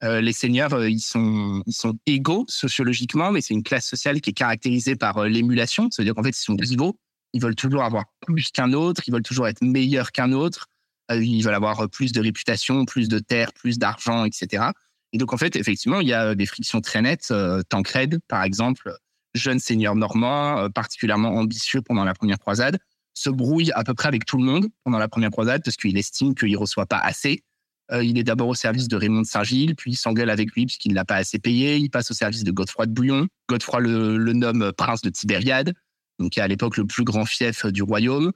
[0.01, 4.33] les seigneurs, ils sont, ils sont égaux sociologiquement, mais c'est une classe sociale qui est
[4.33, 5.89] caractérisée par l'émulation.
[5.91, 6.97] C'est-à-dire qu'en fait, ils sont rivaux.
[7.33, 9.01] Ils veulent toujours avoir plus qu'un autre.
[9.07, 10.69] Ils veulent toujours être meilleurs qu'un autre.
[11.11, 14.65] Ils veulent avoir plus de réputation, plus de terre, plus d'argent, etc.
[15.11, 17.33] Et donc, en fait, effectivement, il y a des frictions très nettes.
[17.69, 18.95] Tancred, par exemple,
[19.33, 22.77] jeune seigneur normand, particulièrement ambitieux pendant la première croisade,
[23.19, 25.97] se brouille à peu près avec tout le monde pendant la première croisade parce qu'il
[25.97, 27.43] estime qu'il ne reçoit pas assez.
[27.91, 30.65] Euh, il est d'abord au service de Raymond de Saint-Gilles, puis il s'engueule avec lui
[30.65, 31.77] puisqu'il ne l'a pas assez payé.
[31.77, 33.27] Il passe au service de Godefroy de Bouillon.
[33.49, 35.73] Godefroy le, nomme prince de Tibériade,
[36.19, 38.31] donc qui est à l'époque le plus grand fief du royaume.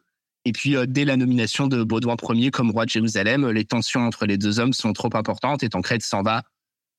[0.46, 4.02] Et puis, euh, dès la nomination de Baudouin Ier comme roi de Jérusalem, les tensions
[4.02, 6.44] entre les deux hommes sont trop importantes et Tancred s'en va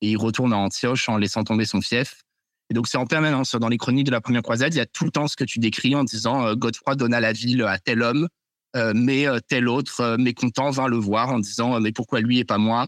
[0.00, 2.22] et il retourne à Antioche en laissant tomber son fief.
[2.70, 3.54] Et donc, c'est en permanence.
[3.54, 5.44] Dans les chroniques de la première croisade, il y a tout le temps ce que
[5.44, 8.28] tu décris en disant euh, Godefroy donna la ville à tel homme,
[8.76, 12.44] euh, mais euh, tel autre, mécontent, vint le voir en disant Mais pourquoi lui et
[12.44, 12.86] pas moi?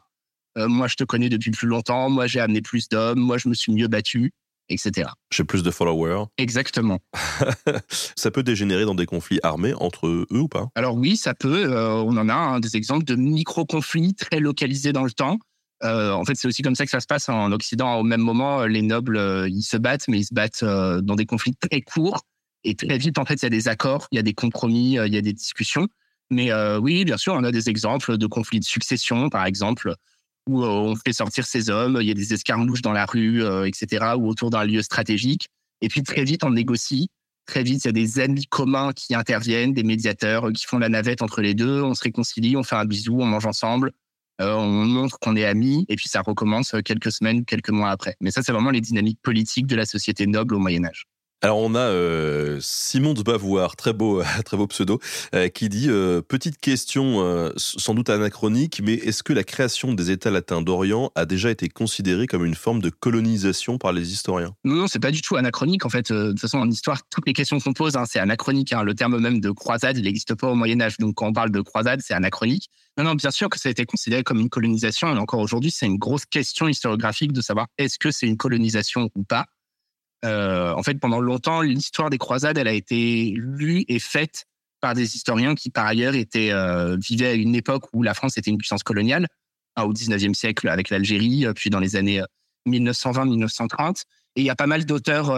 [0.58, 2.08] Moi, je te connais depuis plus longtemps.
[2.08, 3.18] Moi, j'ai amené plus d'hommes.
[3.18, 4.32] Moi, je me suis mieux battu,
[4.68, 5.10] etc.
[5.30, 6.24] J'ai plus de followers.
[6.38, 6.98] Exactement.
[8.16, 10.68] ça peut dégénérer dans des conflits armés entre eux ou pas?
[10.74, 11.72] Alors, oui, ça peut.
[11.76, 15.38] on en a hein, des exemples de micro-conflits très localisés dans le temps.
[15.84, 17.96] Euh, en fait, c'est aussi comme ça que ça se passe en Occident.
[17.96, 21.14] Au même moment, les nobles, euh, ils se battent, mais ils se battent euh, dans
[21.14, 22.22] des conflits très courts.
[22.64, 24.94] Et très vite, en fait, il y a des accords, il y a des compromis,
[24.94, 25.86] il y a des discussions.
[26.30, 29.94] Mais oui, bien sûr, on a des exemples de conflits de succession, par exemple,
[30.48, 34.14] où on fait sortir ces hommes, il y a des escarmouches dans la rue, etc.,
[34.16, 35.48] ou autour d'un lieu stratégique.
[35.80, 37.08] Et puis très vite, on négocie.
[37.46, 40.88] Très vite, il y a des amis communs qui interviennent, des médiateurs qui font la
[40.88, 41.82] navette entre les deux.
[41.82, 43.92] On se réconcilie, on fait un bisou, on mange ensemble.
[44.40, 48.16] Euh, on montre qu'on est amis, et puis ça recommence quelques semaines, quelques mois après.
[48.20, 51.06] Mais ça, c'est vraiment les dynamiques politiques de la société noble au Moyen Âge.
[51.42, 54.22] Alors on a euh, Simon de Bavoir, très beau,
[54.68, 54.98] pseudo,
[55.34, 55.88] euh, qui dit
[56.28, 61.26] petite question sans doute anachronique, mais est-ce que la création des États latins d'Orient a
[61.26, 64.54] déjà été considérée comme une forme de colonisation par les historiens?
[64.64, 65.84] Non, non, c'est pas du tout anachronique.
[65.84, 68.72] En fait, de toute façon, en histoire, toutes les questions qu'on pose, hein, c'est anachronique.
[68.72, 68.82] Hein.
[68.82, 70.96] Le terme même de croisade, il n'existe pas au Moyen Âge.
[70.98, 72.68] Donc quand on parle de croisade, c'est anachronique.
[72.98, 75.14] Non, non, bien sûr que ça a été considéré comme une colonisation.
[75.14, 79.10] Et encore aujourd'hui, c'est une grosse question historiographique de savoir est-ce que c'est une colonisation
[79.14, 79.46] ou pas.
[80.26, 84.46] Euh, en fait, pendant longtemps, l'histoire des croisades, elle a été lue et faite
[84.80, 88.36] par des historiens qui, par ailleurs, étaient, euh, vivaient à une époque où la France
[88.36, 89.26] était une puissance coloniale,
[89.76, 92.22] hein, au 19e siècle avec l'Algérie, euh, puis dans les années
[92.66, 94.02] 1920-1930.
[94.34, 95.28] Et il y a pas mal d'auteurs,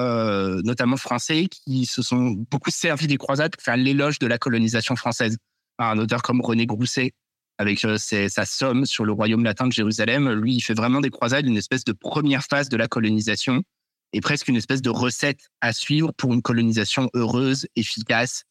[0.64, 4.96] notamment français, qui se sont beaucoup servis des croisades pour faire l'éloge de la colonisation
[4.96, 5.36] française.
[5.78, 7.12] Un auteur comme René Grousset,
[7.58, 11.46] avec sa somme sur le royaume latin de Jérusalem, lui, il fait vraiment des croisades,
[11.46, 13.62] une espèce de première phase de la colonisation
[14.12, 18.44] et presque une espèce de recette à suivre pour une colonisation heureuse, efficace.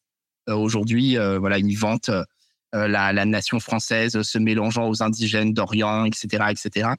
[0.48, 2.24] Euh, aujourd'hui, euh, voilà, il vante euh,
[2.72, 6.90] la, la, nation française se mélangeant aux indigènes d'Orient, etc., etc.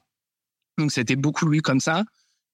[0.78, 2.04] Donc, c'était beaucoup lui comme ça.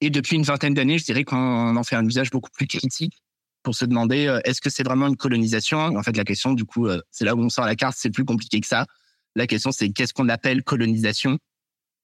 [0.01, 3.23] Et depuis une vingtaine d'années, je dirais qu'on en fait un usage beaucoup plus critique
[3.63, 5.79] pour se demander est-ce que c'est vraiment une colonisation?
[5.79, 8.25] En fait, la question, du coup, c'est là où on sort la carte, c'est plus
[8.25, 8.87] compliqué que ça.
[9.35, 11.39] La question, c'est qu'est-ce qu'on appelle colonisation?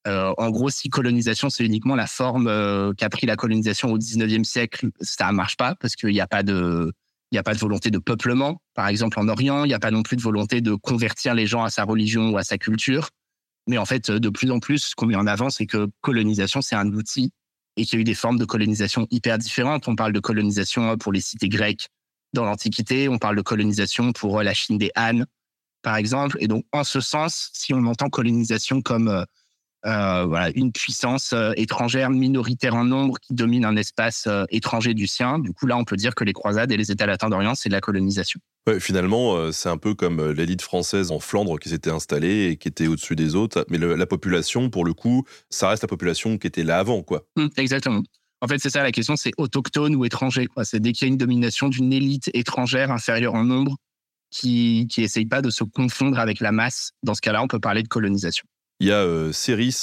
[0.07, 3.99] Euh, en gros, si colonisation, c'est uniquement la forme euh, qu'a pris la colonisation au
[3.99, 6.93] 19e siècle, ça ne marche pas parce qu'il n'y a pas de,
[7.31, 8.61] il a pas de volonté de peuplement.
[8.75, 11.47] Par exemple, en Orient, il n'y a pas non plus de volonté de convertir les
[11.47, 13.11] gens à sa religion ou à sa culture.
[13.69, 16.63] Mais en fait, de plus en plus, ce qu'on met en avant, c'est que colonisation,
[16.63, 17.33] c'est un outil
[17.77, 19.87] et qu'il y a eu des formes de colonisation hyper différentes.
[19.89, 21.89] On parle de colonisation pour les cités grecques
[22.33, 25.25] dans l'Antiquité, on parle de colonisation pour la Chine des Han,
[25.83, 26.39] par exemple.
[26.41, 29.25] Et donc, en ce sens, si on entend colonisation comme
[29.85, 34.95] euh, voilà, une puissance euh, étrangère minoritaire en nombre qui domine un espace euh, étranger
[34.95, 35.41] du sien.
[35.41, 37.69] Du coup, là, on peut dire que les croisades et les États latins d'Orient, c'est
[37.69, 38.41] de la colonisation.
[38.69, 42.69] Ouais, finalement, c'est un peu comme l'élite française en Flandre qui s'était installée et qui
[42.69, 43.67] était au-dessus des autres.
[43.71, 47.25] Mais la population, pour le coup, ça reste la population qui était là avant, quoi.
[47.37, 48.03] Hum, exactement.
[48.41, 50.47] En fait, c'est ça la question, c'est autochtone ou étranger.
[50.63, 53.77] C'est dès qu'il y a une domination d'une élite étrangère inférieure en nombre
[54.31, 56.93] qui qui essaye pas de se confondre avec la masse.
[57.03, 58.47] Dans ce cas-là, on peut parler de colonisation.
[58.83, 59.31] Il y a euh,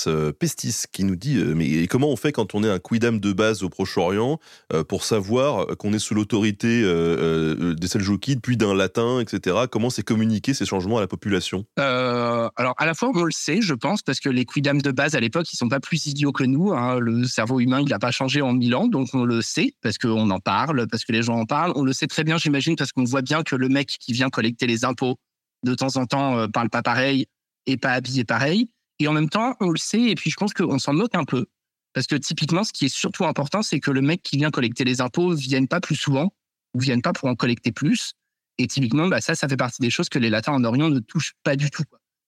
[0.07, 3.21] euh, Pestis qui nous dit euh, mais comment on fait quand on est un quidam
[3.21, 4.41] de base au Proche-Orient
[4.89, 9.55] pour savoir qu'on est sous l'autorité des Seljoukides puis d'un latin, etc.
[9.71, 11.63] Comment c'est communiqué ces changements à la population?
[11.77, 15.15] Alors à la fois on le sait, je pense, parce que les quidam de base
[15.15, 16.73] à l'époque ils sont pas plus idiots que nous.
[16.73, 16.99] Hein.
[16.99, 19.97] Le cerveau humain il n'a pas changé en mille ans, donc on le sait parce
[19.97, 21.71] qu'on en parle, parce que les gens en parlent.
[21.75, 24.29] On le sait très bien, j'imagine, parce qu'on voit bien que le mec qui vient
[24.29, 25.15] collecter les impôts
[25.63, 27.27] de temps en temps parle pas pareil
[27.65, 28.69] et pas habillé pareil.
[28.99, 31.23] Et en même temps, on le sait, et puis je pense qu'on s'en moque un
[31.23, 31.45] peu.
[31.93, 34.83] Parce que typiquement, ce qui est surtout important, c'est que le mec qui vient collecter
[34.83, 36.33] les impôts vienne pas plus souvent,
[36.73, 38.13] ou vienne pas pour en collecter plus.
[38.57, 40.99] Et typiquement, bah ça, ça fait partie des choses que les latins en Orient ne
[40.99, 41.83] touchent pas du tout.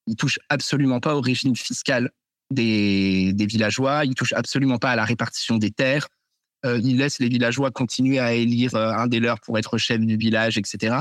[0.07, 2.09] Ils touchent absolument pas au régime fiscal
[2.51, 6.07] des, des villageois, il touche absolument pas à la répartition des terres,
[6.65, 9.99] euh, il laisse les villageois continuer à élire euh, un des leurs pour être chef
[9.99, 10.97] du village, etc.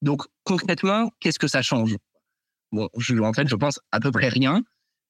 [0.00, 1.96] Donc concrètement, qu'est-ce que ça change?
[2.72, 4.62] Bon, en fait, je pense à peu près rien.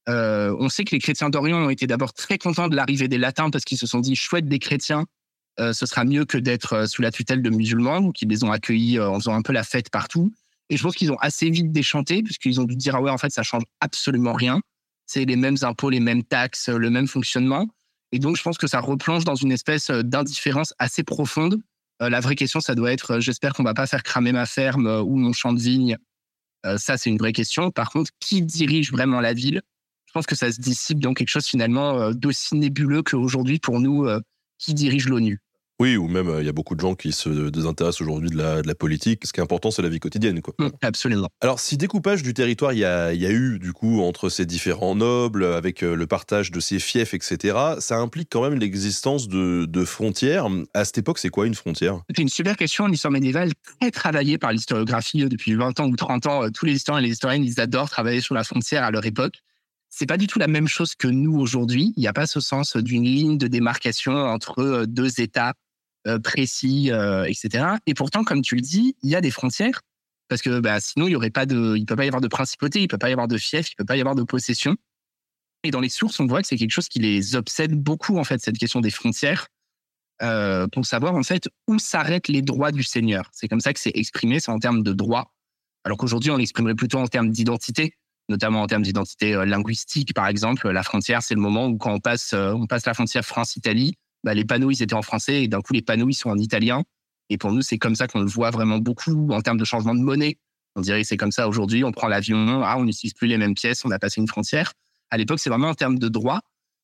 [0.08, 3.18] Euh, on sait que les chrétiens d'Orient ont été d'abord très contents de l'arrivée des
[3.18, 5.04] latins parce qu'ils se sont dit chouette des chrétiens,
[5.60, 8.42] euh, ce sera mieux que d'être euh, sous la tutelle de musulmans, donc ils les
[8.42, 10.32] ont accueillis en faisant un peu la fête partout.
[10.70, 13.18] Et je pense qu'ils ont assez vite déchanté puisqu'ils ont dû dire ah ouais en
[13.18, 14.60] fait ça change absolument rien,
[15.06, 17.68] c'est les mêmes impôts, les mêmes taxes, le même fonctionnement.
[18.10, 21.60] Et donc je pense que ça replonge dans une espèce d'indifférence assez profonde.
[22.00, 25.16] la vraie question ça doit être j'espère qu'on va pas faire cramer ma ferme ou
[25.16, 25.96] mon champ de vigne.
[26.76, 27.70] ça c'est une vraie question.
[27.70, 29.62] Par contre qui dirige vraiment la ville?
[30.12, 34.06] Je pense que ça se dissipe dans quelque chose finalement d'aussi nébuleux qu'aujourd'hui pour nous
[34.58, 35.40] qui dirige l'ONU.
[35.80, 38.62] Oui, ou même il y a beaucoup de gens qui se désintéressent aujourd'hui de la,
[38.62, 39.26] de la, politique.
[39.26, 40.40] Ce qui est important, c'est la vie quotidienne.
[40.40, 40.54] Quoi.
[40.58, 41.28] Mmh, absolument.
[41.40, 44.46] Alors, si découpage du territoire il y a, y a, eu, du coup, entre ces
[44.46, 49.64] différents nobles, avec le partage de ces fiefs, etc., ça implique quand même l'existence de,
[49.64, 50.46] de, frontières.
[50.74, 52.00] À cette époque, c'est quoi une frontière?
[52.14, 53.50] C'est une super question en histoire médiévale,
[53.80, 56.50] très travaillée par l'historiographie depuis 20 ans ou 30 ans.
[56.50, 59.42] Tous les historiens et les historiennes, ils adorent travailler sur la frontière à leur époque
[59.92, 61.92] c'est pas du tout la même chose que nous aujourd'hui.
[61.96, 65.52] Il n'y a pas ce sens d'une ligne de démarcation entre euh, deux États
[66.06, 67.74] euh, précis, euh, etc.
[67.86, 69.82] Et pourtant, comme tu le dis, il y a des frontières
[70.28, 72.28] parce que bah, sinon il y aurait pas de, il peut pas y avoir de
[72.28, 74.76] principauté, il peut pas y avoir de fief, il peut pas y avoir de possession.
[75.62, 78.24] Et dans les sources, on voit que c'est quelque chose qui les obsède beaucoup en
[78.24, 79.48] fait cette question des frontières
[80.72, 83.28] pour savoir en fait où s'arrêtent les droits du seigneur.
[83.32, 85.34] C'est comme ça que c'est exprimé, c'est en termes de droits.
[85.84, 87.96] Alors qu'aujourd'hui, on l'exprimerait plutôt en termes d'identité
[88.28, 90.68] notamment en termes d'identité euh, linguistique, par exemple.
[90.70, 93.94] La frontière, c'est le moment où quand on passe, euh, on passe la frontière France-Italie,
[94.24, 96.38] bah, les panneaux, ils étaient en français et d'un coup, les panneaux, ils sont en
[96.38, 96.84] italien.
[97.28, 99.94] Et pour nous, c'est comme ça qu'on le voit vraiment beaucoup en termes de changement
[99.94, 100.38] de monnaie.
[100.76, 103.36] On dirait que c'est comme ça aujourd'hui, on prend l'avion, ah, on n'utilise plus les
[103.36, 104.72] mêmes pièces, on a passé une frontière.
[105.10, 106.40] À l'époque, c'est vraiment en termes de droit.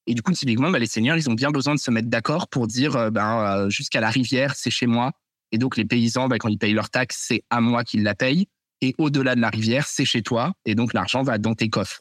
[0.06, 2.48] Et du coup, typiquement, bah, les seigneurs, ils ont bien besoin de se mettre d'accord
[2.48, 5.12] pour dire, euh, ben, jusqu'à la rivière, c'est chez moi.
[5.52, 8.14] Et donc, les paysans, bah, quand ils payent leurs taxes, c'est à moi qu'ils la
[8.14, 8.48] payent
[8.80, 12.00] et au-delà de la rivière, c'est chez toi, et donc l'argent va dans tes coffres.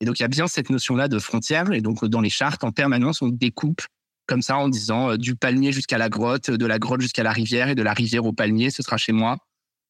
[0.00, 2.64] Et donc il y a bien cette notion-là de frontière, et donc dans les chartes,
[2.64, 3.82] en permanence, on découpe
[4.28, 7.32] comme ça en disant euh, du palmier jusqu'à la grotte, de la grotte jusqu'à la
[7.32, 9.38] rivière, et de la rivière au palmier, ce sera chez moi.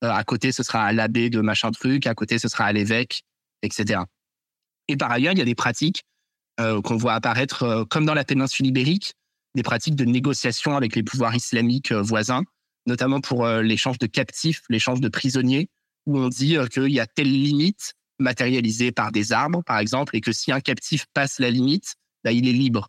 [0.04, 2.72] Euh, à côté, ce sera à l'abbé de machin truc, à côté, ce sera à
[2.72, 3.24] l'évêque,
[3.62, 4.00] etc.
[4.86, 6.04] Et par ailleurs, il y a des pratiques
[6.60, 9.14] euh, qu'on voit apparaître, comme dans la péninsule ibérique,
[9.56, 12.44] des pratiques de négociation avec les pouvoirs islamiques voisins,
[12.86, 15.68] notamment pour l'échange de captifs, l'échange de prisonniers,
[16.08, 20.16] où on dit euh, qu'il y a telle limite matérialisée par des arbres, par exemple,
[20.16, 21.94] et que si un captif passe la limite,
[22.24, 22.88] bah, il est libre.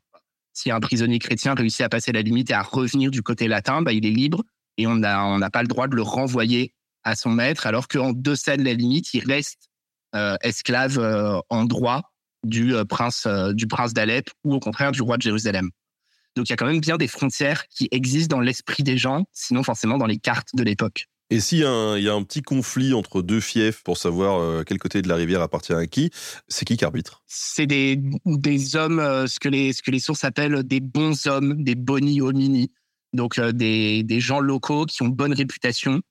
[0.53, 3.82] Si un prisonnier chrétien réussit à passer la limite et à revenir du côté latin,
[3.82, 4.43] bah, il est libre
[4.78, 8.55] et on n'a pas le droit de le renvoyer à son maître, alors qu'en deçà
[8.55, 9.70] de la limite, il reste
[10.15, 12.13] euh, esclave euh, en droit
[12.43, 15.70] du prince du prince d'Alep ou au contraire du roi de Jérusalem.
[16.38, 19.26] Donc il y a quand même bien des frontières qui existent dans l'esprit des gens,
[19.34, 21.09] sinon forcément dans les cartes de l'époque.
[21.32, 21.65] Et s'il y, y,
[22.09, 25.41] a un petit conflit entre deux fiefs pour savoir euh, quel côté de la rivière
[25.41, 26.09] appartient à qui,
[26.47, 27.21] c'est qui qui arbitre?
[27.27, 28.01] C'est des,
[28.75, 32.19] hommes, euh, ce, que les, ce que les sources appellent des bons hommes, des boni
[32.19, 32.71] homini.
[33.13, 36.01] Donc euh, des, des gens locaux qui ont bonne réputation,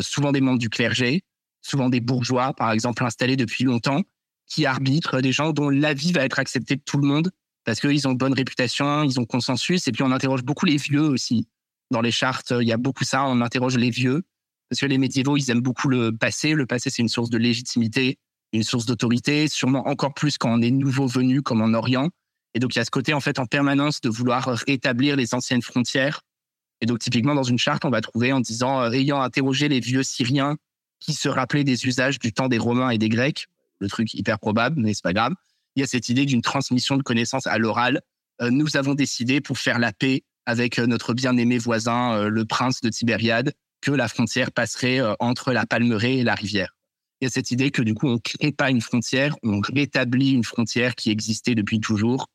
[0.00, 1.22] souvent des membres du clergé,
[1.62, 4.02] souvent des bourgeois, par exemple, installés depuis longtemps,
[4.46, 7.30] qui arbitrent, des gens dont l'avis va être accepté de tout le monde
[7.64, 9.86] parce qu'ils ont bonne réputation, ils ont consensus.
[9.86, 11.46] Et puis on interroge beaucoup les vieux aussi
[11.90, 13.24] dans les chartes, il y a beaucoup ça.
[13.24, 14.22] On interroge les vieux
[14.70, 16.54] parce que les médiévaux, ils aiment beaucoup le passé.
[16.54, 18.18] Le passé, c'est une source de légitimité,
[18.52, 22.08] une source d'autorité, sûrement encore plus quand on est nouveau venu, comme en Orient.
[22.54, 25.34] Et donc, il y a ce côté, en fait, en permanence de vouloir rétablir les
[25.34, 26.22] anciennes frontières.
[26.80, 29.80] Et donc, typiquement, dans une charte, on va trouver en disant, euh, ayant interrogé les
[29.80, 30.56] vieux Syriens
[31.00, 33.46] qui se rappelaient des usages du temps des Romains et des Grecs,
[33.80, 35.34] le truc hyper probable, mais c'est pas grave.
[35.74, 38.00] Il y a cette idée d'une transmission de connaissances à l'oral.
[38.40, 42.44] Euh, nous avons décidé, pour faire la paix, avec euh, notre bien-aimé voisin, euh, le
[42.44, 46.74] prince de Tibériade, que la frontière passerait euh, entre la Palmeraie et la rivière.
[47.20, 49.60] Il y a cette idée que du coup, on ne crée pas une frontière, on
[49.60, 52.28] rétablit une frontière qui existait depuis toujours.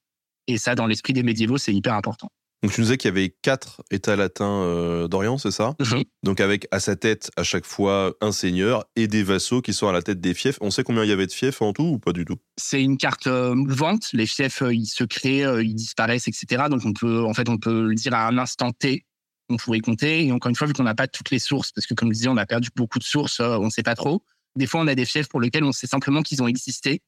[0.48, 2.30] Et ça, dans l'esprit des médiévaux, c'est hyper important.
[2.66, 5.76] Donc tu nous disais qu'il y avait quatre États latins euh, d'Orient, c'est ça?
[6.24, 9.88] Donc avec à sa tête à chaque fois un seigneur et des vassaux qui sont
[9.88, 10.58] à la tête des fiefs.
[10.62, 12.38] On sait combien il y avait de fiefs en tout ou pas du tout?
[12.58, 14.10] C'est une carte euh, mouvante.
[14.14, 16.64] Les fiefs, euh, ils se créent, ils disparaissent, etc.
[16.68, 19.06] Donc on peut, en fait, on peut le dire à un instant T.
[19.50, 20.26] On pourrait compter.
[20.26, 22.16] Et encore une fois, vu qu'on n'a pas toutes les sources, parce que comme je
[22.16, 24.24] disais, on a perdu beaucoup de sources, on ne sait pas trop.
[24.56, 27.04] Des fois, on a des fiefs pour lesquels on sait simplement qu'ils ont existé,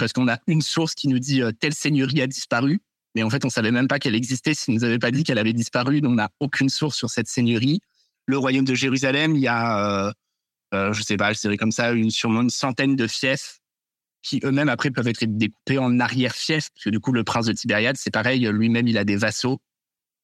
[0.00, 2.80] parce qu'on a une source qui nous dit telle seigneurie a disparu
[3.14, 5.38] mais en fait, on savait même pas qu'elle existait s'il nous avait pas dit qu'elle
[5.38, 6.00] avait disparu.
[6.00, 7.80] Donc, on n'a aucune source sur cette seigneurie.
[8.26, 10.12] Le royaume de Jérusalem, il y a, euh,
[10.74, 13.60] euh, je sais pas, je dirais comme ça, une, sûrement une centaine de fiefs
[14.22, 17.52] qui eux-mêmes après peuvent être découpés en arrière-fiefs, parce que du coup le prince de
[17.52, 19.60] Tibériade, c'est pareil, lui-même il a des vassaux,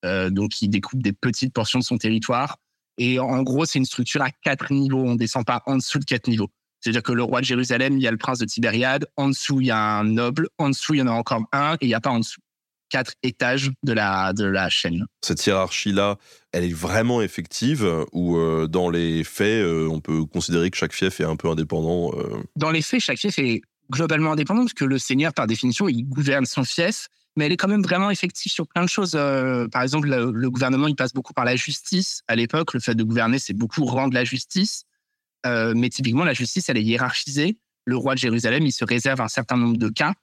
[0.04, 2.58] euh, donc il découpe des petites portions de son territoire.
[2.98, 6.04] Et en gros, c'est une structure à quatre niveaux, on descend pas en dessous de
[6.04, 6.50] quatre niveaux.
[6.80, 9.60] C'est-à-dire que le roi de Jérusalem, il y a le prince de Tibériade, en dessous
[9.60, 11.88] il y a un noble, en dessous il y en a encore un, et il
[11.88, 12.40] n'y a pas en dessous
[12.88, 15.06] quatre étages de la, de la chaîne.
[15.22, 16.16] Cette hiérarchie-là,
[16.52, 20.92] elle est vraiment effective ou euh, dans les faits, euh, on peut considérer que chaque
[20.92, 22.12] fief est un peu indépendant
[22.56, 26.04] Dans les faits, chaque fief est globalement indépendant, parce que le seigneur, par définition, il
[26.04, 29.12] gouverne son fief, mais elle est quand même vraiment effective sur plein de choses.
[29.14, 32.22] Euh, par exemple, le, gouvernement, il passe beaucoup par la justice.
[32.28, 34.84] À l'époque, le fait de gouverner, c'est beaucoup rendre la justice.
[35.44, 37.58] Euh, mais typiquement, la justice, elle est hiérarchisée.
[37.84, 40.14] Le roi de Jérusalem, il se réserve un certain nombre de cas.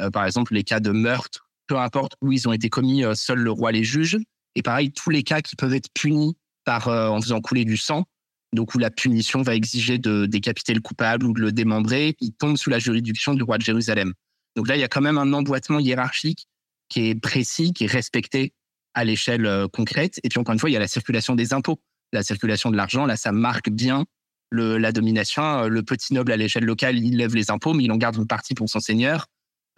[0.00, 3.38] Euh, par exemple, les cas de meurtre, peu importe où ils ont été commis, seul
[3.38, 4.18] le roi les juge.
[4.56, 8.04] Et pareil, tous les cas qui peuvent être punis par en faisant couler du sang,
[8.52, 12.32] donc où la punition va exiger de décapiter le coupable ou de le démembrer, il
[12.32, 14.12] tombe sous la juridiction du roi de Jérusalem.
[14.56, 16.48] Donc là, il y a quand même un emboîtement hiérarchique
[16.88, 18.52] qui est précis, qui est respecté
[18.94, 20.18] à l'échelle euh, concrète.
[20.24, 21.80] Et puis encore une fois, il y a la circulation des impôts,
[22.12, 23.06] la circulation de l'argent.
[23.06, 24.04] Là, ça marque bien
[24.50, 25.42] la domination.
[25.42, 28.16] Euh, le petit noble à l'échelle locale, il lève les impôts, mais il en garde
[28.16, 29.26] une partie pour son seigneur.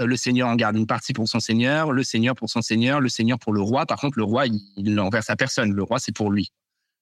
[0.00, 3.00] Euh, le seigneur en garde une partie pour son seigneur, le seigneur pour son seigneur,
[3.00, 3.86] le seigneur pour le roi.
[3.86, 5.72] Par contre, le roi, il n'enverse à personne.
[5.72, 6.50] Le roi, c'est pour lui.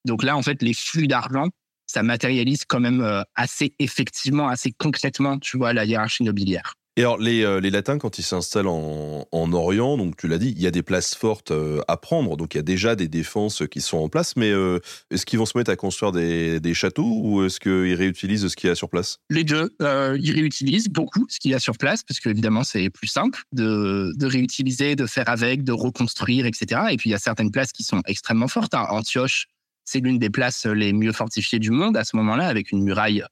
[0.04, 1.48] Donc là, en fait, les flux d'argent,
[1.86, 6.74] ça matérialise quand même assez effectivement, assez concrètement, tu vois, la hiérarchie nobiliaire.
[7.00, 10.36] Et alors, les, euh, les Latins, quand ils s'installent en, en, Orient, donc tu l'as
[10.36, 12.94] dit, il y a des places fortes euh, à prendre, donc il y a déjà
[12.94, 14.80] des défenses qui sont en place, mais euh,
[15.10, 18.68] est-ce qu'ils vont se mettre à construire des, châteaux ou est-ce qu'ils réutilisent ce qu'il
[18.68, 19.16] y a sur place?
[19.30, 19.74] Les deux.
[19.80, 24.12] ils réutilisent beaucoup ce qu'il y a sur place, parce qu'évidemment, c'est plus simple de,
[24.14, 26.82] de, réutiliser, de faire avec, de reconstruire, etc.
[26.90, 28.74] Et puis, il y a certaines places qui sont extrêmement fortes.
[28.74, 28.84] Hein.
[28.90, 29.46] Antioche,
[29.86, 33.24] c'est l'une des places les mieux fortifiées du monde à ce moment-là, avec une muraille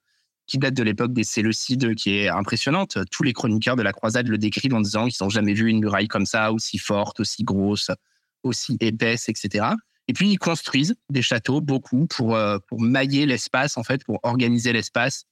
[0.48, 2.98] qui date de l'époque des Séleucides, qui est impressionnante.
[3.10, 5.80] Tous les chroniqueurs de la croisade le décrivent en disant qu'ils n'ont jamais vu une
[5.80, 7.90] muraille comme ça, aussi forte, aussi grosse,
[8.42, 9.66] aussi épaisse, etc.
[10.08, 14.20] Et puis, ils construisent des châteaux, beaucoup, pour, euh, pour mailler l'espace, en fait, pour
[14.22, 15.26] organiser l'espace,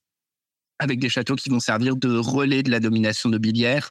[0.79, 3.91] avec des châteaux qui vont servir de relais de la domination nobiliaire,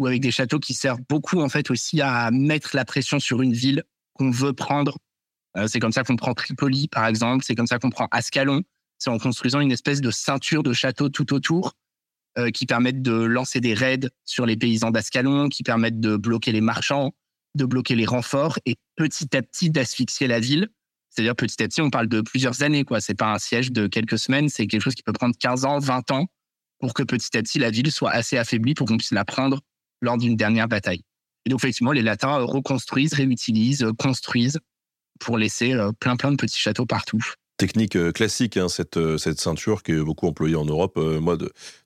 [0.00, 3.40] ou avec des châteaux qui servent beaucoup, en fait, aussi à mettre la pression sur
[3.40, 4.98] une ville qu'on veut prendre.
[5.56, 7.44] Euh, c'est comme ça qu'on prend Tripoli, par exemple.
[7.46, 8.62] C'est comme ça qu'on prend Ascalon
[8.98, 11.74] c'est en construisant une espèce de ceinture de châteaux tout autour
[12.38, 16.52] euh, qui permettent de lancer des raids sur les paysans d'Ascalon, qui permettent de bloquer
[16.52, 17.12] les marchands,
[17.54, 20.68] de bloquer les renforts et petit à petit d'asphyxier la ville.
[21.08, 23.00] C'est-à-dire petit à petit, on parle de plusieurs années, quoi.
[23.00, 25.78] C'est pas un siège de quelques semaines, c'est quelque chose qui peut prendre 15 ans,
[25.78, 26.26] 20 ans
[26.78, 29.60] pour que petit à petit la ville soit assez affaiblie pour qu'on puisse la prendre
[30.02, 31.02] lors d'une dernière bataille.
[31.46, 34.58] Et donc effectivement, les Latins reconstruisent, réutilisent, construisent
[35.20, 37.24] pour laisser euh, plein plein de petits châteaux partout
[37.56, 40.96] technique euh, classique, hein, cette, euh, cette ceinture qui est beaucoup employée en Europe.
[40.98, 41.36] Euh, moi,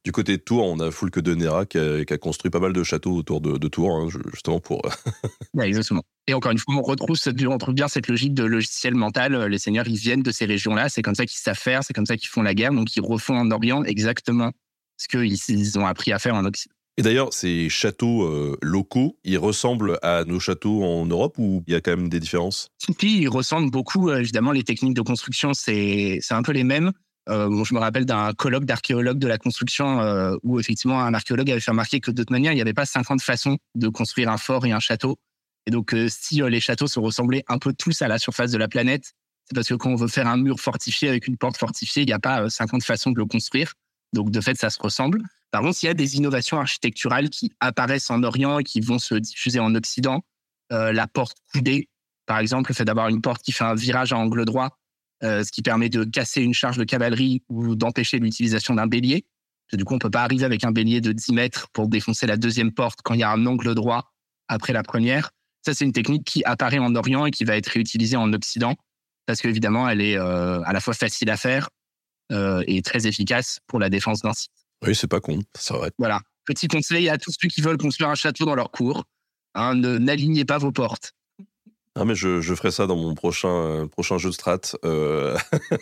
[0.05, 2.83] du côté de Tours, on a Foulque de Nera qui a, construit pas mal de
[2.83, 4.83] châteaux autour de, Tours, hein, justement pour.
[5.62, 6.03] exactement.
[6.27, 9.47] Et encore une fois, on retrouve, on retrouve bien cette logique de logiciel mental.
[9.47, 10.89] Les seigneurs, ils viennent de ces régions-là.
[10.89, 12.73] C'est comme ça qu'ils savent faire, c'est comme ça qu'ils font la guerre.
[12.73, 14.53] Donc, ils refont en Orient exactement
[14.97, 16.75] ce qu'ils ont appris à faire en Occident.
[17.01, 21.72] Et d'ailleurs, ces châteaux euh, locaux, ils ressemblent à nos châteaux en Europe ou il
[21.72, 22.68] y a quand même des différences?
[23.03, 24.11] Ils ressemblent beaucoup.
[24.11, 26.92] Euh, évidemment, les techniques de construction, c'est un peu les mêmes.
[27.30, 29.98] Euh, je me rappelle d'un colloque d'archéologues de la construction
[30.42, 32.84] où effectivement un archéologue avait fait remarquer que de toute manière, il n'y avait pas
[32.84, 35.16] 50 façons de construire un fort et un château.
[35.66, 38.68] Et donc, si les châteaux se ressemblaient un peu tous à la surface de la
[38.68, 39.14] planète,
[39.46, 42.07] c'est parce que quand on veut faire un mur fortifié avec une porte fortifiée, il
[42.07, 43.72] n'y a pas 50 façons de le construire.
[44.13, 45.23] Donc, de fait, ça se ressemble.
[45.51, 48.99] Par contre, il y a des innovations architecturales qui apparaissent en Orient et qui vont
[48.99, 50.23] se diffuser en Occident.
[50.73, 51.89] Euh, la porte coudée,
[52.27, 54.79] par exemple, le fait d'avoir une porte qui fait un virage à angle droit,
[55.23, 59.27] euh, ce qui permet de casser une charge de cavalerie ou d'empêcher l'utilisation d'un bélier.
[59.73, 62.37] Du coup, on peut pas arriver avec un bélier de 10 mètres pour défoncer la
[62.37, 64.13] deuxième porte quand il y a un angle droit
[64.49, 65.31] après la première.
[65.65, 68.77] Ça, c'est une technique qui apparaît en Orient et qui va être réutilisée en Occident
[69.27, 71.69] parce qu'évidemment, elle est euh, à la fois facile à faire
[72.31, 74.53] et très efficace pour la défense d'un site.
[74.87, 75.89] Oui, c'est pas con, ça va.
[75.99, 76.20] Voilà.
[76.47, 79.05] Petit conseil à tous ceux qui veulent construire un château dans leur cour.
[79.55, 81.12] Hein, n'alignez pas vos portes.
[81.97, 84.61] Ah mais je, je, ferai ça dans mon prochain, euh, prochain jeu de strat.
[84.85, 85.37] Euh.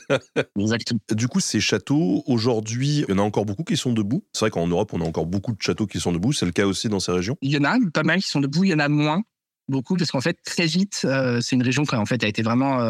[0.58, 1.00] Exactement.
[1.12, 4.24] Du coup, ces châteaux, aujourd'hui, il y en a encore beaucoup qui sont debout.
[4.32, 6.32] C'est vrai qu'en Europe, on a encore beaucoup de châteaux qui sont debout.
[6.32, 8.40] C'est le cas aussi dans ces régions Il y en a pas mal qui sont
[8.40, 9.22] debout, il y en a moins.
[9.68, 12.42] Beaucoup, parce qu'en fait, très vite, euh, c'est une région qui en fait, a été
[12.42, 12.80] vraiment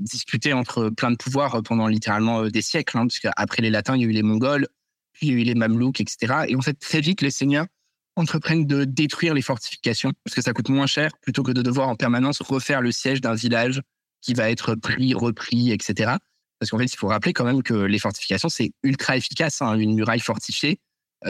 [0.00, 2.98] discutée entre plein de pouvoirs pendant littéralement des siècles.
[2.98, 4.68] Hein, puisque après les Latins, il y a eu les Mongols,
[5.12, 6.44] puis il y a eu les Mamelouks, etc.
[6.48, 7.66] Et en fait, très vite, les seigneurs
[8.16, 11.88] entreprennent de détruire les fortifications parce que ça coûte moins cher plutôt que de devoir
[11.88, 13.80] en permanence refaire le siège d'un village
[14.20, 16.16] qui va être pris, repris, etc.
[16.58, 19.62] Parce qu'en fait, il faut rappeler quand même que les fortifications, c'est ultra efficace.
[19.62, 19.78] Hein.
[19.78, 20.80] Une muraille fortifiée,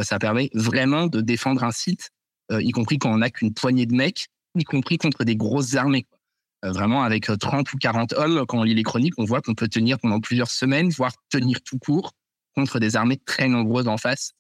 [0.02, 2.10] ça permet vraiment de défendre un site,
[2.50, 6.06] y compris quand on n'a qu'une poignée de mecs, y compris contre des grosses armées.
[6.62, 9.68] vraiment, avec 30 ou 40 hommes, quand on lit les chroniques, on voit qu'on peut
[9.68, 12.12] tenir pendant plusieurs semaines, voire tenir tout court
[12.54, 14.32] contre des armées très nombreuses en face.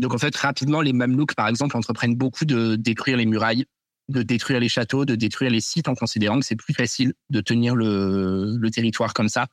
[0.00, 3.66] donc, en fait, rapidement, les Mamelouks, par exemple, entreprennent beaucoup de détruire les murailles,
[4.10, 7.40] de détruire les châteaux, de détruire les sites en considérant que c'est plus facile de
[7.40, 9.46] tenir le, territoire comme ça.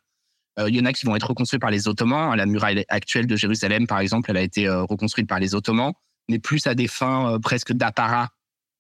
[0.60, 2.36] Euh, il y en a qui vont être reconstruits par les Ottomans.
[2.36, 5.94] La muraille actuelle de Jérusalem, par exemple, elle a été euh, reconstruite par les Ottomans,
[6.28, 8.30] mais plus à des fins euh, presque d'apparat,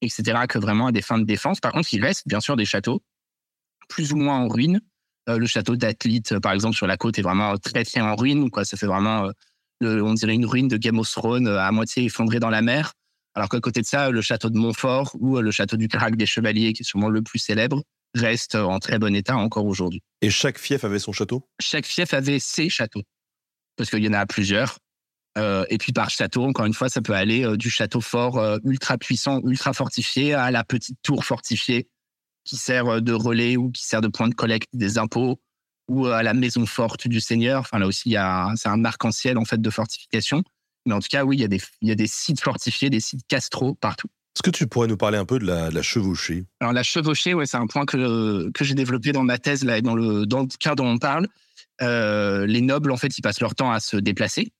[0.01, 1.59] etc., que vraiment à des fins de défense.
[1.59, 3.01] Par contre, il reste bien sûr des châteaux,
[3.89, 4.81] plus ou moins en ruine.
[5.27, 8.49] le château d'Atlite, par exemple, sur la côte, est vraiment très très en ruine.
[8.49, 8.65] Quoi.
[8.65, 9.29] Ça fait vraiment,
[9.81, 12.93] on dirait une ruine de Game of Thrones à moitié effondrée dans la mer.
[13.35, 16.25] Alors qu'à côté de ça, le château de Montfort ou le château du Crac des
[16.25, 17.83] Chevaliers, qui est sûrement le plus célèbre,
[18.15, 20.01] reste en très bon état encore aujourd'hui.
[20.21, 21.47] Et chaque fief avait son château?
[21.59, 23.03] Chaque fief avait ses châteaux,
[23.75, 24.79] parce qu'il y en a plusieurs.
[25.37, 28.39] Euh, et puis par château, encore une fois, ça peut aller euh, du château fort
[28.39, 31.87] euh, ultra puissant, ultra fortifié, à la petite tour fortifiée
[32.43, 35.37] qui sert de relais ou qui sert de point de collecte des impôts,
[35.89, 37.59] ou à la maison forte du seigneur.
[37.59, 38.15] Enfin là aussi,
[38.55, 40.43] c'est un arc-en-ciel en fait de fortification.
[40.85, 42.89] Mais en tout cas, oui, il y, a des, il y a des sites fortifiés,
[42.89, 44.07] des sites castro partout.
[44.33, 46.45] Est-ce que tu pourrais nous parler un peu de la, chevauchée?
[46.61, 49.81] Alors la chevauchée, ouais, c'est un point que, que j'ai développé dans ma thèse là,
[49.81, 51.27] dans le dans le cas dont on parle.
[51.81, 54.53] Les nobles, en fait, ils passent leur temps à se déplacer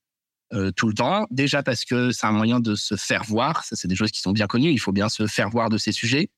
[0.52, 1.26] euh, tout le temps.
[1.30, 3.64] Déjà parce que c'est un moyen de se faire voir.
[3.64, 4.70] Ça, c'est des choses qui sont bien connues.
[4.70, 6.30] Il faut bien se faire voir de ces sujets.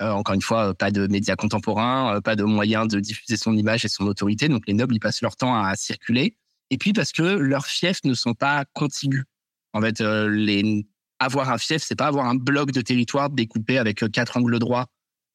[0.00, 3.84] Euh, encore une fois, pas de médias contemporains, pas de moyens de diffuser son image
[3.84, 4.48] et son autorité.
[4.48, 6.36] Donc les nobles, ils passent leur temps à circuler
[6.72, 9.24] et puis parce que leurs fiefs ne sont pas contigus.
[9.74, 10.86] En fait, euh, les,
[11.18, 14.58] avoir un fief, c'est pas avoir un bloc de territoire découpé avec euh, quatre angles
[14.58, 14.86] droits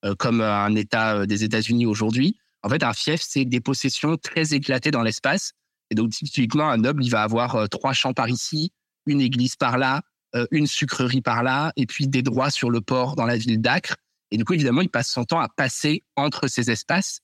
[0.03, 2.39] euh, comme un État des États-Unis aujourd'hui.
[2.63, 5.53] En fait, un fief, c'est des possessions très éclatées dans l'espace.
[5.91, 8.71] Et donc, typiquement, un noble, il va avoir trois champs par ici,
[9.05, 10.01] une église par là,
[10.51, 13.95] une sucrerie par là, et puis des droits sur le port dans la ville d'Acre.
[14.31, 17.21] Et du coup, évidemment, il passe son temps à passer entre ces espaces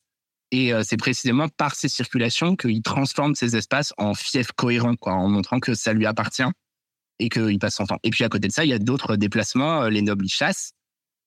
[0.53, 5.27] et euh, c'est précisément par ces circulations qu'il transforme ces espaces en fiefs cohérents, en
[5.27, 6.43] montrant que ça lui appartient
[7.17, 7.97] et qu'il passe son temps.
[8.03, 9.81] Et puis à côté de ça, il y a d'autres déplacements.
[9.81, 10.73] Euh, les nobles, ils chassent,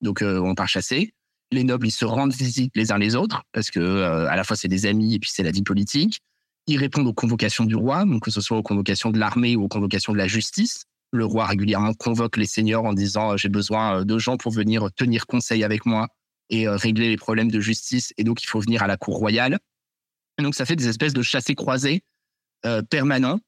[0.01, 1.13] donc euh, on part chasser.
[1.51, 4.57] Les nobles, ils se rendent visite les uns les autres, parce que à la fois
[4.57, 6.21] c'est des amis et puis c'est la vie politique.
[6.67, 9.65] Ils répondent aux convocations du roi, donc que ce soit aux convocations de l'armée ou
[9.65, 10.85] aux convocations de la justice.
[11.13, 15.27] Le roi régulièrement convoque les seigneurs en disant j'ai besoin de gens pour venir tenir
[15.27, 16.09] conseil avec moi
[16.51, 18.13] et euh, régler les problèmes de justice.
[18.17, 19.59] Et donc, il faut venir à la cour royale.
[20.39, 22.03] Donc, ça fait des espèces de chassés-croisés
[22.65, 23.39] euh, permanents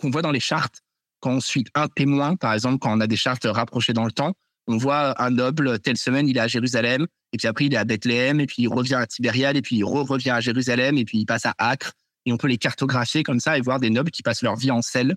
[0.00, 0.80] qu'on voit dans les chartes.
[1.20, 4.12] Quand on suit un témoin, par exemple, quand on a des chartes rapprochées dans le
[4.12, 4.34] temps,
[4.68, 7.78] on voit un noble, telle semaine, il est à Jérusalem, et puis après, il est
[7.78, 11.04] à Bethléem, et puis il revient à Tibériade, et puis il revient à Jérusalem, et
[11.04, 11.92] puis il passe à Acre.
[12.28, 14.70] Et on peut les cartographier comme ça et voir des nobles qui passent leur vie
[14.70, 15.16] en selle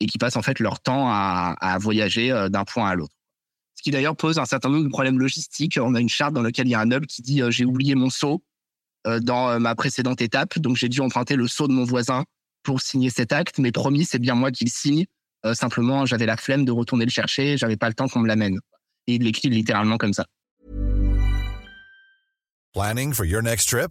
[0.00, 3.12] et qui passent en fait leur temps à, à voyager euh, d'un point à l'autre
[3.74, 5.78] ce qui d'ailleurs pose un certain nombre de problèmes logistiques.
[5.78, 7.66] On a une charte dans laquelle il y a un noble qui dit euh, j'ai
[7.66, 8.42] oublié mon sceau
[9.06, 12.24] euh, dans ma précédente étape, donc j'ai dû emprunter le sceau de mon voisin
[12.62, 15.04] pour signer cet acte, mais promis, c'est bien moi qui le signe.
[15.52, 18.58] simplement, j'avais la flemme de retourner le chercher, j'avais pas le temps qu'on me l'amène.
[19.06, 20.24] Et il l'écrit littéralement comme ça.
[22.72, 23.90] Planning for your next trip?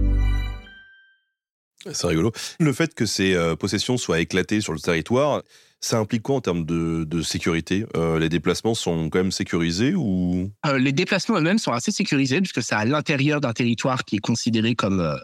[1.91, 2.31] C'est rigolo.
[2.59, 5.41] Le fait que ces euh, possessions soient éclatées sur le territoire,
[5.83, 7.85] Ça implique quoi en termes de, sécurité?
[7.95, 10.51] Euh, Les déplacements sont quand même sécurisés ou?
[10.67, 14.19] Euh, Les déplacements eux-mêmes sont assez sécurisés puisque c'est à l'intérieur d'un territoire qui est
[14.19, 15.19] considéré comme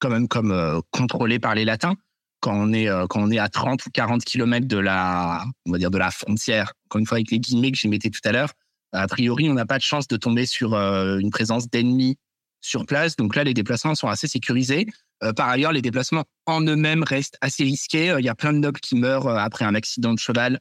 [0.00, 1.94] quand même comme contrôlé par les Latins.
[2.40, 5.78] Quand on est quand on est à 30 ou 40 kilomètres de la on va
[5.78, 8.32] dire de la frontière, encore une fois avec les guillemets que j'ai mettais tout à
[8.32, 8.52] l'heure,
[8.90, 12.18] a priori on n'a pas de chance de tomber sur une présence d'ennemis
[12.62, 13.16] sur place.
[13.16, 14.86] Donc là, les déplacements sont assez sécurisés.
[15.22, 18.10] Euh, par ailleurs, les déplacements en eux-mêmes restent assez risqués.
[18.10, 20.58] Euh, il y a plein de nobles qui meurent euh, après un accident de cheval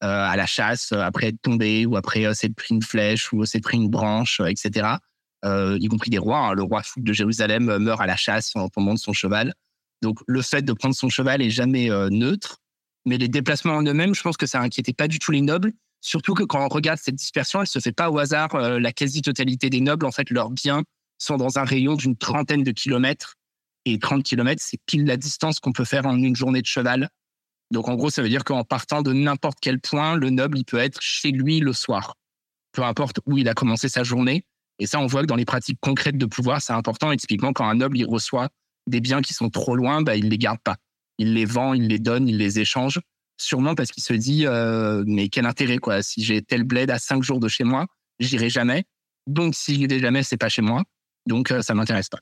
[0.00, 3.78] à la chasse, après être tombé ou après s'être pris une flèche ou s'être pris
[3.78, 4.96] une branche, etc.
[5.42, 6.40] y compris des rois.
[6.40, 6.52] Hein.
[6.52, 9.54] Le roi fou de Jérusalem meurt à la chasse en tombant de son cheval.
[10.02, 12.58] Donc le fait de prendre son cheval est jamais neutre.
[13.06, 15.72] Mais les déplacements en eux-mêmes, je pense que ça inquiétait pas du tout les nobles.
[16.02, 18.54] Surtout que quand on regarde cette dispersion, elle se fait pas au hasard.
[18.58, 20.82] la quasi-totalité des nobles, en fait, leurs biens
[21.18, 23.36] sont dans un rayon d'une trentaine de kilomètres
[23.84, 27.10] et 30 km, c'est pile la distance qu'on peut faire en une journée de cheval
[27.70, 30.64] Donc en gros, ça veut dire qu'en partant de n'importe quel point, le noble, il
[30.64, 32.14] peut être chez lui le soir,
[32.72, 34.44] peu importe où il a commencé sa journée.
[34.78, 37.12] Et ça, on voit que dans les pratiques concrètes de pouvoir, c'est important.
[37.12, 38.48] Et typiquement, quand un noble, il reçoit
[38.86, 40.76] des biens qui sont trop loin, bah, il les garde pas.
[41.18, 43.00] Il les vend, il les donne, il les échange.
[43.36, 46.02] Sûrement parce qu'il se dit, euh, mais quel intérêt, quoi.
[46.02, 47.86] Si j'ai tel bled à cinq jours de chez moi,
[48.18, 48.84] j'irai jamais.
[49.26, 50.82] Donc, si j'y vais jamais, c'est pas chez moi.
[51.26, 52.18] Donc, euh, ça m'intéresse pas.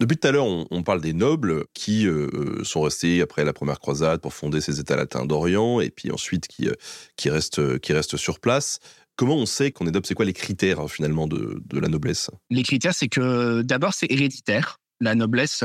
[0.00, 3.80] Depuis tout à l'heure, on, parle des nobles qui euh, sont restés après la première
[3.80, 6.68] croisade pour fonder ces États latins d'Orient et puis ensuite qui,
[7.16, 8.78] qui, restent, qui restent sur place.
[9.16, 10.06] Comment on sait qu'on est noble?
[10.06, 12.30] C'est quoi les critères hein, finalement de, de, la noblesse?
[12.48, 14.76] Les critères, c'est que d'abord, c'est héréditaire.
[15.00, 15.64] La noblesse,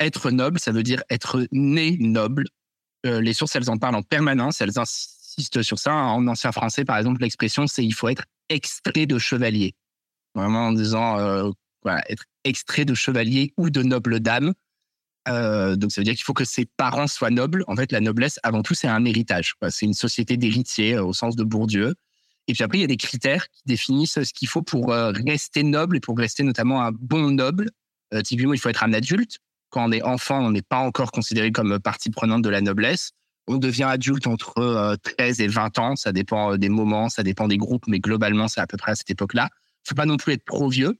[0.00, 2.46] être noble, ça veut dire être né noble.
[3.04, 5.94] les sources, elles en parlent en permanence, elles insistent sur ça.
[5.94, 9.74] En ancien français, par exemple, l'expression, c'est il faut être extrait de chevalier.
[10.34, 11.50] Vraiment en disant, euh,
[12.08, 14.54] être extrait de chevalier ou de noble dame.
[15.28, 17.64] Euh, donc ça veut dire qu'il faut que ses parents soient nobles.
[17.66, 19.54] En fait, la noblesse, avant tout, c'est un héritage.
[19.70, 21.94] C'est une société d'héritiers euh, au sens de Bourdieu.
[22.46, 25.62] Et puis après, il y a des critères qui définissent ce qu'il faut pour rester
[25.62, 27.68] noble et pour rester notamment un bon noble.
[28.24, 29.36] typiquement, il faut être un adulte.
[29.68, 33.10] Quand on est enfant, on n'est pas encore considéré comme partie prenante de la noblesse.
[33.48, 35.96] On devient adulte entre 13 et 20 ans.
[35.96, 38.94] Ça dépend des moments, ça dépend des groupes, mais globalement, c'est à peu près à
[38.94, 39.50] cette époque-là
[39.88, 40.98] faut pas non plus être trop vieux.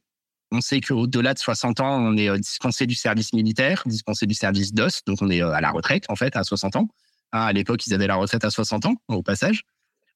[0.50, 4.34] On sait qu'au-delà de 60 ans, on est euh, dispensé du service militaire, dispensé du
[4.34, 6.88] service DOS, donc on est euh, à la retraite en fait à 60 ans.
[7.32, 9.64] Hein, à l'époque, ils avaient la retraite à 60 ans, au passage.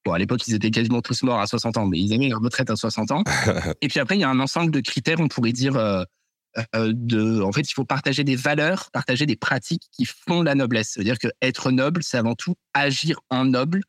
[0.04, 2.38] Bon, à l'époque, ils étaient quasiment tous morts à 60 ans, mais ils avaient la
[2.38, 3.24] retraite à 60 ans.
[3.82, 7.40] Et puis après, il y a un ensemble de critères, on pourrait dire, euh, de,
[7.40, 10.92] en fait, il faut partager des valeurs, partager des pratiques qui font la noblesse.
[10.92, 13.82] C'est-à-dire que être noble, c'est avant tout agir en noble.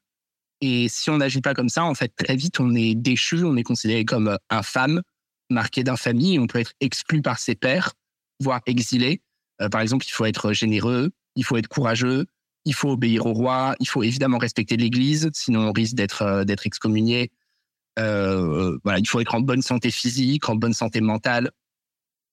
[0.62, 3.58] Et si on n'agit pas comme ça, en fait, très vite, on est déchu, on
[3.58, 5.02] est considéré comme infâme,
[5.50, 7.94] marqué d'infamie, on peut être exclu par ses pairs,
[8.40, 9.22] voire exilé.
[9.62, 12.26] Euh, par exemple, il faut être généreux, il faut être courageux,
[12.66, 16.46] il faut obéir au roi, il faut évidemment respecter l'Église, sinon on risque d'être euh,
[16.66, 17.32] excommunié.
[18.00, 21.52] Euh, voilà, il faut être en bonne santé physique, en bonne santé mentale.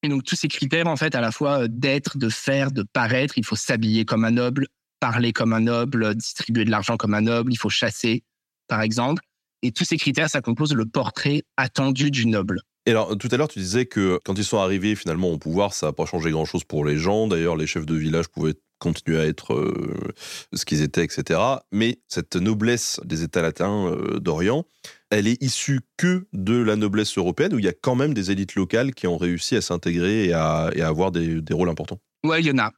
[0.03, 3.37] Et donc tous ces critères, en fait, à la fois d'être, de faire, de paraître,
[3.37, 4.67] il faut s'habiller comme un noble,
[4.99, 8.25] parler comme un noble, distribuer de l'argent comme un noble, il faut chasser,
[8.67, 9.23] par exemple.
[9.63, 12.63] Et tous ces critères, ça compose le portrait attendu du noble.
[12.87, 15.75] Et alors, tout à l'heure, tu disais que quand ils sont arrivés finalement au pouvoir,
[15.75, 17.27] ça n'a pas changé grand-chose pour les gens.
[17.27, 20.13] D'ailleurs, les chefs de village pouvaient continuer à être euh,
[20.53, 21.39] ce qu'ils étaient, etc.
[21.71, 24.65] Mais cette noblesse des États latins euh, d'Orient,
[25.11, 28.31] elle est issue que de la noblesse européenne, où il y a quand même des
[28.31, 32.01] élites locales qui ont réussi à s'intégrer et à, avoir des, rôles importants?
[32.25, 32.73] Ouais, il y en a.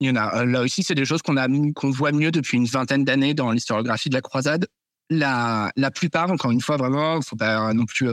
[0.00, 0.40] Il y en a.
[0.40, 4.08] Euh, là aussi, c'est des choses qu'on voit mieux depuis une vingtaine d'années dans l'historiographie
[4.08, 4.66] de la croisade.
[5.10, 8.08] La, plupart, encore une fois, vraiment, il faut pas non plus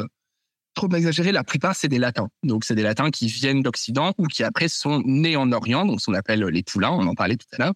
[0.75, 2.29] trop exagérer, la plupart, c'est des latins.
[2.43, 6.01] Donc, c'est des latins qui viennent d'Occident ou qui après sont nés en Orient, donc
[6.01, 7.73] ce qu'on appelle les poulains, on en parlait tout à l'heure,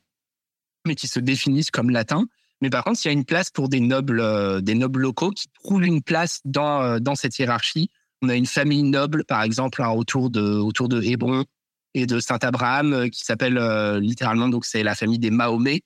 [0.86, 2.26] mais qui se définissent comme latins.
[2.62, 5.32] Mais par contre, il y a une place pour des nobles, euh, des nobles locaux
[5.32, 7.90] qui trouvent une place dans, dans cette hiérarchie.
[8.22, 11.46] On a une famille noble, par exemple, hein, autour de, autour de Hébron,
[11.94, 15.82] et de Saint Abraham euh, qui s'appelle euh, littéralement donc c'est la famille des Mahomet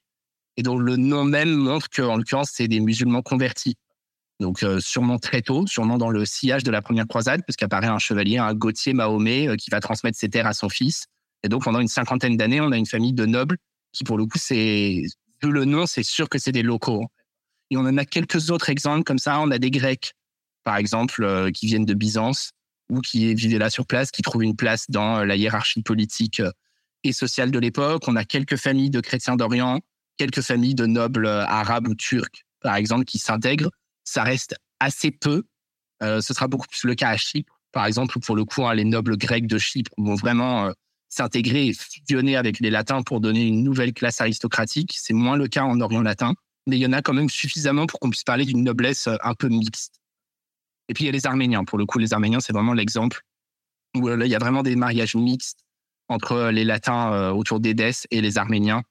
[0.58, 3.76] et dont le nom même montre qu'en l'occurrence c'est des musulmans convertis.
[4.44, 7.88] Donc euh, sûrement très tôt, sûrement dans le sillage de la première croisade, parce qu'apparaît
[7.88, 11.06] un chevalier, un Gauthier Mahomet, qui va transmettre ses terres à son fils.
[11.44, 13.58] Et donc pendant une cinquantaine d'années, on a une famille de nobles
[13.92, 15.04] qui, pour le coup, c'est
[15.42, 17.06] le nom, c'est sûr que c'est des locaux.
[17.70, 19.40] Et on en a quelques autres exemples comme ça.
[19.42, 20.14] On a des Grecs,
[20.64, 22.52] par exemple, qui viennent de Byzance,
[22.90, 26.40] ou qui vivaient là sur place, qui trouvent une place dans euh, la hiérarchie politique
[26.40, 26.52] euh,
[27.04, 28.04] et sociale de l'époque.
[28.08, 29.80] On a quelques familles de chrétiens d'Orient,
[30.18, 33.72] quelques familles de nobles euh, arabes ou turcs, par exemple, qui s'intègrent.
[34.04, 35.44] Ça reste assez peu.
[36.02, 38.84] ce sera beaucoup plus le cas à Chypre, par exemple, pour le coup, hein, les
[38.84, 40.72] nobles grecs de Chypre vont vraiment
[41.10, 44.96] s'intégrer et fusionner avec les latins pour donner une nouvelle classe aristocratique.
[44.98, 46.34] C'est moins le cas en Orient latin,
[46.68, 49.34] mais il y en a quand même suffisamment pour qu'on puisse parler d'une noblesse un
[49.34, 50.02] peu mixte.
[50.90, 51.64] Et puis il y a les Arméniens.
[51.64, 53.22] Pour le coup, les Arméniens, c'est vraiment l'exemple
[53.96, 55.60] où euh, il y a vraiment des mariages mixtes
[56.08, 58.84] entre euh, les Latins euh, autour d'Édesse et les Arméniens.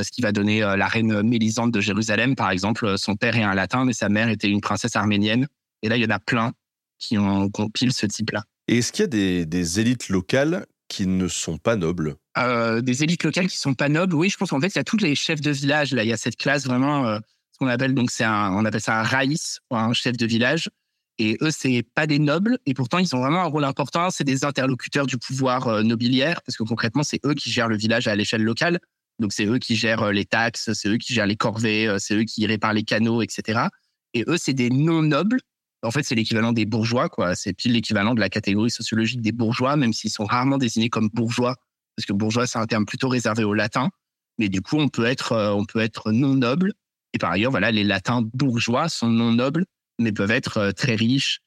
[0.00, 2.96] Ce qui va donner la reine Mélisande de Jérusalem, par exemple.
[2.96, 5.46] Son père est un latin, mais sa mère était une princesse arménienne.
[5.82, 6.52] Et là, il y en a plein
[6.98, 8.44] qui ont compilé ce type-là.
[8.68, 12.16] Et est-ce qu'il y a des, des, élites locales qui ne sont pas nobles?
[12.36, 14.84] Des élites locales qui sont pas nobles, oui, je pense qu'en fait, il y a
[14.84, 15.92] tous les chefs de village.
[15.92, 17.18] Là, il y a cette classe vraiment,
[17.52, 20.70] ce qu'on appelle donc c'est un, on appelle ça un raïs, un chef de village,
[21.18, 24.10] et eux, c'est pas des nobles, et pourtant ils ont vraiment un rôle important.
[24.10, 27.76] C'est des interlocuteurs du pouvoir euh, nobiliaire, parce que concrètement, c'est eux qui gèrent le
[27.76, 28.80] village à l'échelle locale.
[29.18, 31.98] Donc c'est eux qui gèrent euh, les taxes, c'est eux qui gèrent les corvées, euh,
[31.98, 33.66] c'est eux qui réparent les canaux, etc.
[34.14, 35.40] Et eux, c'est des non nobles.
[35.82, 37.34] En fait, c'est l'équivalent des bourgeois, quoi.
[37.34, 41.08] C'est pile l'équivalent de la catégorie sociologique des bourgeois, même s'ils sont rarement désignés comme
[41.08, 41.56] bourgeois,
[41.96, 43.90] parce que bourgeois, c'est un terme plutôt réservé aux latins.
[44.38, 46.72] mais du coup, on peut être, on peut être non noble.
[47.14, 49.66] Et par ailleurs, voilà, les latins bourgeois sont non nobles,
[49.98, 51.40] mais peuvent être très riches,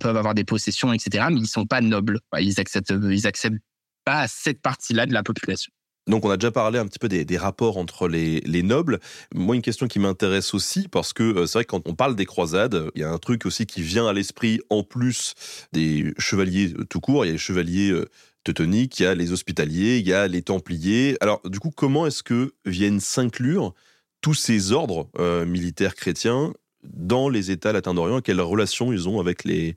[0.00, 1.26] peuvent avoir des possessions, etc.
[1.30, 2.20] Mais ils sont pas nobles.
[2.38, 3.58] Ils acceptent, ils acceptent
[4.04, 5.72] pas cette partie-là de la population.
[6.08, 8.98] Donc on a déjà parlé un petit peu des, rapports entre les, nobles.
[9.34, 12.16] Moi, une question qui m'intéresse aussi, parce que euh, c'est vrai que quand on parle
[12.16, 15.34] des croisades, il y a un truc aussi qui vient à l'esprit, en plus
[15.72, 18.06] des chevaliers euh, tout court, il y a les chevaliers euh,
[18.42, 21.16] teutoniques, il y a les hospitaliers, il y a les templiers.
[21.20, 23.74] Alors du coup, comment est-ce que viennent s'inclure
[24.22, 25.08] tous ces ordres
[25.44, 26.52] militaires chrétiens
[26.82, 28.20] dans les États latins d'Orient?
[28.20, 29.76] Quelle relation ils ont avec, les,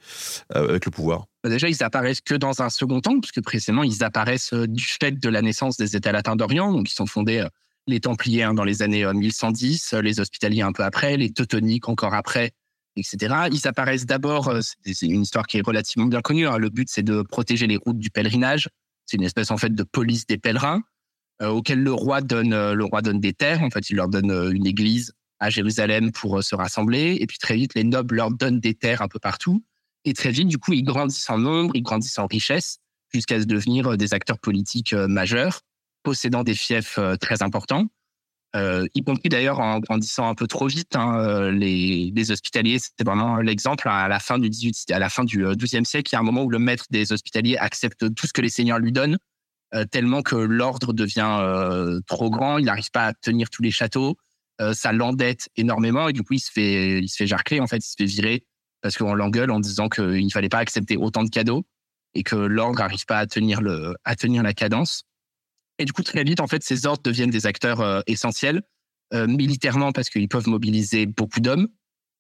[0.50, 1.28] avec le pouvoir?
[1.50, 5.20] Déjà, ils apparaissent que dans un second temps, puisque précisément, ils apparaissent euh, du fait
[5.20, 6.72] de la naissance des États latins d'Orient.
[6.72, 7.50] Donc, ils sont fondés euh,
[7.88, 11.90] les Templiers hein, dans les années 1110, euh, les Hospitaliers un peu après, les Teutoniques
[11.90, 12.52] encore après,
[12.96, 13.36] etc.
[13.52, 16.48] Ils apparaissent d'abord, c'est une histoire qui est relativement bien connue.
[16.48, 16.58] Hein.
[16.58, 18.70] Le but, c'est de protéger les routes du pèlerinage.
[19.06, 20.84] C'est une espèce en fait de police des pèlerins
[21.44, 23.64] auquel le roi donne, le roi donne des terres.
[23.64, 27.18] En fait, il leur donne une église à Jérusalem pour se rassembler.
[27.20, 29.64] Et puis très vite, les nobles leur donnent des terres un peu partout.
[30.06, 32.80] Et très vite, du coup, ils grandissent en nombre, ils grandissent en richesse,
[33.14, 35.62] jusqu'à se devenir euh, des acteurs politiques euh, majeurs,
[36.04, 37.88] possédant des fiefs euh, très importants.
[38.54, 40.98] Y compris d'ailleurs en grandissant un peu trop vite.
[40.98, 45.46] Hein, les, hospitaliers, c'était vraiment l'exemple à la fin du 18, à la fin du
[45.46, 46.10] 12e siècle.
[46.12, 48.50] Il y a un moment où le maître des hospitaliers accepte tout ce que les
[48.50, 49.18] seigneurs lui donnent,
[49.90, 52.58] tellement que l'ordre devient trop grand.
[52.58, 54.18] Il n'arrive pas à tenir tous les châteaux.
[54.74, 57.62] ça l'endette énormément et du coup, il se fait, il se fait jarcler.
[57.62, 58.44] En fait, il se fait virer
[58.82, 61.64] parce qu'on l'engueule en disant qu'il ne fallait pas accepter autant de cadeaux
[62.14, 65.04] et que l'ordre n'arrive pas à tenir, la cadence.
[65.80, 68.62] Et du coup, très vite, en fait, ces ordres deviennent des acteurs euh, essentiels,
[69.14, 71.68] euh, militairement parce qu'ils peuvent mobiliser beaucoup d'hommes,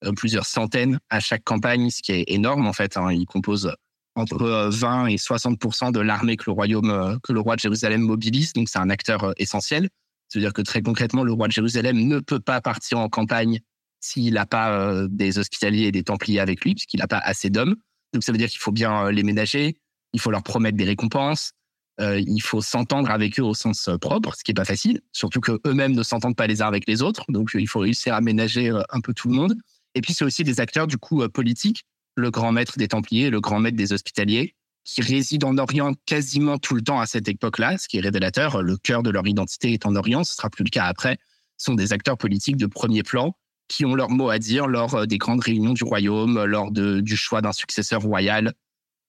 [0.05, 2.97] euh, plusieurs centaines à chaque campagne, ce qui est énorme en fait.
[2.97, 3.11] Hein.
[3.11, 3.73] Ils composent
[4.15, 8.53] entre 20 et 60% de l'armée que le royaume, que le roi de Jérusalem mobilise.
[8.53, 9.89] Donc, c'est un acteur essentiel.
[10.27, 13.61] C'est-à-dire que très concrètement, le roi de Jérusalem ne peut pas partir en campagne
[14.01, 17.49] s'il n'a pas euh, des hospitaliers et des templiers avec lui, puisqu'il n'a pas assez
[17.49, 17.75] d'hommes.
[18.13, 19.77] Donc ça veut dire qu'il faut bien euh, les ménager,
[20.11, 21.53] il faut leur promettre des récompenses,
[22.01, 25.39] euh, il faut s'entendre avec eux au sens propre, ce qui est pas facile, surtout
[25.39, 27.25] que eux-mêmes ne s'entendent pas les uns avec les autres.
[27.29, 29.55] Donc il faut réussir à ménager un peu tout le monde.
[29.93, 31.83] Et puis c'est aussi des acteurs du coup politiques,
[32.15, 36.57] le grand maître des Templiers, le grand maître des Hospitaliers, qui résident en Orient quasiment
[36.57, 38.63] tout le temps à cette époque-là, ce qui est révélateur.
[38.63, 41.17] Le cœur de leur identité est en Orient, ce sera plus le cas après.
[41.57, 43.35] Sont des acteurs politiques de premier plan
[43.71, 46.99] qui ont leur mot à dire lors euh, des grandes réunions du royaume, lors de,
[46.99, 48.53] du choix d'un successeur royal,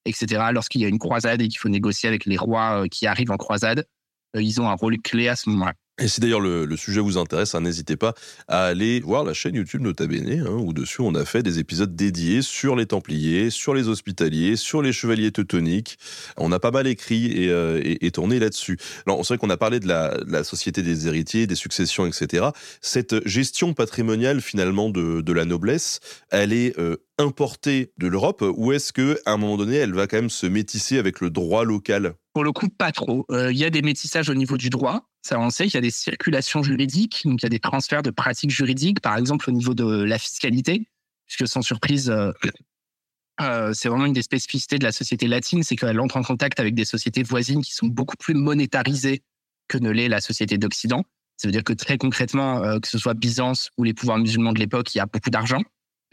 [0.05, 0.41] etc.
[0.53, 3.31] Lorsqu'il y a une croisade et qu'il faut négocier avec les rois euh, qui arrivent
[3.31, 3.85] en croisade,
[4.37, 5.73] euh, ils ont un rôle clé à ce moment-là.
[6.01, 8.15] Et si d'ailleurs le, sujet vous intéresse, hein, n'hésitez pas
[8.47, 11.59] à aller voir la chaîne YouTube Nota Bene, hein, où dessus on a fait des
[11.59, 15.99] épisodes dédiés sur les Templiers, sur les Hospitaliers, sur les Chevaliers Teutoniques.
[16.37, 18.79] On a pas mal écrit et, euh, tourné là-dessus.
[19.05, 22.47] Alors on sait qu'on a parlé de la, société des héritiers, des successions, etc.
[22.81, 25.99] Cette gestion patrimoniale finalement de, la noblesse,
[26.31, 30.07] elle est euh, importée de l'Europe ou est-ce que à un moment donné, elle va
[30.07, 32.15] quand même se métisser avec le droit local?
[32.33, 33.25] Pour le coup, pas trop.
[33.29, 35.07] Euh, il y a des métissages au niveau du droit.
[35.23, 38.03] Ça, on sait qu'il y a des circulations juridiques, donc il y a des transferts
[38.03, 40.87] de pratiques juridiques, par exemple au niveau de la fiscalité,
[41.25, 42.31] puisque sans surprise, euh,
[43.41, 46.59] euh, c'est vraiment une des spécificités de la société latine, c'est qu'elle entre en contact
[46.59, 49.23] avec des sociétés voisines qui sont beaucoup plus monétarisées
[49.69, 51.03] que ne l'est la société d'Occident.
[51.37, 54.59] Ça veut dire que très concrètement, que ce soit Byzance ou les pouvoirs musulmans de
[54.59, 55.63] l'époque, il y a beaucoup d'argent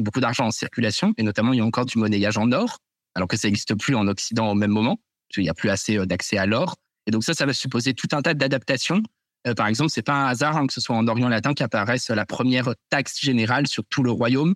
[0.03, 2.79] beaucoup d'argent en circulation, et notamment il y a encore du monnayage en or,
[3.15, 5.71] alors que ça n'existe plus en Occident au même moment, parce qu'il n'y a plus
[5.71, 6.77] assez euh, d'accès à l'or.
[7.11, 9.03] Et donc ça, ça va supposer tout un tas d'adaptations.
[9.49, 12.09] Euh, par exemple, c'est pas un hasard hein, que ce soit en Orient latin qu'apparaisse
[12.09, 14.55] la première taxe générale sur tout le royaume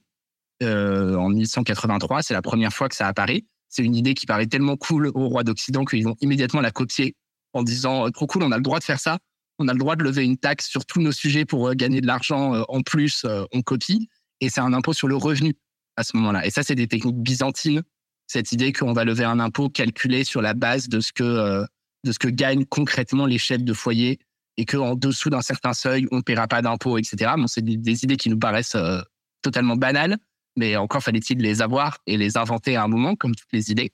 [0.62, 2.22] euh, en 1183.
[2.22, 3.44] C'est la première fois que ça apparaît.
[3.68, 7.16] C'est une idée qui paraît tellement cool aux rois d'Occident qu'ils vont immédiatement la copier
[7.54, 9.18] en disant trop cool, on a le droit de faire ça.
[9.58, 12.06] On a le droit de lever une taxe sur tous nos sujets pour gagner de
[12.06, 12.64] l'argent.
[12.68, 14.08] en plus, on copie
[14.40, 15.54] et c'est un impôt sur le revenu
[15.96, 16.46] à ce moment-là.
[16.46, 17.82] Et ça, c'est des techniques byzantines.
[18.28, 21.64] Cette idée qu'on va lever un impôt calculé sur la base de ce que euh,
[22.04, 24.18] de ce que gagnent concrètement les chefs de foyer
[24.56, 27.32] et qu'en dessous d'un certain seuil, on ne paiera pas d'impôts, etc.
[27.36, 29.00] Bon, c'est des, idées qui nous paraissent euh,
[29.42, 30.16] totalement banales,
[30.56, 33.92] mais encore fallait-il les avoir et les inventer à un moment, comme toutes les idées.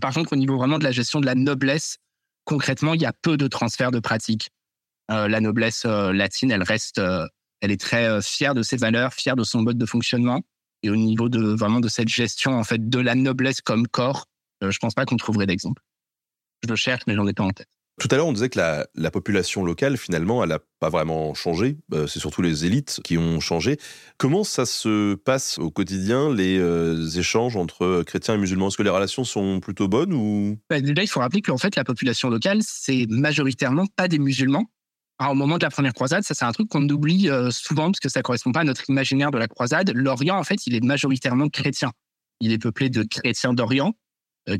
[0.00, 1.98] Par contre, au niveau vraiment de la gestion de la noblesse,
[2.44, 4.50] concrètement, il y a peu de transferts de pratiques.
[5.10, 7.00] Euh, la noblesse latine, elle reste
[7.64, 10.42] elle est très euh, fière de ses valeurs, fière de son mode de fonctionnement.
[10.82, 14.26] Et au niveau de vraiment de cette gestion en fait de la noblesse comme corps,
[14.62, 15.82] euh, je pense pas qu'on trouverait d'exemple.
[16.64, 17.68] Je le cherche, mais j'en ai pas en tête.
[18.00, 21.76] Tout à l'heure, on disait que la, population locale, finalement, elle n'a pas vraiment changé.
[21.92, 23.78] Euh, c'est surtout les élites qui ont changé.
[24.18, 28.68] Comment ça se passe au quotidien, les échanges entre chrétiens et musulmans?
[28.68, 30.58] Est-ce que les relations sont plutôt bonnes ou?
[30.68, 34.64] Bah, Déjà, il faut rappeler qu'en fait, la population locale, c'est majoritairement pas des musulmans,
[35.20, 37.92] Alors, au moment de la première croisade, ça c'est un truc qu'on oublie euh, souvent
[37.92, 39.92] parce que ça correspond pas à notre imaginaire de la croisade.
[39.94, 41.92] L'Orient, en fait, il est majoritairement chrétien.
[42.40, 43.92] Il est peuplé de chrétiens d'Orient euh,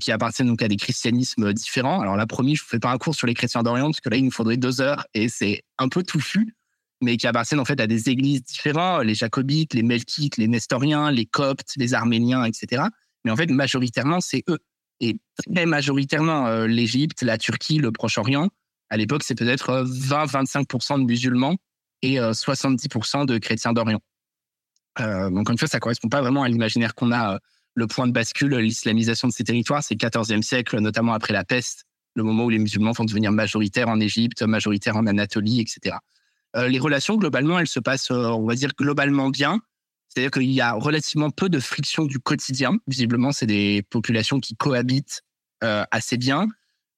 [0.00, 2.00] qui appartiennent donc à des christianismes différents.
[2.00, 4.08] Alors là, promis, je vous fais pas un cours sur les chrétiens d'Orient parce que
[4.08, 6.54] là, il nous faudrait deux heures et c'est un peu touffu,
[7.02, 11.10] mais qui appartiennent en fait à des églises différentes, les jacobites, les melkites, les nestoriens,
[11.10, 12.84] les coptes, les arméniens, etc.
[13.24, 14.58] Mais en fait, majoritairement, c'est eux.
[15.00, 18.48] Et très majoritairement, euh, l'Égypte, la Turquie, le Proche-Orient,
[18.90, 21.56] à l'époque, c'est peut-être 20-25% de musulmans
[22.02, 24.00] et 70% euh, de chrétiens d'Orient.
[25.00, 27.40] Euh, donc, en fait, ça correspond pas vraiment à l'imaginaire qu'on a.
[27.74, 31.44] Le point de bascule, l'islamisation de ces territoires, c'est le 14e siècle, notamment après la
[31.44, 31.84] peste,
[32.14, 35.96] le moment où les musulmans vont devenir majoritaires en Égypte, majoritaires en Anatolie, etc.
[36.68, 39.60] les relations, globalement, elles se passent, on va dire, globalement bien.
[40.14, 42.78] C'est-à-dire qu'il y a relativement peu de friction du quotidien.
[42.86, 45.22] Visiblement, c'est des populations qui cohabitent
[45.64, 46.46] euh, assez bien.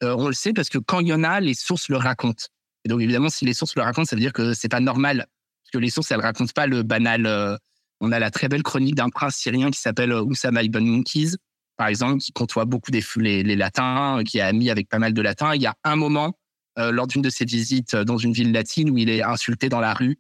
[0.03, 2.45] Euh, on le sait parce que quand il y en a, les sources le racontent.
[2.85, 5.27] Et donc, évidemment, si les sources le racontent, ça veut dire que c'est pas normal.
[5.65, 7.59] Parce que les sources, elles racontent pas le banal.
[8.03, 11.37] Euh, on a la très belle chronique d'un prince syrien qui s'appelle Oussama ibn Munkiz,
[11.77, 15.23] par exemple, qui côtoie beaucoup des, les, latins, qui est ami avec pas mal de
[15.23, 15.55] latins.
[15.55, 16.39] Il y a un moment,
[16.77, 19.93] lors d'une de ses visites dans une ville latine, où il est insulté dans la
[19.95, 20.19] rue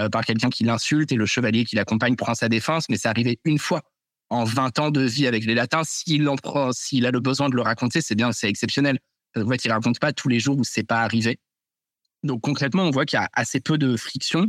[0.00, 3.06] euh, par quelqu'un qui l'insulte et le chevalier qui l'accompagne prend sa défense, mais c'est
[3.06, 3.82] arrivé une fois
[4.28, 5.82] en 20 ans de vie avec les latins.
[5.84, 8.98] S'il en prend, s'il a le besoin de le raconter, c'est bien, c'est exceptionnel.
[9.36, 11.38] En fait, il raconte pas tous les jours où c'est pas arrivé.
[12.24, 14.48] Donc concrètement, on voit qu'il y a assez peu de friction.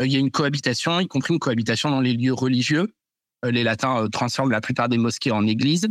[0.00, 2.94] Euh, il y a une cohabitation, y compris une cohabitation dans les lieux religieux.
[3.44, 5.88] Euh, les latins transforment la plupart des mosquées en églises,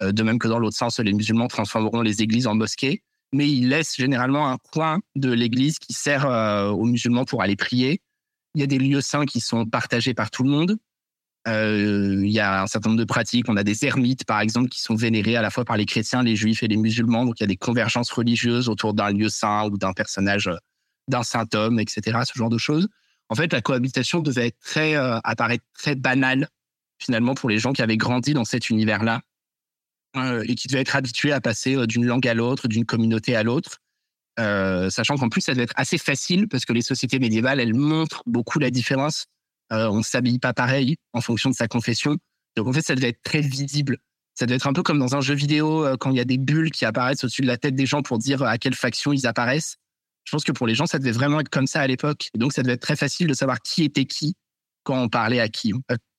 [0.00, 3.02] de même que dans l'autre sens, les musulmans transformeront les églises en mosquées.
[3.32, 8.00] Mais ils laissent généralement un coin de l'église qui sert aux musulmans pour aller prier,
[8.54, 10.76] il y a des lieux saints qui sont partagés par tout le monde.
[11.46, 13.48] Euh, il y a un certain nombre de pratiques.
[13.48, 16.22] On a des ermites, par exemple, qui sont vénérés à la fois par les chrétiens,
[16.22, 17.24] les juifs et les musulmans.
[17.24, 20.56] Donc, il y a des convergences religieuses autour d'un lieu saint ou d'un personnage, euh,
[21.08, 22.20] d'un saint homme, etc.
[22.24, 22.88] Ce genre de choses.
[23.28, 26.48] En fait, la cohabitation devait être très, euh, apparaître très banale,
[26.98, 29.22] finalement, pour les gens qui avaient grandi dans cet univers-là
[30.46, 33.80] et qui devaient être habitués à passer d'une langue à l'autre, d'une communauté à l'autre.
[34.40, 37.74] Euh, sachant qu'en plus, ça devait être assez facile parce que les sociétés médiévales, elles
[37.74, 39.26] montrent beaucoup la différence.
[39.72, 42.16] Euh, on ne s'habille pas pareil en fonction de sa confession.
[42.56, 43.98] Donc en fait, ça devait être très visible.
[44.34, 46.24] Ça devait être un peu comme dans un jeu vidéo euh, quand il y a
[46.24, 49.12] des bulles qui apparaissent au-dessus de la tête des gens pour dire à quelle faction
[49.12, 49.76] ils apparaissent.
[50.24, 52.28] Je pense que pour les gens, ça devait vraiment être comme ça à l'époque.
[52.34, 54.34] Donc ça devait être très facile de savoir qui était qui
[54.82, 55.72] quand on parlait à qui.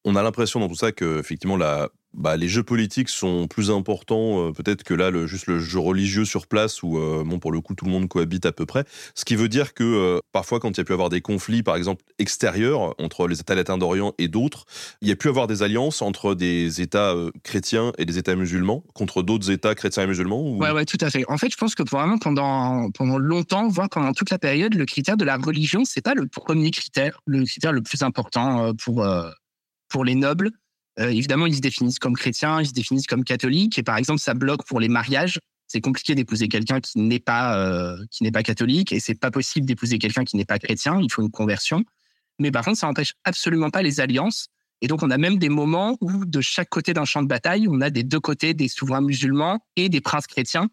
[0.03, 3.69] On a l'impression dans tout ça que effectivement la bah, les jeux politiques sont plus
[3.71, 7.51] importants euh, peut-être que là juste le jeu religieux sur place où euh, bon pour
[7.51, 8.85] le coup tout le monde cohabite à peu près.
[9.15, 11.61] Ce qui veut dire que euh, parfois quand il y a pu avoir des conflits
[11.61, 14.65] par exemple extérieurs entre les États latins d'Orient et d'autres
[15.01, 17.13] il y a pu avoir des alliances entre des États
[17.43, 20.57] chrétiens et des États musulmans contre d'autres États chrétiens et musulmans ou...
[20.59, 21.25] ouais ouais tout à fait.
[21.27, 24.85] En fait je pense que vraiment pendant pendant longtemps voire pendant toute la période le
[24.85, 29.05] critère de la religion c'est pas le premier critère le critère le plus important pour
[29.89, 30.51] pour les nobles
[30.99, 33.77] euh, évidemment, ils se définissent comme chrétiens, ils se définissent comme catholiques.
[33.77, 35.39] Et par exemple, ça bloque pour les mariages.
[35.67, 39.31] C'est compliqué d'épouser quelqu'un qui n'est pas euh, qui n'est pas catholique, et c'est pas
[39.31, 40.99] possible d'épouser quelqu'un qui n'est pas chrétien.
[41.01, 41.84] Il faut une conversion.
[42.39, 44.47] Mais par contre, ça n'empêche absolument pas les alliances.
[44.81, 47.67] Et donc, on a même des moments où, de chaque côté d'un champ de bataille,
[47.67, 50.67] on a des deux côtés des souverains musulmans et des princes chrétiens,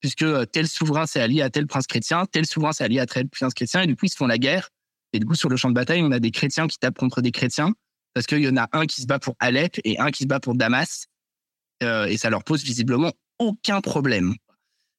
[0.00, 3.06] puisque euh, tel souverain s'est allié à tel prince chrétien, tel souverain s'est allié à
[3.06, 4.70] tel prince chrétien, et du coup, ils se font la guerre.
[5.12, 7.20] Et du coup, sur le champ de bataille, on a des chrétiens qui tapent contre
[7.20, 7.74] des chrétiens,
[8.18, 10.28] parce qu'il y en a un qui se bat pour Alep et un qui se
[10.28, 11.06] bat pour Damas,
[11.84, 14.34] euh, et ça leur pose visiblement aucun problème.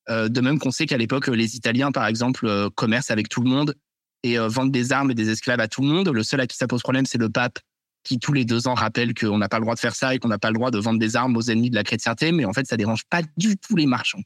[0.10, 3.42] Euh, de même qu'on sait qu'à l'époque, les Italiens, par exemple, euh, commercent avec tout
[3.42, 3.76] le monde
[4.24, 6.08] et vendent des armes et des esclaves à tout le monde.
[6.08, 7.60] Le seul à qui ça pose problème, c'est le pape
[8.06, 10.20] qui tous les deux ans rappelle qu'on n'a pas le droit de faire ça et
[10.20, 12.46] qu'on n'a pas le droit de vendre des armes aux ennemis de la chrétienté, mais
[12.46, 14.24] en fait, ça dérange pas du tout les marchands.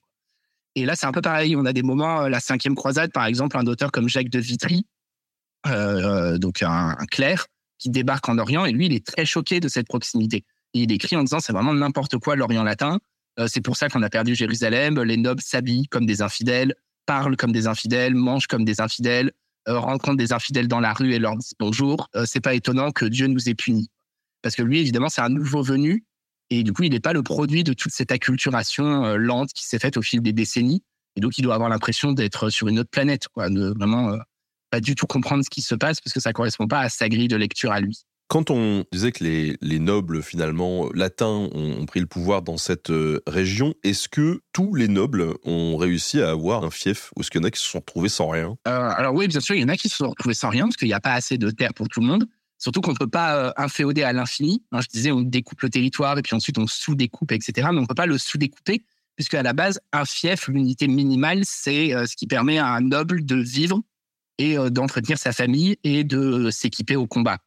[0.75, 1.55] Et là, c'est un peu pareil.
[1.55, 4.85] On a des moments, la cinquième croisade, par exemple, un auteur comme Jacques de Vitry,
[5.65, 7.47] donc un clerc,
[7.79, 10.45] qui débarque en Orient et lui, il est très choqué de cette proximité.
[10.73, 12.99] il écrit en disant c'est vraiment n'importe quoi l'Orient latin.
[13.39, 15.01] Euh, c'est pour ça qu'on a perdu Jérusalem.
[15.01, 16.75] Les nobles s'habillent comme des infidèles,
[17.05, 19.31] parlent comme des infidèles, mangent comme des infidèles,
[19.67, 22.09] euh, rencontrent des infidèles dans la rue et leur disent bonjour.
[22.15, 23.89] Euh, c'est pas étonnant que Dieu nous ait punis.
[24.41, 26.05] Parce que lui, évidemment, c'est un nouveau venu
[26.49, 29.79] et du coup, il n'est pas le produit de toute cette acculturation lente qui s'est
[29.79, 30.83] faite au fil des décennies.
[31.15, 34.17] Et donc, il doit avoir l'impression d'être sur une autre planète, quoi, de vraiment
[34.73, 37.07] pas du tout comprendre ce qui se passe parce que ça correspond pas à sa
[37.07, 38.05] grille de lecture à lui.
[38.27, 42.89] Quand on disait que les, les nobles, finalement, latins ont, pris le pouvoir dans cette
[42.89, 47.29] euh, région, est-ce que tous les nobles ont réussi à avoir un fief Ou est-ce
[47.29, 48.55] qu'il y en a qui se sont retrouvés sans rien?
[48.67, 50.63] Euh, Alors oui, bien sûr, il y en a qui se sont retrouvés sans rien
[50.63, 52.25] parce qu'il n'y a pas assez de terre pour tout le monde.
[52.57, 54.63] Surtout qu'on ne peut pas euh, inféoder à l'infini.
[54.71, 57.67] Hein, je disais, on découpe le territoire et puis ensuite on sous-découpe, etc.
[57.71, 58.83] Mais on ne peut pas le sous-découper
[59.15, 63.23] puisque à la base, un fief, l'unité minimale, c'est ce qui permet à un noble
[63.23, 63.83] de vivre
[64.37, 67.37] et d'entretenir sa famille et de s'équiper au combat.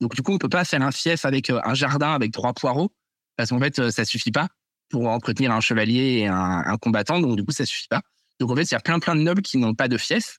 [0.00, 2.92] Donc du coup, on peut pas faire un fief avec un jardin avec trois poireaux
[3.36, 4.48] parce qu'en fait, ça suffit pas
[4.88, 7.20] pour entretenir un chevalier et un, combattant.
[7.20, 8.02] Donc du coup, ça suffit pas.
[8.40, 10.38] Donc en fait, il y a plein plein de nobles qui n'ont pas de fief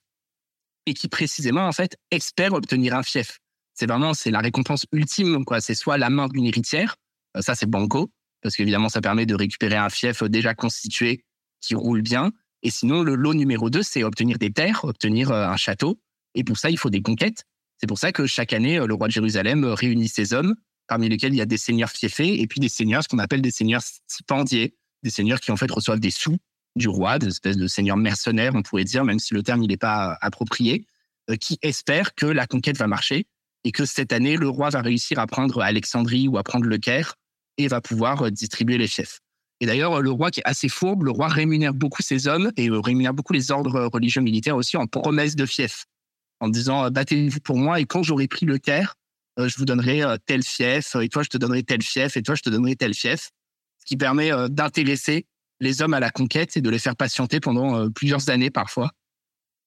[0.86, 3.38] et qui précisément en fait espèrent obtenir un fief.
[3.74, 5.60] C'est vraiment c'est la récompense ultime quoi.
[5.60, 6.96] C'est soit la main d'une héritière,
[7.40, 8.10] ça c'est banco
[8.42, 11.24] parce qu'évidemment ça permet de récupérer un fief déjà constitué
[11.60, 12.32] qui roule bien.
[12.62, 16.00] Et sinon le lot numéro 2 c'est obtenir des terres, obtenir un château.
[16.34, 17.44] Et pour ça il faut des conquêtes.
[17.78, 20.54] C'est pour ça que chaque année le roi de Jérusalem réunit ses hommes
[20.90, 23.42] parmi lesquels il y a des seigneurs fiefés et puis des seigneurs, ce qu'on appelle
[23.42, 24.74] des seigneurs stipendiers,
[25.04, 26.36] des seigneurs qui en fait reçoivent des sous
[26.74, 29.76] du roi, des espèces de seigneurs mercenaires, on pourrait dire, même si le terme n'est
[29.76, 30.84] pas approprié,
[31.30, 33.26] euh, qui espèrent que la conquête va marcher
[33.62, 36.78] et que cette année, le roi va réussir à prendre Alexandrie ou à prendre le
[36.78, 37.14] Caire
[37.56, 39.20] et va pouvoir euh, distribuer les chefs.
[39.60, 42.68] Et d'ailleurs, le roi qui est assez fourbe, le roi rémunère beaucoup ses hommes et
[42.68, 45.84] euh, rémunère beaucoup les ordres religieux militaires aussi en promesse de fief,
[46.40, 48.96] en disant battez-vous pour moi et quand j'aurai pris le Caire,
[49.40, 52.22] euh, je vous donnerai euh, tel fief, et toi, je te donnerai tel fief, et
[52.22, 53.30] toi, je te donnerai tel fief.
[53.78, 55.26] Ce qui permet euh, d'intéresser
[55.60, 58.92] les hommes à la conquête et de les faire patienter pendant plusieurs années parfois.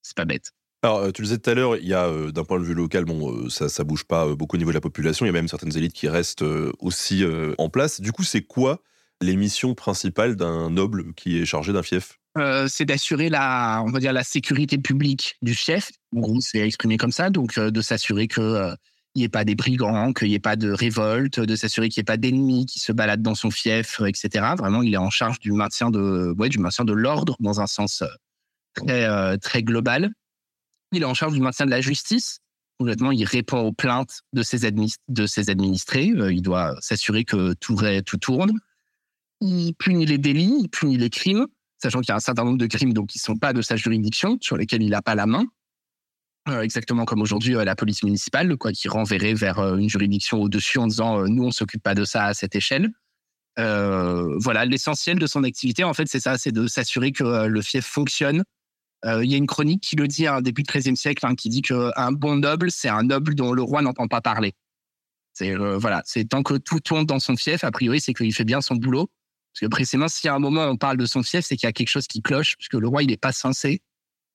[0.02, 0.52] C'est pas bête.
[0.82, 3.06] Alors, tu le disais tout à l'heure, il y a, d'un point de vue local,
[3.06, 5.26] bon, ça, ça bouge pas beaucoup au niveau de la population.
[5.26, 6.44] Il y a même certaines élites qui restent
[6.80, 7.24] aussi
[7.60, 8.02] en place.
[8.02, 8.82] Du coup, c'est quoi
[9.24, 12.20] les missions principales d'un noble qui est chargé d'un fief
[12.68, 15.92] C'est d'assurer la, on va dire, la sécurité publique du fief.
[16.16, 17.30] En gros, c'est exprimé comme ça.
[17.30, 18.76] Donc, de s'assurer que
[19.16, 22.04] n'y ait pas des brigands, qu'il n'y ait pas de révolte, de s'assurer qu'il n'y
[22.04, 24.54] ait pas d'ennemis qui se baladent dans son fief, etc.
[24.58, 27.68] Vraiment, il est en charge du maintien de, ouais, du maintien de l'ordre dans un
[27.68, 28.08] sens euh,
[28.74, 30.12] très, euh, très global.
[30.92, 32.40] Il est en charge du maintien de la justice.
[32.80, 36.12] Complètement, il répond aux plaintes de ses, de ses administrés.
[36.16, 38.60] Euh, il doit s'assurer que tout, tout tourne.
[39.46, 41.48] Il punit les délits, il punit les crimes,
[41.78, 43.62] sachant qu'il y a un certain nombre de crimes donc qui ne sont pas de
[43.62, 45.46] sa juridiction, sur lesquels il n'a pas la main.
[46.48, 50.42] Euh, exactement comme aujourd'hui euh, la police municipale, quoi, qui renverrait vers euh, une juridiction
[50.42, 52.90] au-dessus en disant nous on s'occupe pas de ça à cette échelle.
[53.58, 57.86] voilà, l'essentiel de son activité en fait c'est ça, c'est de s'assurer que le fief
[57.86, 58.44] fonctionne.
[59.06, 61.36] Il y a une chronique qui le dit, un hein, début du XIIIe siècle, hein,
[61.36, 64.54] qui dit qu'un bon noble c'est un noble dont le roi n'entend pas parler.
[65.40, 68.62] Voilà, c'est tant que tout tourne dans son fief, a priori c'est qu'il fait bien
[68.62, 69.10] son boulot.
[69.54, 71.56] Parce que précisément, s'il y a un moment où on parle de son fief, c'est
[71.56, 73.82] qu'il y a quelque chose qui cloche, puisque le roi il n'est pas censé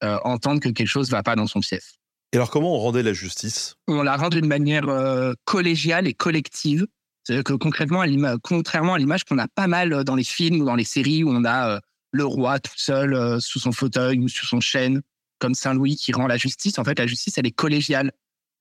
[0.01, 1.99] entendre que quelque chose va pas dans son fief.
[2.33, 3.77] Et alors, comment on rendait la justice?
[3.87, 6.87] On la rend d'une manière euh, collégiale et collective.
[7.25, 8.05] C'est-à-dire que concrètement,
[8.43, 11.25] contrairement à l'image qu'on a pas mal euh, dans les films ou dans les séries
[11.25, 11.81] où on a euh,
[12.13, 15.03] le roi tout seul sous son fauteuil ou sous son chêne,
[15.39, 18.13] comme Saint-Louis qui rend la justice, en fait, la justice, elle est collégiale.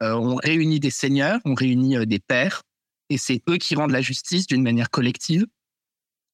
[0.01, 2.63] on réunit des seigneurs, on réunit des pères,
[3.09, 5.45] et c'est eux qui rendent la justice d'une manière collective.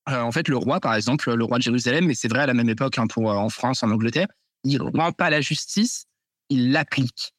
[0.08, 2.54] En fait, le roi, par exemple, le roi de Jérusalem, mais c'est vrai à la
[2.54, 4.28] même époque hein, pour en France, en Angleterre,
[4.64, 6.06] il rend pas la justice,
[6.50, 7.34] il l'applique.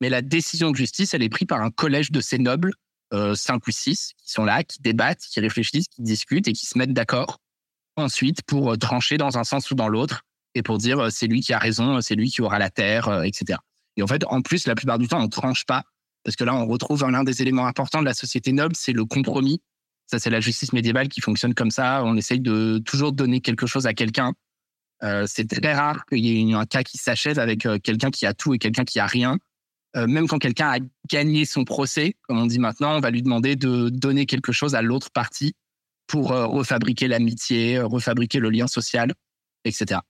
[0.00, 2.72] Mais la décision de justice, elle est prise par un collège de ces nobles,
[3.12, 6.66] euh, cinq ou six, qui sont là, qui débattent, qui réfléchissent, qui discutent et qui
[6.66, 7.38] se mettent d'accord
[7.96, 10.22] ensuite pour euh, trancher dans un sens ou dans l'autre
[10.54, 13.24] et pour dire euh, c'est lui qui a raison, c'est lui qui aura la terre,
[13.24, 13.58] etc.
[13.96, 15.84] Et en fait, en plus, la plupart du temps, on tranche pas
[16.24, 19.04] parce que là, on retrouve l'un des éléments importants de la société noble, c'est le
[19.04, 19.60] compromis.
[20.18, 22.02] C'est la justice médiévale qui fonctionne comme ça.
[22.04, 24.34] On essaye de toujours donner quelque chose à quelqu'un
[25.02, 28.26] euh, c'est très rare qu'il y ait un cas qui s'achève avec euh, quelqu'un qui
[28.26, 29.38] a tout et quelqu'un qui a rien.
[29.96, 30.78] Euh, même quand quelqu'un a
[31.10, 34.74] gagné son procès, comme on dit maintenant, on va lui demander de donner quelque chose
[34.74, 35.54] à l'autre partie
[36.06, 39.12] pour refabriquer l'amitié, refabriquer le lien social,
[39.64, 40.00] etc.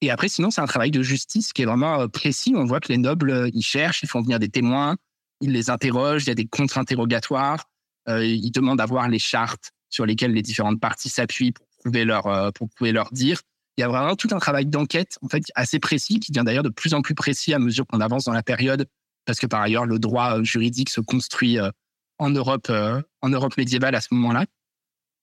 [0.00, 2.54] Et après, sinon, c'est un travail de justice qui est vraiment précis.
[2.56, 4.96] On voit que les nobles, ils cherchent, ils font venir des témoins,
[5.42, 7.66] ils les interrogent, il y a des contre-interrogatoires,
[8.08, 12.52] ils demandent à voir les chartes sur lesquelles les différentes parties s'appuient pour prouver leur,
[12.54, 13.40] pour pouvoir leur dire
[13.80, 16.62] il y a vraiment tout un travail d'enquête en fait assez précis qui devient d'ailleurs
[16.62, 18.86] de plus en plus précis à mesure qu'on avance dans la période
[19.24, 21.70] parce que par ailleurs le droit euh, juridique se construit euh,
[22.18, 24.44] en Europe euh, en Europe médiévale à ce moment-là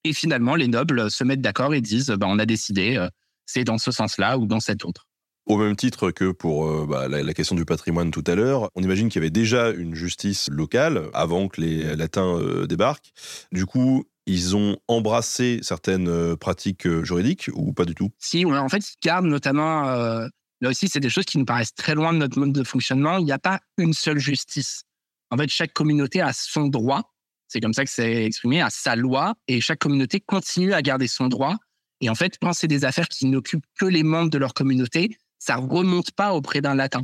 [0.04, 3.06] et finalement les nobles se mettent d'accord et disent bah, on a décidé
[3.45, 5.06] c'est dans ce sens-là ou dans cet autre.
[5.48, 9.07] Au même titre que pour bah, la, question du patrimoine tout à l'heure, on imagine
[9.07, 13.14] qu'il y avait déjà une justice locale avant que les Latins débarquent.
[13.52, 18.11] Du coup, ils ont embrassé certaines euh, pratiques euh, juridiques ou pas du tout?
[18.19, 20.28] Si, en fait, ils gardent notamment, euh,
[20.60, 23.18] là aussi, c'est des choses qui nous paraissent très loin de notre mode de fonctionnement.
[23.18, 24.84] Il n'y a pas une seule justice.
[25.32, 27.14] En fait, chaque communauté a son droit.
[27.48, 29.34] C'est comme ça que c'est exprimé, à sa loi.
[29.48, 31.56] Et chaque communauté continue à garder son droit.
[32.02, 35.18] Et en fait, quand c'est des affaires qui n'occupent que les membres de leur communauté,
[35.39, 37.03] ça remonte pas auprès d'un latin.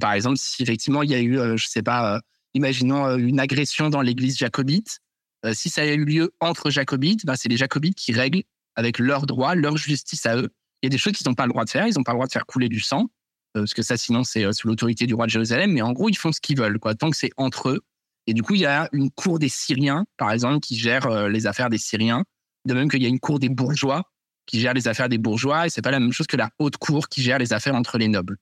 [0.00, 2.20] par exemple, si effectivement il y a eu, je sais pas,
[2.54, 5.00] imaginons une agression dans l'église jacobite,
[5.44, 8.42] euh, si ça a eu lieu entre jacobites, ben, c'est les jacobites qui règlent
[8.76, 10.48] avec leurs droits, leur justice à eux.
[10.82, 11.86] Il y a des choses qu'ils n'ont pas le droit de faire.
[11.86, 13.08] Ils n'ont pas le droit de faire couler du sang.
[13.52, 15.72] parce que ça, sinon, c'est sous l'autorité du roi de Jérusalem.
[15.72, 17.80] Mais en gros, ils font ce qu'ils veulent, quoi, tant que c'est entre eux.
[18.26, 21.46] Et du coup, il y a une cour des Syriens, par exemple, qui gère les
[21.46, 22.24] affaires des Syriens.
[22.66, 24.02] De même qu'il y a une cour des bourgeois
[24.46, 25.66] qui gère les affaires des bourgeois.
[25.66, 27.98] Et c'est pas la même chose que la haute cour qui gère les affaires entre
[27.98, 28.36] les nobles.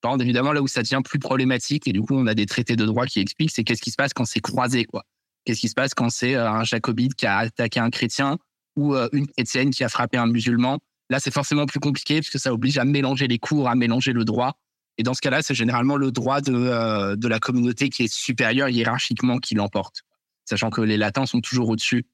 [0.00, 2.76] Par évidemment, là où ça devient plus problématique, et du coup, on a des traités
[2.76, 5.04] de droit qui expliquent, c'est qu'est-ce qui se passe quand c'est croisé, quoi.
[5.44, 8.38] Qu'est-ce qui se passe quand c'est un jacobite qui a attaqué un chrétien
[8.76, 10.78] ou une chrétienne qui a frappé un musulman.
[11.10, 14.12] Là, c'est forcément plus compliqué parce que ça oblige à mélanger les cours, à mélanger
[14.12, 14.56] le droit.
[14.96, 18.12] Et dans ce cas-là, c'est généralement le droit de, euh, de la communauté qui est
[18.12, 20.02] supérieur hiérarchiquement qui l'emporte,
[20.44, 22.06] sachant que les latins sont toujours au-dessus.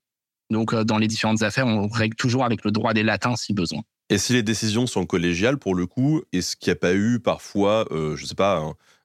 [0.50, 3.52] Donc, euh, dans les différentes affaires, on règle toujours avec le droit des latins si
[3.52, 3.82] besoin.
[4.08, 7.18] Et si les décisions sont collégiales, pour le coup, est-ce qu'il n'y a pas eu
[7.18, 8.62] parfois, euh, je ne sais pas,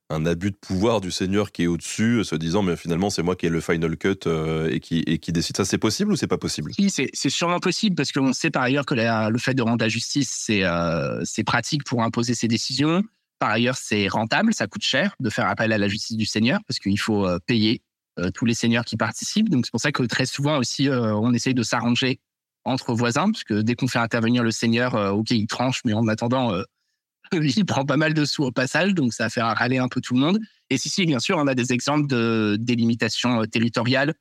[0.09, 3.35] un, abus de pouvoir du Seigneur qui est au-dessus, se disant, mais finalement, c'est moi
[3.35, 4.27] qui ai le final cut
[4.69, 6.71] et, qui, et qui décide ça, c'est possible ou c'est pas possible?
[6.77, 9.87] Oui, c'est sûrement possible parce qu'on sait par ailleurs que le fait de rendre la
[9.87, 13.03] justice, c'est pratique pour imposer ses décisions.
[13.41, 16.59] Par ailleurs, c'est rentable, ça coûte cher de faire appel à la justice du Seigneur
[16.67, 17.90] parce qu'il faut euh, payer euh,
[18.29, 19.49] tous les seigneurs qui participent.
[19.49, 22.19] Donc c'est pour ça que très souvent aussi, euh, on essaye de s'arranger
[22.63, 26.07] entre voisins, parce que dès qu'on fait intervenir le Seigneur, ok, il tranche, mais en
[26.07, 26.53] attendant,
[27.33, 30.13] il prend pas mal de sous au passage, donc ça fait râler un peu tout
[30.13, 30.37] le monde.
[30.69, 34.13] Et si, si, bien sûr, on a des exemples de délimitation territoriale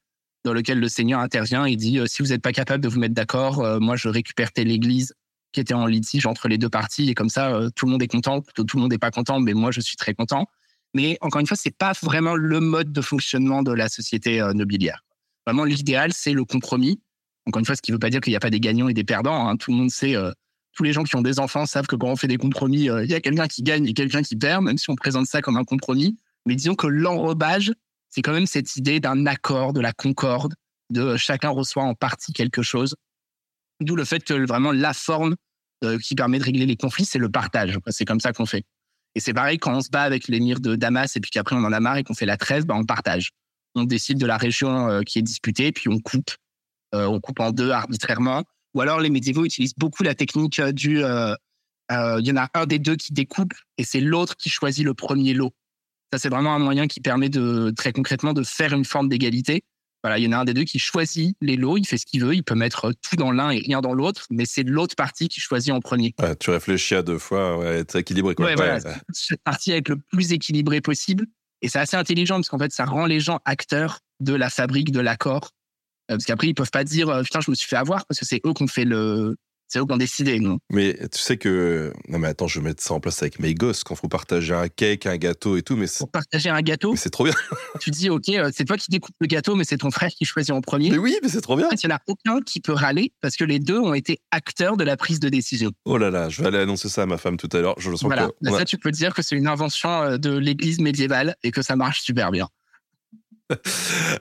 [0.45, 3.15] dans lequel le Seigneur intervient et dit si vous n'êtes pas capable de vous mettre
[3.15, 5.13] d'accord, moi je récupère telle église
[5.53, 7.09] qui était en litige entre les deux parties.
[7.11, 8.41] Et comme ça, euh, tout le monde est content.
[8.41, 10.47] Plutôt, tout le monde n'est pas content, mais moi, je suis très content.
[10.95, 14.53] Mais encore une fois, c'est pas vraiment le mode de fonctionnement de la société euh,
[14.53, 15.05] nobiliaire.
[15.47, 17.01] Vraiment, l'idéal, c'est le compromis.
[17.47, 18.89] Encore une fois, ce qui ne veut pas dire qu'il n'y a pas des gagnants
[18.89, 19.49] et des perdants.
[19.49, 19.57] Hein.
[19.57, 20.33] Tout le monde sait, euh,
[20.75, 23.11] tous les gens qui ont des enfants savent que quand on fait des compromis, il
[23.11, 25.57] y a quelqu'un qui gagne et quelqu'un qui perd, même si on présente ça comme
[25.57, 26.17] un compromis.
[26.47, 27.73] Mais disons que l'enrobage,
[28.11, 30.55] c'est quand même cette idée d'un accord, de la concorde,
[30.91, 32.95] de chacun reçoit en partie quelque chose
[33.81, 35.37] D'où le fait que vraiment la forme
[35.85, 37.79] euh, qui permet de régler les conflits, c'est le partage.
[37.89, 38.65] C'est comme ça qu'on fait.
[39.21, 41.63] Et c'est pareil quand on se bat avec l'émir de Damas et puis qu'après on
[41.63, 43.33] en a marre et qu'on fait la trêve, bah, on partage.
[43.75, 46.31] On décide de la région euh, qui est disputée, puis on coupe.
[46.95, 48.45] Euh, on coupe en deux arbitrairement.
[48.73, 51.01] Ou alors les médiévaux utilisent beaucoup la technique du...
[51.01, 54.95] Il y en a un des deux qui découpe et c'est l'autre qui choisit le
[54.95, 55.53] premier lot.
[56.11, 59.65] Ça, c'est vraiment un moyen qui permet de très concrètement de faire une forme d'égalité.
[60.03, 62.07] Voilà, il y en a un des deux qui choisit les lots, il fait ce
[62.07, 64.97] qu'il veut, il peut mettre tout dans l'un et rien dans l'autre, mais c'est l'autre
[64.97, 66.15] partie qui choisit en premier.
[66.39, 68.35] tu réfléchis à deux fois, ouais, être équilibré.
[68.35, 68.47] Quoi.
[68.47, 68.81] Ouais, voilà,
[69.13, 71.27] cette partie être le plus équilibré possible.
[71.63, 74.93] Et c'est assez intelligent parce qu'en fait, ça rend les gens acteurs de la fabrique
[74.93, 75.51] de l'accord.
[76.11, 78.19] Euh, parce qu'après, ils peuvent pas dire, euh, putain, je me suis fait avoir parce
[78.19, 79.37] que c'est eux qui ont fait le,
[79.71, 81.93] c'est eux qui ont décidé, non Mais tu sais que.
[82.09, 84.09] Non, mais attends, je vais mettre ça en place avec mes gosses quand il faut
[84.09, 85.77] partager un cake, un gâteau et tout.
[85.77, 86.97] Mais Pour partager un gâteau?
[86.97, 87.35] C'est trop bien.
[87.81, 90.25] tu dis, OK, euh, c'est toi qui découpes le gâteau, mais c'est ton frère qui
[90.25, 90.91] choisit en premier.
[90.91, 91.69] Mais oui, mais c'est trop bien.
[91.69, 93.95] En fait, il n'y en a aucun qui peut râler parce que les deux ont
[93.95, 95.71] été acteurs de la prise de décision.
[95.85, 97.77] Oh là là, je vais aller annoncer ça à ma femme tout à l'heure.
[97.79, 98.29] Je le sens voilà.
[98.43, 101.77] Ça, tu peux dire que c'est une invention euh, de l'église médiévale et que ça
[101.77, 102.49] marche super bien.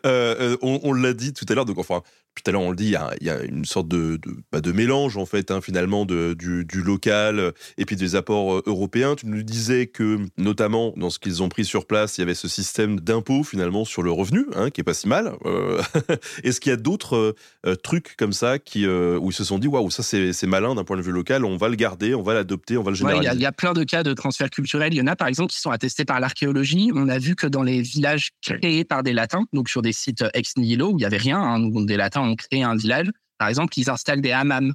[0.05, 2.01] Euh, on, l'a dit tout à l'heure, donc enfin,
[2.35, 4.71] tout à l'heure on le dit, il y a, une sorte de, de, bah, de,
[4.71, 9.15] mélange en fait hein, finalement de, du, du, local et puis des apports euh, européens.
[9.15, 12.35] Tu nous disais que notamment dans ce qu'ils ont pris sur place, il y avait
[12.35, 15.33] ce système d'impôt finalement sur le revenu, hein, qui est pas si mal.
[15.45, 15.81] Euh,
[16.43, 17.35] est-ce qu'il y a d'autres
[17.65, 20.83] euh, trucs comme ça qui, où ils se sont dit waouh ça c'est malin d'un
[20.83, 23.33] point de vue local, on va le garder, on va l'adopter, on va le généraliser.
[23.33, 24.93] Il y, a plein de cas de transfert culturel.
[24.93, 26.91] Il y en a par exemple qui sont attestés par l'archéologie.
[26.95, 30.23] On a vu que dans les villages créés par des latins, donc sur des sites
[30.33, 33.47] ex nihilo où il y avait rien, hein, des latins ont créé un village, par
[33.47, 34.73] exemple, ils installent des hammams,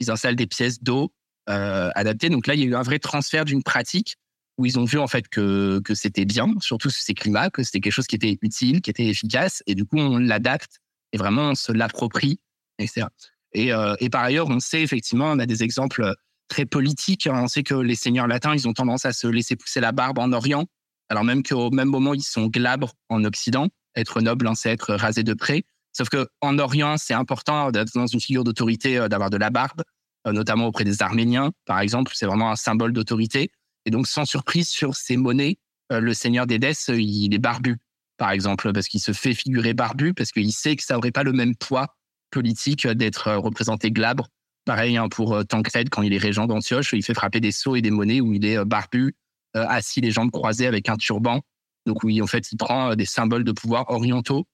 [0.00, 1.12] ils installent des pièces d'eau
[1.48, 2.28] euh, adaptées.
[2.28, 4.16] Donc là, il y a eu un vrai transfert d'une pratique
[4.58, 7.62] où ils ont vu en fait que, que c'était bien, surtout sur ces climats, que
[7.62, 10.80] c'était quelque chose qui était utile, qui était efficace, et du coup on l'adapte
[11.12, 12.40] et vraiment on se l'approprie,
[12.78, 13.06] etc.
[13.52, 16.14] Et, euh, et par ailleurs, on sait effectivement, on a des exemples
[16.48, 17.28] très politiques.
[17.30, 20.18] On sait que les seigneurs latins, ils ont tendance à se laisser pousser la barbe
[20.18, 20.64] en Orient,
[21.08, 23.68] alors même qu'au même moment ils sont glabres en Occident.
[23.94, 25.64] Être noble, hein, c'est être rasé de près.
[25.96, 29.48] Sauf que en Orient, c'est important d'être dans une figure d'autorité, euh, d'avoir de la
[29.48, 29.82] barbe,
[30.26, 32.12] euh, notamment auprès des Arméniens, par exemple.
[32.14, 33.50] C'est vraiment un symbole d'autorité.
[33.86, 35.56] Et donc, sans surprise, sur ces monnaies,
[35.92, 37.78] euh, le seigneur d'Édesse, il est barbu,
[38.18, 41.22] par exemple, parce qu'il se fait figurer barbu, parce qu'il sait que ça n'aurait pas
[41.22, 41.96] le même poids
[42.30, 44.28] politique d'être représenté glabre.
[44.66, 47.80] Pareil hein, pour Tancred, quand il est régent d'Antioche, il fait frapper des sceaux et
[47.80, 49.14] des monnaies où il est barbu,
[49.54, 51.40] assis les jambes croisées avec un turban.
[51.86, 54.44] Donc oui, en fait, il prend des symboles de pouvoir orientaux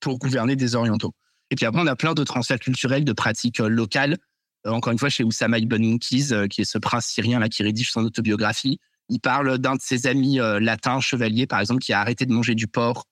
[0.00, 1.12] pour gouverner des orientaux.
[1.50, 4.18] Et puis après, on a plein de transferts culturels, de pratiques euh, locales.
[4.66, 7.48] Euh, encore une fois, chez Oussama Ibn Munkiz, euh, qui est ce prince syrien là
[7.48, 11.94] qui rédige son autobiographie, il parle d'un de ses amis latins, chevaliers, par exemple, qui
[11.94, 13.06] a arrêté de manger du porc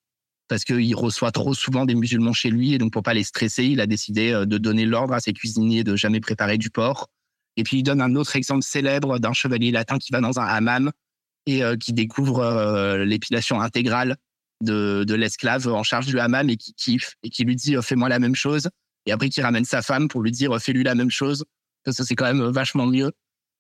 [0.46, 2.74] parce qu'il reçoit trop souvent des musulmans chez lui.
[2.74, 5.84] Et donc, pour pas les stresser, il a décidé de donner l'ordre à ses cuisiniers
[5.84, 7.08] de jamais préparer du porc.
[7.56, 10.44] Et puis, il donne un autre exemple célèbre d'un chevalier latin qui va dans un
[10.44, 10.92] hammam
[11.46, 14.18] et qui découvre l'épilation intégrale
[14.62, 18.18] de, l'esclave en charge du hammam et qui kiffe et qui lui dit fais-moi la
[18.18, 18.68] même chose.
[19.06, 21.44] Et après qui ramène sa femme pour lui dire fais-lui la même chose.
[21.86, 23.12] Ça c'est quand même vachement mieux.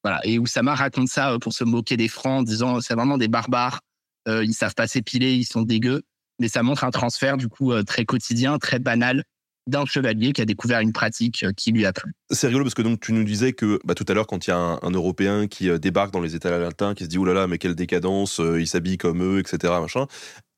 [0.02, 0.20] Voilà.
[0.24, 3.80] Et Oussama raconte ça pour se moquer des francs en disant c'est vraiment des barbares.
[4.26, 6.02] Ils savent pas s'épiler ils sont dégueux.
[6.38, 9.24] Mais ça montre un transfert du coup très quotidien très banal
[9.66, 12.12] d'un chevalier qui a découvert une pratique euh, qui lui a plu.
[12.30, 14.50] C'est rigolo parce que donc tu nous disais que bah, tout à l'heure quand il
[14.50, 17.24] y a un, Européen qui euh, débarque dans les États latins, qui se dit oh
[17.24, 19.72] là là mais quelle décadence, euh, il s'habille comme eux, etc.
[19.80, 20.06] Machin.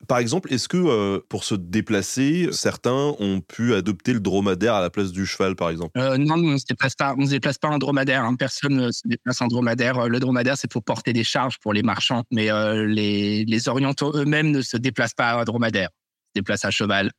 [0.07, 4.89] Par exemple, est-ce que pour se déplacer, certains ont pu adopter le dromadaire à la
[4.89, 5.91] place du cheval, par exemple?
[5.99, 7.15] Non, on ne se déplace pas.
[7.17, 8.23] On se déplace pas en dromadaire.
[8.23, 8.35] Hein.
[8.35, 10.07] Personne ne se déplace en dromadaire.
[10.07, 12.47] Le dromadaire, c'est pour porter des charges pour les marchands, mais
[12.87, 15.89] les, les orientaux eux-mêmes ne se déplacent pas en dromadaire.
[15.91, 17.11] Ils se déplacent à cheval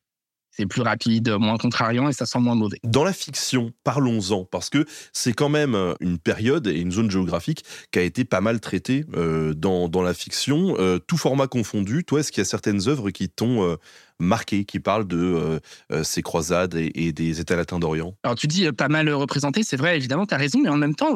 [0.51, 2.77] c'est plus rapide, moins contrariant et ça sent moins mauvais.
[2.83, 7.09] Dans la fiction, parlons-en, parce que c'est quand même euh, une période et une zone
[7.09, 11.47] géographique qui a été pas mal traitée euh, dans, dans, la fiction, euh, tout format
[11.47, 12.03] confondu.
[12.03, 13.77] Toi, est-ce qu'il y a certaines œuvres qui t'ont
[14.19, 15.59] marqué, qui parlent de
[16.03, 18.13] ces croisades et, des États latins d'Orient?
[18.23, 20.95] Alors tu dis pas mal représenté, c'est vrai, évidemment, tu as raison, mais en même
[20.95, 21.15] temps,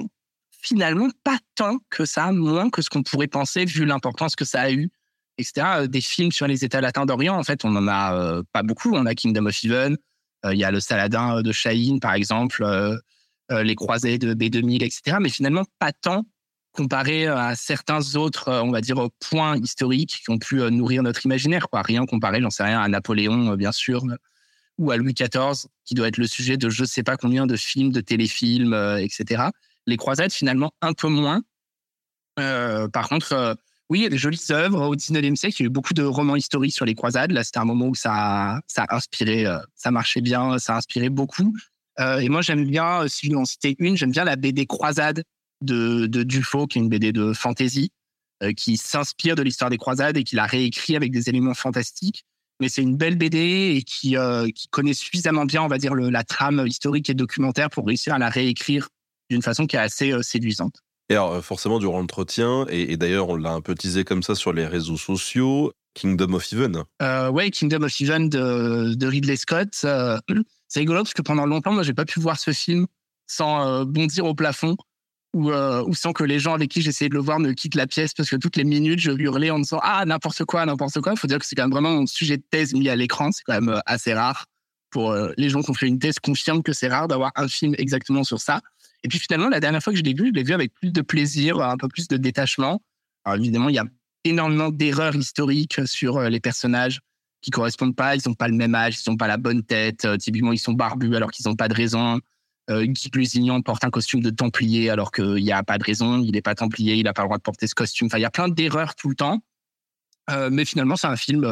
[0.61, 4.61] finalement, pas tant que ça, moins que ce qu'on pourrait penser vu l'importance que ça
[4.61, 4.89] a eu
[5.37, 5.67] etc.
[5.79, 8.63] Euh, des films sur les États latins d'Orient, en fait, on n'en a euh, pas
[8.63, 8.93] beaucoup.
[8.95, 9.97] On a Kingdom of Heaven,
[10.45, 12.65] euh, il y a le Saladin de Shahin, par exemple,
[13.51, 15.17] les Croisés de B2000, etc.
[15.21, 16.25] Mais finalement, pas tant
[16.71, 21.69] comparé à certains autres, on va dire, points historiques qui ont pu nourrir notre imaginaire.
[21.69, 21.81] Quoi.
[21.83, 24.03] Rien comparé, j'en sais rien, à Napoléon, bien sûr,
[24.77, 27.45] ou à Louis XIV, qui doit être le sujet de je ne sais pas combien
[27.45, 29.43] de films, de téléfilms, etc.
[29.85, 31.41] Les croisades, finalement, un peu moins.
[32.35, 33.55] par contre,
[33.89, 35.57] oui, il y a des jolies œuvres au 19e siècle.
[35.59, 37.31] Il y a eu beaucoup de romans historiques sur les croisades.
[37.31, 40.77] Là, c'était un moment où ça, ça a inspiré, euh, ça marchait bien, ça a
[40.77, 41.55] inspiré beaucoup.
[41.99, 44.37] Euh, et moi, j'aime bien, euh, si je vais en citer une, j'aime bien la
[44.37, 45.23] BD Croisades
[45.61, 47.91] de, de Dufaux, qui est une BD de fantasy,
[48.57, 52.25] qui s'inspire de l'histoire des croisades et qui l'a réécrit avec des éléments fantastiques.
[52.59, 54.17] Mais c'est une belle BD et qui,
[54.71, 58.29] connaît suffisamment bien, on va dire, la trame historique et documentaire pour réussir à la
[58.29, 58.89] réécrire
[59.29, 60.84] d'une façon qui est assez séduisante.
[61.09, 64.35] Et alors, euh, forcément, durant l'entretien, et, d'ailleurs, on l'a un peu teasé comme ça
[64.35, 66.83] sur les réseaux sociaux, Kingdom of Heaven.
[67.01, 69.69] Euh, ouais, Kingdom of Heaven de, Ridley Scott.
[69.83, 70.19] Euh,
[70.67, 72.85] c'est rigolo parce que pendant longtemps, moi, j'ai pas pu voir ce film
[73.25, 74.75] sans euh, bondir au plafond
[75.33, 77.87] ou, ou sans que les gens avec qui j'essayais de le voir ne quittent la
[77.87, 81.13] pièce parce que toutes les minutes, je hurlais en disant Ah, n'importe quoi, n'importe quoi.
[81.13, 83.31] Il faut dire que c'est quand même vraiment un sujet de thèse mis à l'écran.
[83.31, 84.45] C'est quand même assez rare.
[84.91, 87.75] Pour les gens qui ont fait une thèse, confirment que c'est rare d'avoir un film
[87.77, 88.61] exactement sur ça.
[89.05, 90.91] Et puis finalement, la dernière fois que je l'ai vu, je l'ai vu avec plus
[90.91, 92.81] de plaisir, un peu plus de détachement.
[93.23, 93.85] Alors évidemment, il y a
[94.23, 97.01] énormément d'erreurs historiques sur euh, les personnages
[97.43, 98.15] qui correspondent pas.
[98.15, 100.05] Ils n'ont pas le même âge, ils n'ont pas la bonne tête.
[100.05, 102.19] Euh, typiquement, ils sont barbus alors qu'ils n'ont pas de raison.
[102.71, 106.19] Euh, Guy Lusignan porte un costume de templier alors qu'il n'y a pas de raison.
[106.23, 108.07] Il n'est pas templier, il n'a pas le droit de porter ce costume.
[108.07, 109.43] Enfin, il y a plein d'erreurs tout le temps.
[110.49, 111.47] Mais finalement, c'est un film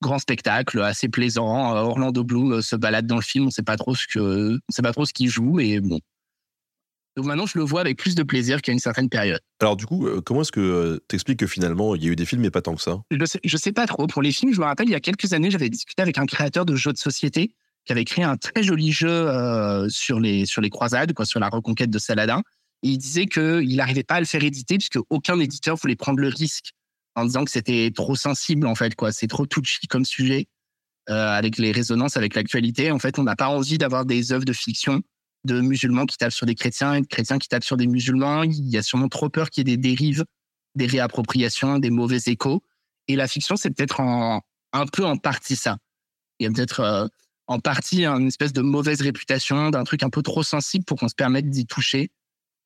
[0.00, 1.74] grand spectacle, assez plaisant.
[1.74, 4.72] Orlando Bloom se balade dans le film, on ne sait pas trop ce que, on
[4.72, 6.00] sait pas trop ce qu'il joue, et bon,
[7.16, 9.40] donc maintenant, je le vois avec plus de plaisir qu'à une certaine période.
[9.60, 12.10] Alors du coup, euh, comment est-ce que euh, tu expliques que finalement, il y a
[12.10, 13.00] eu des films, mais pas tant que ça?
[13.10, 14.06] Je sais, sais pas trop.
[14.06, 16.26] Pour les films, je me rappelle, il y a quelques années, j'avais discuté avec un
[16.26, 17.54] créateur de jeux de société
[17.86, 21.40] qui avait créé un très joli jeu euh, sur, les, sur les croisades, quoi, sur
[21.40, 22.42] la reconquête de Saladin.
[22.82, 26.18] Et il disait qu'il n'arrivait pas à le faire éditer puisque aucun éditeur voulait prendre
[26.20, 26.72] le risque
[27.14, 28.94] en disant que c'était trop sensible, en fait.
[28.94, 29.10] quoi.
[29.10, 30.48] C'est trop touchy comme sujet.
[31.06, 34.52] avec les résonances avec l'actualité, en fait, on n'a pas envie d'avoir des œuvres de
[34.52, 35.02] fiction
[35.46, 38.42] de musulmans qui tapent sur des chrétiens et de chrétiens qui tapent sur des musulmans.
[38.42, 40.24] Il y a sûrement trop peur qu'il y ait des dérives,
[40.74, 42.62] des réappropriations, des mauvais échos.
[43.08, 45.78] Et la fiction, c'est peut-être un peu en partie ça.
[46.38, 47.06] Il y a peut-être euh,
[47.46, 51.08] en partie une espèce de mauvaise réputation, d'un truc un peu trop sensible pour qu'on
[51.08, 52.10] se permette d'y toucher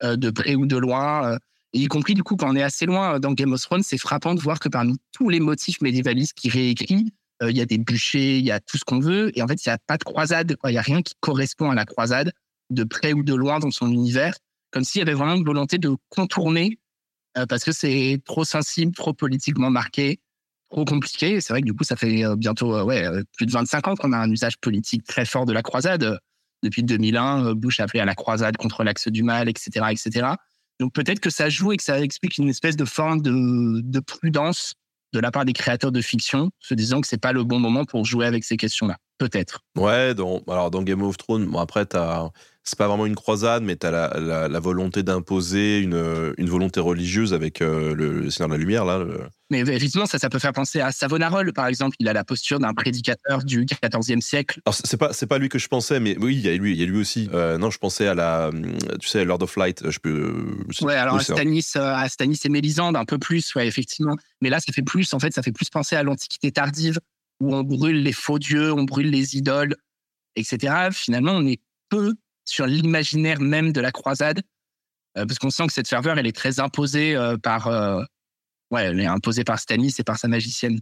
[0.03, 1.33] euh, de près ou de loin.
[1.33, 1.37] Euh.
[1.73, 4.35] y compris, du coup, quand on est assez loin dans Game of Thrones, c'est frappant
[4.35, 7.13] de voir que parmi tous les motifs médiévalistes qui réécrit,
[7.43, 9.35] il y a des bûchers, il y a tout ce qu'on veut.
[9.35, 10.55] Et en fait, il n'y a pas de croisade.
[10.63, 12.31] Il n'y a rien qui correspond à la croisade
[12.71, 14.33] de près ou de loin dans son univers,
[14.71, 16.79] comme s'il y avait vraiment une volonté de contourner
[17.37, 20.19] euh, parce que c'est trop sensible, trop politiquement marqué,
[20.69, 21.39] trop compliqué.
[21.39, 24.11] C'est vrai que du coup, ça fait euh, bientôt euh, plus de 25 ans qu'on
[24.11, 26.19] a un usage politique très fort de la croisade.
[26.63, 30.27] Depuis 2001, Bush a appelé à la croisade contre l'axe du mal, etc., etc.
[30.79, 33.99] Donc peut-être que ça joue et que ça explique une espèce de forme de, de
[33.99, 34.75] prudence
[35.13, 37.83] de la part des créateurs de fiction, se disant que c'est pas le bon moment
[37.83, 38.97] pour jouer avec ces questions-là.
[39.17, 39.61] Peut-être.
[39.75, 42.29] Ouais, dans, alors dans Game of Thrones, bon après, tu as
[42.63, 46.49] c'est pas vraiment une croisade, mais tu as la, la, la, volonté d'imposer une, une
[46.49, 48.85] volonté religieuse avec euh, le, Seigneur de la Lumière.
[48.85, 49.03] Là,
[49.49, 51.95] Mais effectivement, ça, ça peut faire penser à Savonarola, par exemple.
[51.99, 54.61] Il a la posture d'un prédicateur du XIVe siècle.
[54.65, 56.73] Alors, c'est pas, c'est pas lui que je pensais, mais oui, il y a lui,
[56.73, 57.29] il y a lui aussi.
[57.33, 58.51] Euh, non, je pensais à la,
[58.99, 59.89] tu sais, Lord of Light.
[59.89, 60.55] Je peux.
[60.81, 64.15] Ouais, alors à, Stanis, euh, à Stanis et Mélisande, un peu plus, ouais, effectivement.
[64.41, 66.99] Mais là, ça fait plus, en fait, ça fait plus penser à l'Antiquité tardive,
[67.39, 69.75] où on brûle les faux dieux, on brûle les idoles,
[70.35, 70.89] etc.
[70.91, 71.59] Finalement, on est
[71.89, 72.13] peu
[72.45, 74.41] sur l'imaginaire même de la croisade,
[75.17, 78.01] euh, parce qu'on sent que cette ferveur, elle est très imposée euh, par, euh,
[78.71, 80.79] ouais, elle est imposée par Stanis et par sa magicienne.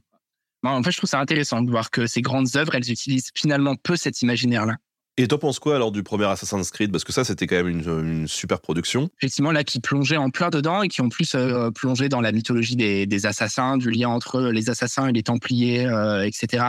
[0.64, 3.76] en fait, je trouve ça intéressant de voir que ces grandes œuvres, elles utilisent finalement
[3.76, 4.76] peu cet imaginaire-là.
[5.18, 6.92] Et t'en penses quoi alors du premier Assassin's Creed?
[6.92, 9.10] Parce que ça, c'était quand même une, super production.
[9.18, 11.36] Effectivement, là, qui plongeait en plein dedans et qui ont plus
[11.76, 15.90] plongé dans la mythologie des, assassins, du lien entre les assassins et les Templiers,
[16.24, 16.68] etc.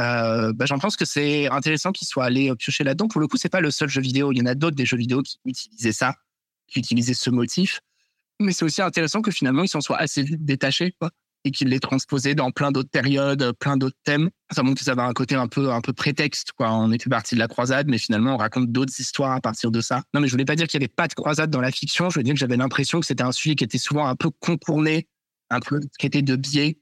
[0.00, 3.08] Euh, bah, j'en pense que c'est intéressant qu'ils soient allés piocher là-dedans.
[3.08, 4.32] Pour le coup, c'est pas le seul jeu vidéo.
[4.32, 6.14] Il y en a d'autres des jeux vidéo qui utilisaient ça,
[6.66, 7.80] qui utilisaient ce motif.
[8.40, 10.94] Mais c'est aussi intéressant que finalement, ils s'en soient assez vite détachés,
[11.44, 14.30] et qu'ils les transposaient dans plein d'autres périodes, plein d'autres thèmes.
[14.52, 16.72] Ça montre que ça avait un côté un peu, un peu prétexte, quoi.
[16.72, 19.80] On était parti de la croisade, mais finalement, on raconte d'autres histoires à partir de
[19.80, 20.02] ça.
[20.14, 22.10] Non, mais je voulais pas dire qu'il y avait pas de croisade dans la fiction.
[22.10, 24.30] Je voulais dire que j'avais l'impression que c'était un sujet qui était souvent un peu
[24.40, 25.08] contourné,
[25.50, 26.78] un peu, qui était de biais.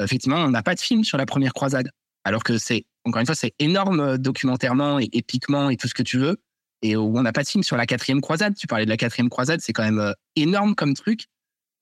[0.00, 1.90] Effectivement, on n'a pas de film sur la première croisade.
[2.24, 5.94] Alors que c'est, encore une fois, c'est énorme euh, documentairement et épiquement et tout ce
[5.94, 6.38] que tu veux.
[6.82, 8.54] Et où on n'a pas de film sur la quatrième croisade.
[8.56, 11.26] Tu parlais de la quatrième croisade, c'est quand même euh, énorme comme truc.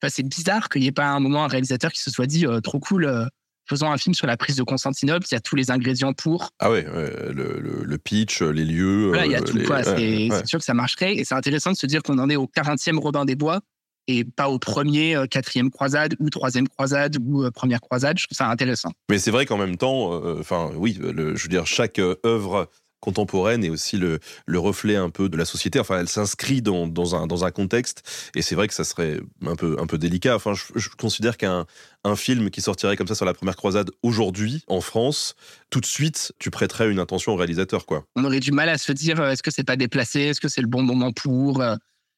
[0.01, 2.45] Enfin, c'est bizarre qu'il n'y ait pas un moment un réalisateur qui se soit dit
[2.45, 3.29] euh, trop cool,
[3.65, 6.49] faisons un film sur la prise de Constantinople, il y a tous les ingrédients pour.
[6.59, 9.07] Ah ouais, le, pitch, les lieux.
[9.07, 9.57] Voilà, il y a tout.
[9.83, 11.15] c'est sûr que ça marcherait.
[11.15, 13.61] Et c'est intéressant de se dire qu'on en est au 40e Robin des Bois
[14.07, 18.17] et pas au premier, euh, quatrième croisade ou troisième croisade ou euh, première croisade.
[18.19, 18.91] Je trouve ça intéressant.
[19.09, 22.69] Mais c'est vrai qu'en même temps, euh, enfin oui, je veux dire, chaque œuvre
[22.99, 25.77] contemporaine et aussi le, le reflet un peu de la société.
[25.77, 29.19] Enfin, elle s'inscrit dans, dans, un, dans un contexte et c'est vrai que ça serait
[29.45, 30.35] un peu, un peu délicat.
[30.35, 31.65] Enfin, je, considère qu'un
[32.05, 35.35] un film qui sortirait comme ça sur la première croisade aujourd'hui en France,
[35.69, 38.05] tout de suite, tu prêterais une intention au réalisateur, quoi.
[38.15, 40.61] On aurait du mal à se dire est-ce que c'est pas déplacé, est-ce que c'est
[40.61, 41.61] le bon moment pour.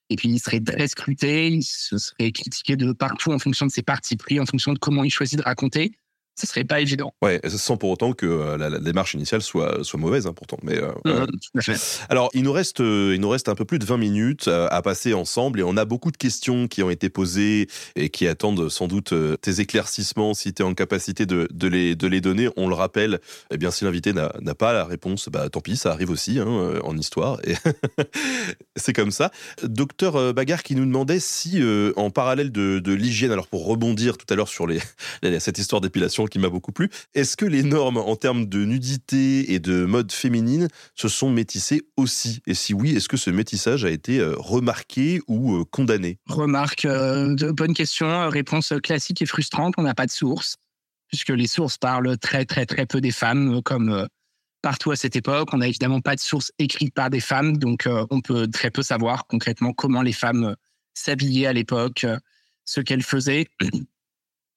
[0.10, 3.72] Et puis, il serait très scruté, il se serait critiqué de partout en fonction de
[3.72, 5.94] ses partis pris, en fonction de comment il choisit de raconter
[6.36, 7.14] ce serait pas évident.
[7.22, 10.58] Ouais, sans pour autant que euh, la, démarche initiale soit, soit mauvaise, hein, pourtant.
[10.64, 11.74] Mais, euh, mmh,
[12.10, 14.82] Alors, il nous, reste, euh, il nous reste un peu plus de 20 minutes à
[14.82, 18.70] passer ensemble et on a beaucoup de questions qui ont été posées et qui attendent
[18.70, 22.50] sans doute tes éclaircissements si tu es en capacité de, de, les, de les donner.
[22.58, 23.20] On le rappelle,
[23.52, 26.80] eh bien, si l'invité n'a pas la réponse, bah, tant pis, ça arrive aussi hein,
[26.84, 27.40] en histoire.
[27.46, 27.56] Et
[28.76, 29.32] c'est comme ça.
[29.64, 31.62] Docteur Bagarre qui nous demandait si,
[31.96, 34.80] en parallèle de, de l'hygiène, alors pour rebondir tout à l'heure sur les,
[35.40, 36.90] cette histoire d'épilation qui m'a beaucoup plu.
[37.14, 41.84] Est-ce que les normes en termes de nudité et de mode féminine se sont métissées
[41.98, 42.42] aussi?
[42.48, 46.20] Et si oui, est-ce que ce métissage a été euh, remarqué ou euh, condamné?
[46.28, 48.30] Remarque, euh, bonne question.
[48.30, 50.58] Réponse classique et frustrante, on n'a pas de source,
[51.08, 54.08] puisque les sources parlent très très très peu des femmes, comme
[54.62, 55.50] partout à cette époque.
[55.54, 58.82] On n'a évidemment pas de sources écrites par des femmes, donc on peut très peu
[58.82, 60.56] savoir concrètement comment les femmes
[60.94, 62.06] s'habillaient à l'époque,
[62.66, 63.48] ce qu'elles faisaient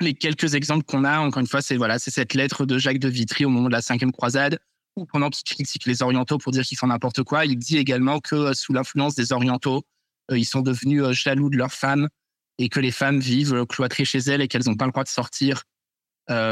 [0.01, 2.99] les quelques exemples qu'on a, encore une fois, c'est voilà, c'est cette lettre de Jacques
[2.99, 4.59] de Vitry au moment de la cinquième croisade,
[4.97, 8.21] où pendant qu'il critique les Orientaux pour dire qu'ils font n'importe quoi, il dit également
[8.21, 9.85] que euh, sous l'influence des Orientaux,
[10.31, 12.09] euh, ils sont devenus euh, jaloux de leurs femmes
[12.59, 15.09] et que les femmes vivent cloîtrées chez elles et qu'elles n'ont pas le droit de
[15.09, 15.63] sortir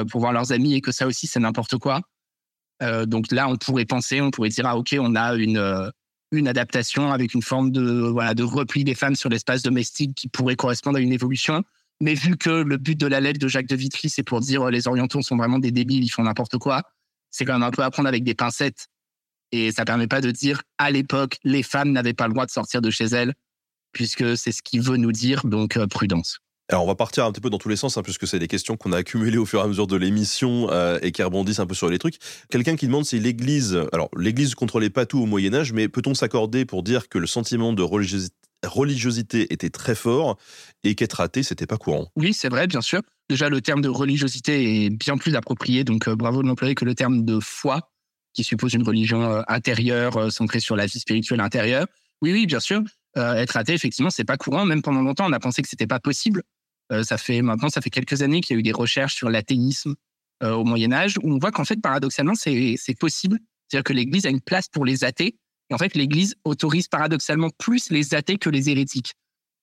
[0.09, 2.01] pour voir leurs amis et que ça aussi c'est n'importe quoi.
[2.81, 5.93] donc là, on pourrait penser, on pourrait dire ah ok, on a une
[6.33, 10.29] une adaptation avec une forme de voilà de repli des femmes sur l'espace domestique qui
[10.29, 11.63] pourrait correspondre à une évolution.
[12.01, 14.63] Mais vu que le but de la lettre de Jacques de Vitry, c'est pour dire
[14.63, 16.83] euh, les Orientaux sont vraiment des débiles, ils font n'importe quoi,
[17.31, 18.89] c'est quand même un peu à prendre avec des pincettes.
[19.53, 22.51] Et ça permet pas de dire à l'époque, les femmes n'avaient pas le droit de
[22.51, 23.35] sortir de chez elles,
[23.93, 26.41] puisque c'est ce qu'il veut nous dire, donc euh, prudence.
[26.69, 28.49] Alors on va partir un petit peu dans tous les sens, hein, puisque c'est des
[28.49, 31.61] questions qu'on a accumulées au fur et à mesure de l'émission euh, et qui rebondissent
[31.61, 32.17] un peu sur les trucs.
[32.51, 36.15] Quelqu'un qui demande si l'Église, alors l'Église contrôlait pas tout au Moyen Âge, mais peut-on
[36.15, 38.35] s'accorder pour dire que le sentiment de religiosité
[38.67, 40.39] religiosité était très fort
[40.85, 42.11] et qu'être athée, c'était pas courant.
[42.17, 43.03] Oui, c'est vrai, bien sûr.
[43.29, 46.85] Déjà, le terme de religiosité est bien plus approprié, donc euh, bravo de l'employer que
[46.85, 47.91] le terme de foi,
[48.35, 51.87] qui suppose une religion euh, intérieure, euh, centrée sur la vie spirituelle intérieure.
[52.23, 52.83] Oui, oui, bien sûr.
[53.17, 54.65] être athée, effectivement, c'est pas courant.
[54.65, 56.43] Même pendant longtemps, on a pensé que c'était pas possible.
[57.03, 59.95] ça fait maintenant, ça fait quelques années qu'il y a eu des recherches sur l'athéisme
[60.43, 63.39] au Moyen Âge, où on voit qu'en fait, paradoxalement, c'est possible.
[63.69, 65.37] C'est-à-dire que l'Église a une place pour les athées,
[65.75, 69.15] en fait, l'Église autorise paradoxalement plus les athées que les hérétiques.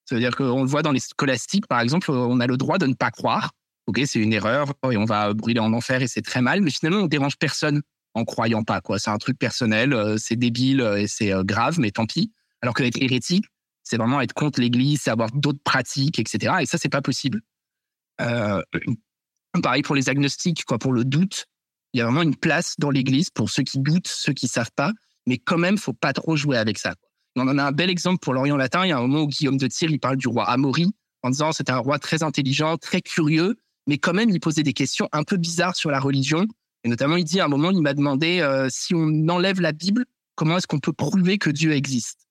[0.05, 2.93] C'est-à-dire qu'on le voit dans les scolastiques, par exemple, on a le droit de ne
[2.93, 3.51] pas croire.
[3.87, 6.71] Ok, c'est une erreur et on va brûler en enfer et c'est très mal, mais
[6.71, 7.81] finalement, on dérange personne
[8.13, 8.81] en croyant pas.
[8.97, 12.31] C'est un truc personnel, c'est débile et c'est grave, mais tant pis.
[12.61, 13.45] Alors que être hérétique,
[13.83, 16.55] c'est vraiment être contre l'Église, c'est avoir d'autres pratiques, etc.
[16.61, 17.41] Et ça, c'est pas possible.
[19.61, 21.45] pareil pour les agnostiques, quoi, pour le doute.
[21.93, 24.71] Il y a vraiment une place dans l'Église pour ceux qui doutent, ceux qui savent
[24.75, 24.91] pas,
[25.27, 26.95] mais quand même, faut pas trop jouer avec ça.
[27.35, 28.85] On en a un bel exemple pour l'Orient latin.
[28.85, 30.91] Il y a un moment où Guillaume de Tyr, il parle du roi Amaury
[31.23, 33.55] en disant c'était un roi très intelligent, très curieux,
[33.87, 36.45] mais quand même, il posait des questions un peu bizarres sur la religion.
[36.83, 39.71] Et notamment, il dit à un moment, il m'a demandé euh, si on enlève la
[39.71, 40.05] Bible,
[40.35, 42.27] comment est-ce qu'on peut prouver que Dieu existe?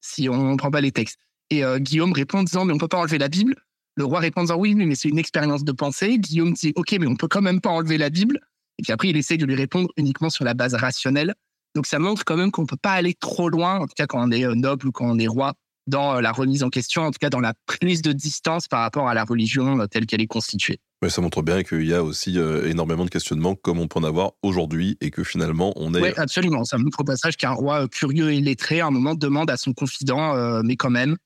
[0.00, 1.18] Si on ne prend pas les textes
[1.50, 3.56] Et euh, Guillaume répond en disant mais on peut pas enlever la Bible.
[3.96, 6.18] Le roi répond en disant oui, mais c'est une expérience de pensée.
[6.18, 8.40] Guillaume dit ok, mais on peut quand même pas enlever la Bible.
[8.78, 11.34] Et puis après, il essaie de lui répondre uniquement sur la base rationnelle.
[11.78, 14.20] Donc ça montre quand même qu'on peut pas aller trop loin, en tout cas quand
[14.20, 15.54] on est euh, noble ou quand on est roi,
[15.86, 19.08] dans la remise en question, en tout cas dans la prise de distance par rapport
[19.08, 20.80] à la religion telle qu'elle est constituée.
[21.02, 24.00] Mais ça montre bien qu'il y a aussi euh, énormément de questionnements comme on peut
[24.00, 26.02] en avoir aujourd'hui et que finalement on est.
[26.02, 26.64] Oui, absolument.
[26.64, 29.56] Ça montre au passage qu'un roi euh, curieux et lettré, à un moment, demande à
[29.56, 31.16] son confident, euh, mais quand même,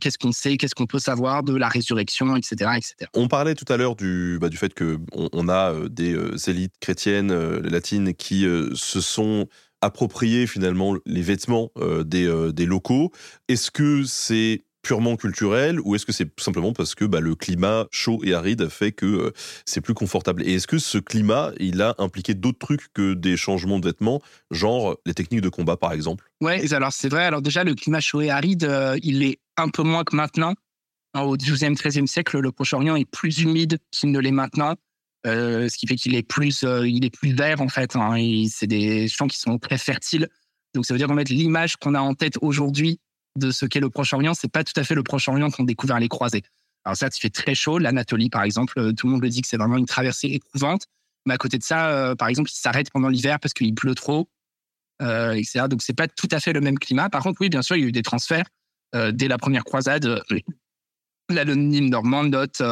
[0.00, 2.72] qu'est-ce qu'on sait, qu'est-ce qu'on peut savoir de la résurrection, etc.
[2.76, 2.94] etc.
[3.14, 6.16] On parlait tout à l'heure du, bah, du fait qu'on on a des
[6.48, 8.42] élites chrétiennes latines qui
[8.74, 9.48] se sont
[9.80, 11.70] appropriées finalement les vêtements
[12.04, 13.12] des, des locaux.
[13.48, 17.86] Est-ce que c'est purement culturel ou est-ce que c'est simplement parce que bah, le climat
[17.90, 19.32] chaud et aride fait que euh,
[19.66, 20.42] c'est plus confortable?
[20.48, 24.22] Et est-ce que ce climat, il a impliqué d'autres trucs que des changements de vêtements,
[24.50, 26.24] genre les techniques de combat par exemple?
[26.40, 27.24] Ouais, alors c'est vrai.
[27.24, 30.54] Alors déjà, le climat chaud et aride, euh, il est un peu moins que maintenant.
[31.14, 34.74] Au XIIe, XIIIe siècle, le Proche-Orient est plus humide qu'il ne l'est maintenant.
[35.26, 37.94] Euh, ce qui fait qu'il est plus, il est plus vert en fait.
[37.94, 38.16] Hein,
[38.50, 40.28] c'est des champs qui sont très fertiles.
[40.72, 43.00] Donc ça veut dire qu'en fait l'image qu'on a en tête aujourd'hui
[43.38, 46.08] de ce qu'est le Proche-Orient, c'est pas tout à fait le Proche-Orient qu'ont découvert les
[46.08, 46.42] croisés.
[46.84, 47.78] Alors ça, il fait très chaud.
[47.78, 50.86] L'Anatolie, par exemple, euh, tout le monde le dit que c'est vraiment une traversée éprouvante.
[51.26, 53.94] Mais à côté de ça, euh, par exemple, il s'arrête pendant l'hiver parce qu'il pleut
[53.94, 54.28] trop,
[55.02, 55.66] euh, etc.
[55.68, 57.10] Donc c'est pas tout à fait le même climat.
[57.10, 58.46] Par contre, oui, bien sûr, il y a eu des transferts
[58.94, 60.22] dès la première croisade.
[61.28, 62.62] L'anonyme normand note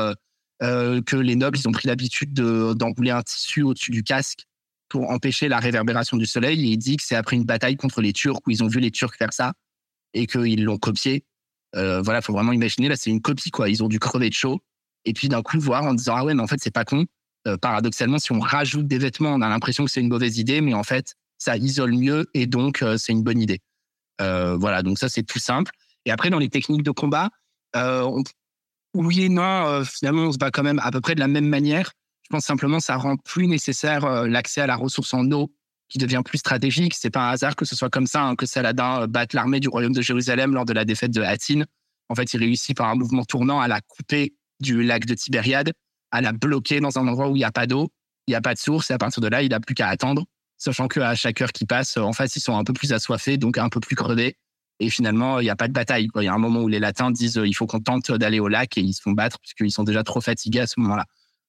[0.60, 4.46] que les nobles, ils ont pris l'habitude d'enrouler un tissu au-dessus du casque
[4.88, 6.66] pour empêcher la réverbération du soleil.
[6.66, 8.80] Et il dit que c'est après une bataille contre les Turcs où ils ont vu
[8.80, 9.52] les Turcs faire ça
[10.16, 11.24] et qu'ils l'ont copié.
[11.76, 13.68] Euh, voilà, faut vraiment imaginer, là, c'est une copie, quoi.
[13.68, 14.60] Ils ont dû crever de chaud.
[15.04, 17.04] Et puis, d'un coup, voir en disant, ah ouais, mais en fait, c'est pas con.
[17.46, 20.60] Euh, paradoxalement, si on rajoute des vêtements, on a l'impression que c'est une mauvaise idée,
[20.60, 23.60] mais en fait, ça isole mieux et donc, euh, c'est une bonne idée.
[24.20, 25.70] Euh, voilà, donc ça, c'est tout simple.
[26.06, 27.30] Et après, dans les techniques de combat,
[28.94, 31.46] oui et non, finalement, on se bat quand même à peu près de la même
[31.46, 31.92] manière.
[32.22, 35.52] Je pense simplement ça rend plus nécessaire l'accès à la ressource en eau
[35.88, 36.94] qui devient plus stratégique.
[36.94, 39.60] C'est pas un hasard que ce soit comme ça hein, que Saladin euh, batte l'armée
[39.60, 41.62] du royaume de Jérusalem lors de la défaite de Hattin.
[42.08, 45.72] En fait, il réussit par un mouvement tournant à la couper du lac de Tibériade,
[46.10, 47.88] à la bloquer dans un endroit où il n'y a pas d'eau,
[48.26, 49.88] il n'y a pas de source, et à partir de là, il n'a plus qu'à
[49.88, 50.24] attendre,
[50.56, 53.58] sachant qu'à chaque heure qui passe, en face, ils sont un peu plus assoiffés, donc
[53.58, 54.36] un peu plus crevés.
[54.78, 56.08] Et finalement, il n'y a pas de bataille.
[56.14, 58.40] Il y a un moment où les Latins disent euh, il faut qu'on tente d'aller
[58.40, 61.06] au lac et ils se font battre puisqu'ils sont déjà trop fatigués à ce moment-là.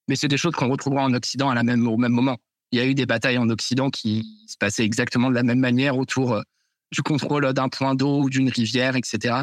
[0.07, 2.37] Mais c'est des choses qu'on retrouvera en Occident à la même, au même moment
[2.71, 5.59] il y a eu des batailles en Occident qui se passaient exactement de la même
[5.59, 6.41] manière autour euh,
[6.91, 9.41] du contrôle d'un point d'eau ou d'une rivière, etc.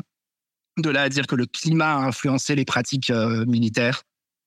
[0.78, 4.02] De là à dire que le climat a influencé les pratiques euh, militaires,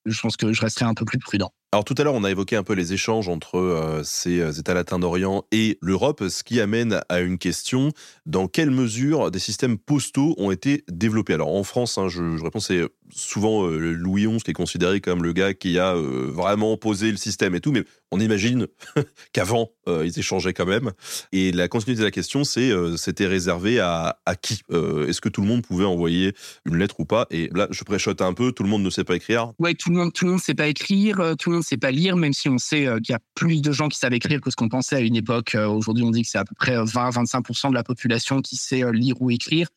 [0.06, 1.52] je pense que je resterai un peu plus prudent.
[1.74, 4.74] Alors tout à l'heure, on a évoqué un peu les échanges entre euh, ces États
[4.74, 7.92] latins d'Orient et l'Europe, ce qui amène à une question
[8.26, 11.34] dans quelle mesure des systèmes postaux ont été développés?
[11.34, 15.02] Alors en France, hein, je, je, réponds, c'est souvent euh, Louis XI qui est considéré
[15.02, 18.68] comme le gars qui a vraiment posé le système et tout, mais on imagine
[19.34, 20.92] qu'avant ils échangeaient quand même.
[21.32, 25.42] Et la continuité de la question, c'est c'était réservé à, à qui Est-ce que tout
[25.42, 26.34] le monde pouvait envoyer
[26.66, 27.26] une lettre ou pas?
[27.32, 29.54] Et là, je préchote un peu, tout le monde ne sait pas écrire.
[29.60, 31.92] Ouais, tout le monde, tout le monde sait pas écrire, tout le ne sait pas
[31.92, 34.42] lire, même si on sait euh, qu'il y a plus de gens qui savent écrire
[34.42, 35.56] que ce qu'on pensait à une époque.
[35.56, 38.56] Euh, aujourd'hui, on dit que c'est à peu près 20-25% euh, de la population qui
[38.56, 39.68] sait lire ou écrire.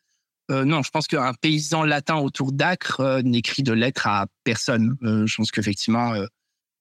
[0.51, 4.97] Non, je pense qu'un paysan latin autour d'Acre n'écrit de lettres à personne.
[5.03, 6.15] je pense qu'effectivement,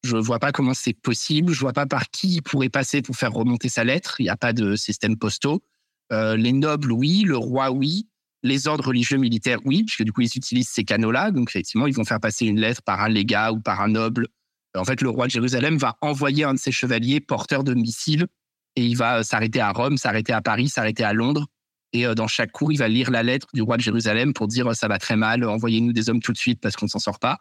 [0.03, 1.53] je ne vois pas comment c'est possible.
[1.53, 4.19] Je vois pas par qui il pourrait passer pour faire remonter sa lettre.
[4.19, 5.61] Il n'y a pas de système postaux.
[6.11, 7.23] les nobles, oui.
[7.25, 8.07] Le roi, oui.
[8.41, 11.31] Les ordres religieux militaires, oui, puisque du coup, ils utilisent ces canaux-là.
[11.31, 14.27] Donc, effectivement, ils vont faire passer une lettre par un légat ou par un noble
[14.75, 18.27] en fait, le roi de Jérusalem va envoyer un de ses chevaliers porteurs de missiles
[18.75, 21.47] et il va s'arrêter à Rome, s'arrêter à Paris, s'arrêter à Londres.
[21.93, 24.47] Et euh, dans chaque cours, il va lire la lettre du roi de Jérusalem pour
[24.47, 26.99] dire ça va très mal, envoyez-nous des hommes tout de suite parce qu'on ne s'en
[26.99, 27.39] sort pas.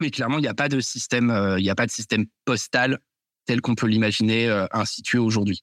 [0.00, 2.98] Mais clairement, il n'y a pas de système, euh, a pas de système postal
[3.46, 5.62] tel qu'on peut l'imaginer euh, institué aujourd'hui.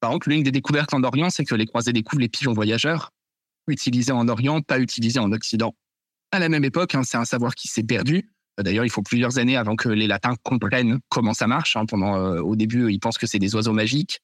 [0.00, 3.10] Par contre, l'une des découvertes en Orient, c'est que les croisés découvrent les pigeons voyageurs,
[3.68, 5.74] utilisés en Orient, pas utilisés en Occident.
[6.32, 8.28] À la même époque, hein, c'est un savoir qui s'est perdu
[8.58, 11.74] D'ailleurs, il faut plusieurs années avant que les Latins comprennent comment ça marche.
[11.74, 11.86] Hein.
[11.86, 14.20] Pendant, au début, ils pensent que c'est des oiseaux magiques,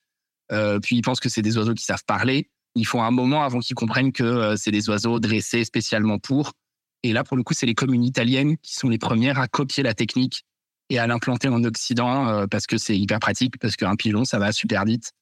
[0.82, 2.50] puis ils pensent que c'est des oiseaux qui savent parler.
[2.78, 6.52] Il faut un moment avant qu'ils comprennent que c'est des oiseaux dressés spécialement pour.
[7.02, 9.82] Et là, pour le coup, c'est les communes italiennes qui sont les premières à copier
[9.82, 10.44] la technique
[10.90, 14.52] et à l'implanter en Occident parce que c'est hyper pratique, parce qu'un pigeon, ça va
[14.52, 15.12] super vite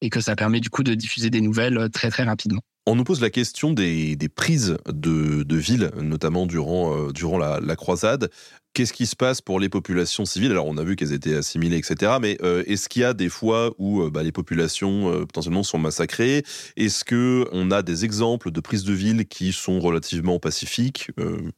[0.00, 2.62] et que ça permet du coup de diffuser des nouvelles très très rapidement.
[2.86, 7.76] On nous pose la question des, prises de, de villes, notamment durant, euh, durant la,
[7.76, 8.30] croisade.
[8.72, 10.50] Qu'est-ce qui se passe pour les populations civiles?
[10.50, 12.12] Alors, on a vu qu'elles étaient assimilées, etc.
[12.20, 15.78] Mais euh, est-ce qu'il y a des fois où euh, bah, les populations potentiellement sont
[15.78, 16.42] massacrées?
[16.76, 21.10] Est-ce que on a des exemples de prises de villes qui sont relativement pacifiques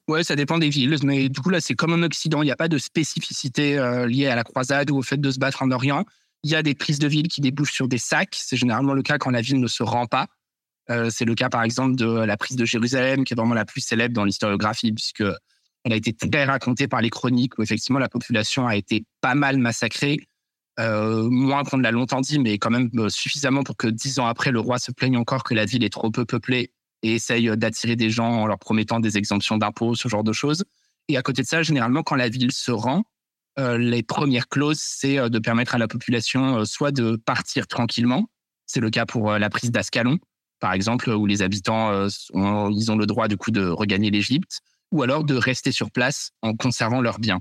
[0.08, 0.96] Ouais, ça dépend des villes.
[1.04, 2.42] Mais du coup, là, c'est comme en Occident.
[2.42, 3.76] Il n'y a pas de spécificité
[4.08, 6.04] liée à la croisade ou au fait de se battre en Orient.
[6.44, 8.36] Il y a des prises de villes qui débouchent sur des sacs.
[8.36, 10.26] C'est généralement le cas quand la ville ne se rend pas.
[10.90, 13.64] Euh, c'est le cas, par exemple, de la prise de Jérusalem, qui est vraiment la
[13.64, 15.22] plus célèbre dans l'historiographie, puisque
[15.84, 19.34] elle a été très racontée par les chroniques, où effectivement la population a été pas
[19.34, 20.18] mal massacrée,
[20.80, 24.18] euh, moins qu'on ne l'a longtemps dit, mais quand même euh, suffisamment pour que dix
[24.18, 27.14] ans après, le roi se plaigne encore que la ville est trop peu peuplée et
[27.14, 30.64] essaye d'attirer des gens en leur promettant des exemptions d'impôts, ce genre de choses.
[31.08, 33.04] Et à côté de ça, généralement, quand la ville se rend,
[33.58, 38.28] les premières clauses, c'est de permettre à la population soit de partir tranquillement,
[38.66, 40.18] c'est le cas pour la prise d'Ascalon,
[40.62, 44.12] par exemple, où les habitants euh, ont, ils ont le droit du coup de regagner
[44.12, 44.60] l'Égypte,
[44.92, 47.40] ou alors de rester sur place en conservant leurs biens.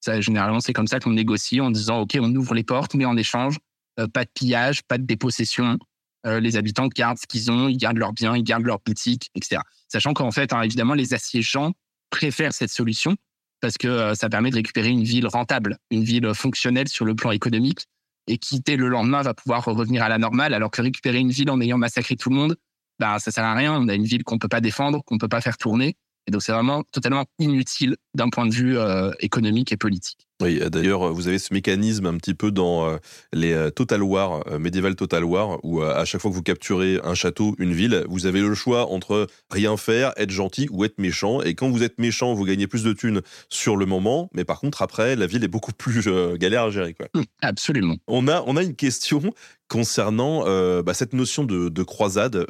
[0.00, 3.04] Ça, généralement, c'est comme ça qu'on négocie en disant OK, on ouvre les portes, mais
[3.04, 3.58] en échange,
[3.98, 5.76] euh, pas de pillage, pas de dépossession.
[6.24, 9.32] Euh, les habitants gardent ce qu'ils ont, ils gardent leurs biens, ils gardent leurs boutiques,
[9.34, 9.60] etc.
[9.88, 11.72] Sachant qu'en fait, hein, évidemment, les assiégeants
[12.10, 13.16] préfèrent cette solution
[13.62, 17.30] parce que ça permet de récupérer une ville rentable, une ville fonctionnelle sur le plan
[17.30, 17.86] économique
[18.26, 21.50] et quitter le lendemain va pouvoir revenir à la normale, alors que récupérer une ville
[21.50, 22.56] en ayant massacré tout le monde,
[22.98, 23.74] bah, ça sert à rien.
[23.74, 25.96] On a une ville qu'on peut pas défendre, qu'on peut pas faire tourner.
[26.26, 30.26] Et donc, c'est vraiment totalement inutile d'un point de vue euh, économique et politique.
[30.42, 32.96] Oui, d'ailleurs, vous avez ce mécanisme un petit peu dans euh,
[33.32, 37.14] les euh, Total War, Medieval Total War, où à chaque fois que vous capturez un
[37.14, 41.42] château, une ville, vous avez le choix entre rien faire, être gentil ou être méchant.
[41.42, 44.58] Et quand vous êtes méchant, vous gagnez plus de thunes sur le moment, mais par
[44.58, 46.08] contre, après, la ville est beaucoup plus
[46.38, 46.94] galère à gérer.
[46.94, 47.06] Quoi.
[47.14, 47.96] Hum, absolument.
[48.08, 49.32] On a, on a une question
[49.68, 50.44] concernant
[50.82, 52.46] bah, cette notion de, de croisade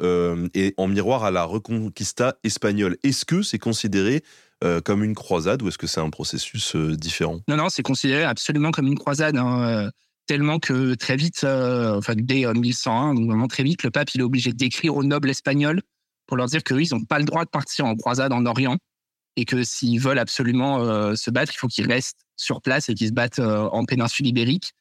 [0.53, 2.97] et en miroir à la Reconquista espagnole.
[3.03, 4.23] Est-ce que c'est considéré
[4.63, 7.41] euh, comme une croisade ou est-ce que c'est un processus euh, différent?
[7.49, 9.35] Non, non, c'est considéré absolument comme une croisade.
[9.35, 9.89] Hein, euh,
[10.25, 14.23] tellement que très vite, enfin dès 1101, donc vraiment très vite, le pape il est
[14.23, 15.81] obligé d'écrire aux nobles espagnols
[16.27, 18.77] pour leur dire qu'eux, ils n'ont pas le droit de partir en croisade en Orient
[19.35, 23.09] et que s'ils veulent absolument se battre, il faut qu'ils restent sur place et qu'ils
[23.09, 24.71] se battent en péninsule ibérique.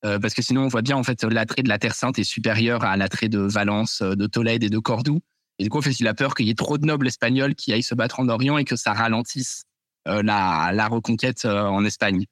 [0.00, 2.82] parce que sinon, on voit bien en fait l'attrait de la Terre Sainte est supérieur
[2.82, 5.20] à l'attrait de Valence, de Tolède et de Cordoue.
[5.58, 7.54] Et du coup, en fait, il a peur qu'il y ait trop de nobles espagnols
[7.54, 9.62] qui aillent se battre en Orient et que ça ralentisse
[10.06, 12.26] euh, la, reconquête euh, en Espagne.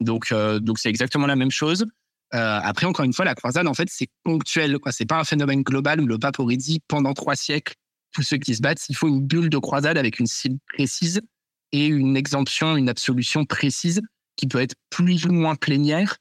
[0.00, 1.86] Donc, euh, donc c'est exactement la même chose.
[2.30, 4.78] après, encore une fois, la croisade, en fait, c'est ponctuel.
[4.78, 4.92] Quoi.
[4.92, 7.74] C'est pas un phénomène global où le pape aurait dit pendant trois siècles,
[8.12, 11.20] tous ceux qui se battent, il faut une bulle de croisade avec une cible précise
[11.72, 14.00] et une exemption, une absolution précise
[14.36, 16.16] qui peut être plus ou moins plénière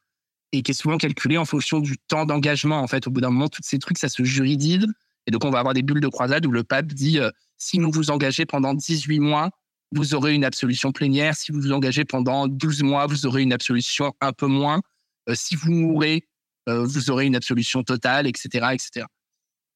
[0.52, 2.80] et qui est souvent calculée en fonction du temps d'engagement.
[2.80, 4.88] En fait, au bout d'un moment, tous ces trucs, ça se juridise
[5.28, 7.80] et donc, on va avoir des bulles de croisade où le pape dit euh, si
[7.80, 9.49] vous vous engagez pendant 18 mois,
[9.91, 11.36] vous aurez une absolution plénière.
[11.36, 14.82] Si vous vous engagez pendant 12 mois, vous aurez une absolution un peu moins.
[15.30, 16.24] Euh, si vous mourrez,
[16.70, 19.06] euh, vous aurez une absolution totale, etc., etc.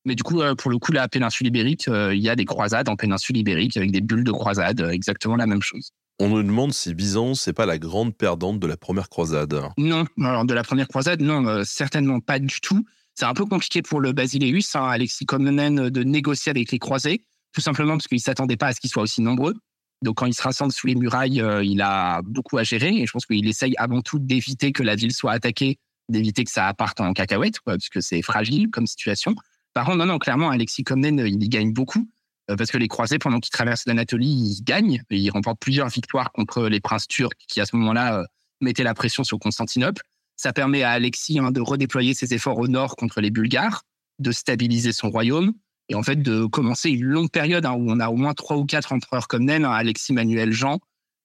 [0.05, 2.95] Mais du coup, pour le coup, la péninsule ibérique, il y a des croisades en
[2.95, 5.91] péninsule ibérique avec des bulles de croisade, exactement la même chose.
[6.17, 9.55] On nous demande si Byzance n'est pas la grande perdante de la première croisade.
[9.77, 12.83] Non, alors de la première croisade, non, certainement pas du tout.
[13.15, 17.25] C'est un peu compliqué pour le Basileus, hein, Alexis Komnenen, de négocier avec les croisés,
[17.53, 19.55] tout simplement parce qu'il ne s'attendait pas à ce qu'ils soient aussi nombreux.
[20.01, 22.89] Donc, quand il se rassemble sous les murailles, euh, il a beaucoup à gérer.
[22.95, 25.77] Et je pense qu'il essaye avant tout d'éviter que la ville soit attaquée,
[26.09, 29.35] d'éviter que ça parte en cacahuète, quoi, parce que c'est fragile comme situation.
[29.73, 32.09] Par contre, non, non, clairement, Alexis Comnène, il y gagne beaucoup.
[32.49, 35.03] Euh, parce que les croisés, pendant qu'ils traversent l'Anatolie, ils gagnent.
[35.11, 38.23] Ils remportent plusieurs victoires contre les princes turcs qui, à ce moment-là, euh,
[38.59, 40.01] mettaient la pression sur Constantinople.
[40.41, 43.83] Ça permet à Alexis hein, de redéployer ses efforts au nord contre les Bulgares,
[44.17, 45.53] de stabiliser son royaume
[45.87, 48.57] et en fait de commencer une longue période hein, où on a au moins trois
[48.57, 50.79] ou quatre empereurs comme Nen, hein, Alexis, Manuel, Jean,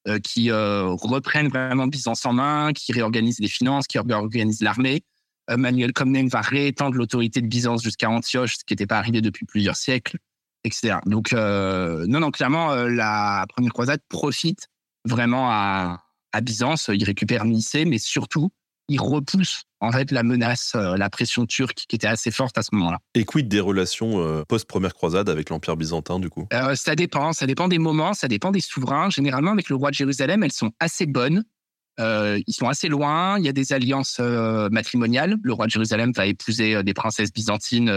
[0.07, 5.03] euh, qui euh, reprennent vraiment Byzance en main, qui réorganisent les finances, qui réorganisent l'armée.
[5.49, 9.23] Euh, Manuel Comnène va réétendre l'autorité de Byzance jusqu'à Antioche, ce qui n'était pas arrivé
[9.23, 10.19] depuis plusieurs siècles,
[10.65, 10.99] etc.
[11.07, 14.69] Donc, non, non, clairement, la première croisade profite
[15.07, 16.03] vraiment à,
[16.33, 16.91] à Byzance.
[16.93, 18.51] Il récupère Nicée, mais surtout,
[18.89, 22.63] il repousse en fait la menace, euh, la pression turque qui était assez forte à
[22.63, 22.99] ce moment-là.
[23.15, 26.47] Et quid des relations euh, post-première croisade avec l'Empire byzantin du coup?
[26.53, 29.11] Euh, Ça dépend, ça dépend des moments, ça dépend des souverains.
[29.11, 31.45] Généralement avec le roi de Jérusalem, elles sont assez bonnes.
[31.99, 35.37] ils sont assez loin, il y a des alliances matrimoniales.
[35.43, 37.91] Le roi de Jérusalem va épouser des princesses byzantines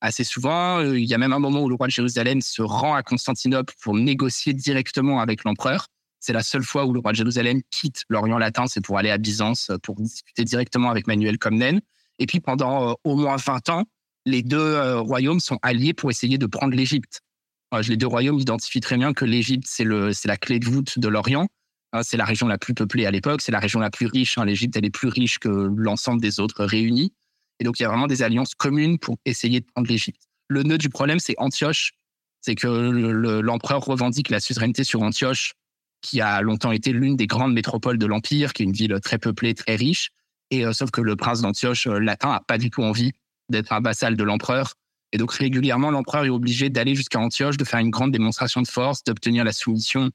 [0.00, 0.80] assez souvent.
[0.80, 3.74] Il y a même un moment où le roi de Jérusalem se rend à Constantinople
[3.82, 5.88] pour négocier directement avec l'empereur.
[6.26, 9.10] C'est la seule fois où le roi de Jérusalem quitte l'Orient latin, c'est pour aller
[9.10, 11.80] à Byzance euh, pour discuter directement avec Manuel Comnène.
[12.18, 13.84] Et puis pendant euh, au moins 20 ans,
[14.24, 17.20] les deux euh, royaumes sont alliés pour essayer de prendre l'Égypte.
[17.86, 21.46] les deux royaumes identifient très bien que l'Égypte, c'est la clé de voûte de l'Orient.
[21.92, 24.36] Hein, c'est la région la plus peuplée à l'époque, c'est la région la plus riche.
[24.36, 24.46] Hein.
[24.46, 27.12] L'Égypte, elle est plus riche que l'ensemble des autres réunis.
[27.60, 30.22] Et donc, il y a vraiment des alliances communes pour essayer de prendre l'Égypte.
[30.48, 31.92] Le nœud du problème, c'est Antioche.
[32.40, 35.54] C'est que l'empereur revendique la suzeraineté sur Antioche
[36.06, 39.18] qui a longtemps été l'une des grandes métropoles de l'Empire, qui est une ville très
[39.18, 40.10] peuplée, très riche.
[40.52, 43.12] Et euh, sauf que le prince d'Antioche euh, latin a pas du tout envie
[43.48, 44.74] d'être un vassal de l'empereur.
[45.12, 48.68] Et donc régulièrement, l'empereur est obligé d'aller jusqu'à Antioche, de faire une grande démonstration de
[48.68, 50.10] force, d'obtenir la soumission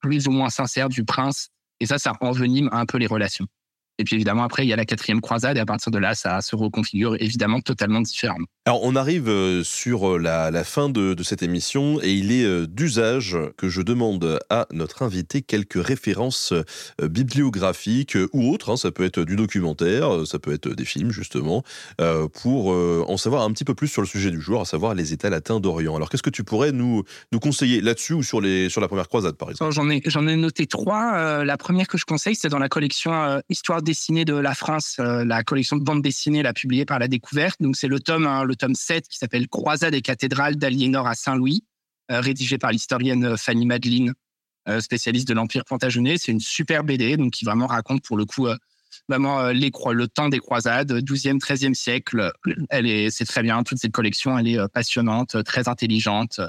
[0.00, 1.48] plus ou moins sincère du prince.
[1.80, 3.46] Et ça, ça envenime un peu les relations.
[3.98, 6.14] Et puis évidemment, après, il y a la quatrième croisade, et à partir de là,
[6.14, 8.46] ça se reconfigure évidemment totalement différemment.
[8.64, 12.66] Alors, on arrive euh, sur euh, la, fin de, cette émission, et il est euh,
[12.66, 16.54] d'usage que je demande à notre invité quelques références
[17.02, 18.70] bibliographiques ou autres.
[18.70, 18.76] Hein.
[18.76, 21.62] ça peut être du documentaire, ça peut être des films, justement,
[22.42, 25.12] pour en savoir un petit peu plus sur le sujet du jour, à savoir les
[25.12, 25.96] États latins d'Orient.
[25.96, 27.02] Alors, qu'est-ce que tu pourrais nous,
[27.32, 29.72] nous conseiller là-dessus ou sur, les, sur la première croisade, par exemple?
[29.72, 31.44] J'en ai, j'en ai noté trois.
[31.44, 35.24] la première que je conseille, c'est dans la collection Histoire dessinée de la France, euh,
[35.24, 37.60] la collection de bande dessinée, la publiée par la Découverte.
[37.60, 41.14] Donc c'est le tome, hein, le tome 7 qui s'appelle Croisade et cathédrale d'Aliénor à
[41.14, 41.64] Saint-Louis,
[42.10, 44.14] euh, rédigé par l'historienne euh, Fanny Madeline,
[44.78, 46.18] spécialiste de l'Empire plantagenet.
[46.18, 48.46] C'est une super BD, donc qui vraiment raconte pour le coup
[49.08, 52.30] vraiment les, le temps des croisades, 12e, 13e siècle.
[52.70, 53.64] Elle est, c'est très bien.
[53.64, 56.40] Toute cette collection, elle est passionnante, très intelligente,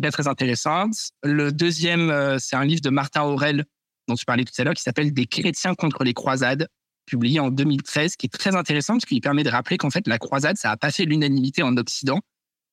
[0.00, 0.94] très, très intéressante.
[1.24, 3.64] Le deuxième, c'est un livre de Martin Aurel,
[4.10, 6.68] dont tu parlais tout à l'heure, qui s'appelle Des chrétiens contre les croisades,
[7.06, 10.18] publié en 2013, qui est très intéressant parce qu'il permet de rappeler qu'en fait, la
[10.18, 12.20] croisade, ça n'a pas fait l'unanimité en Occident,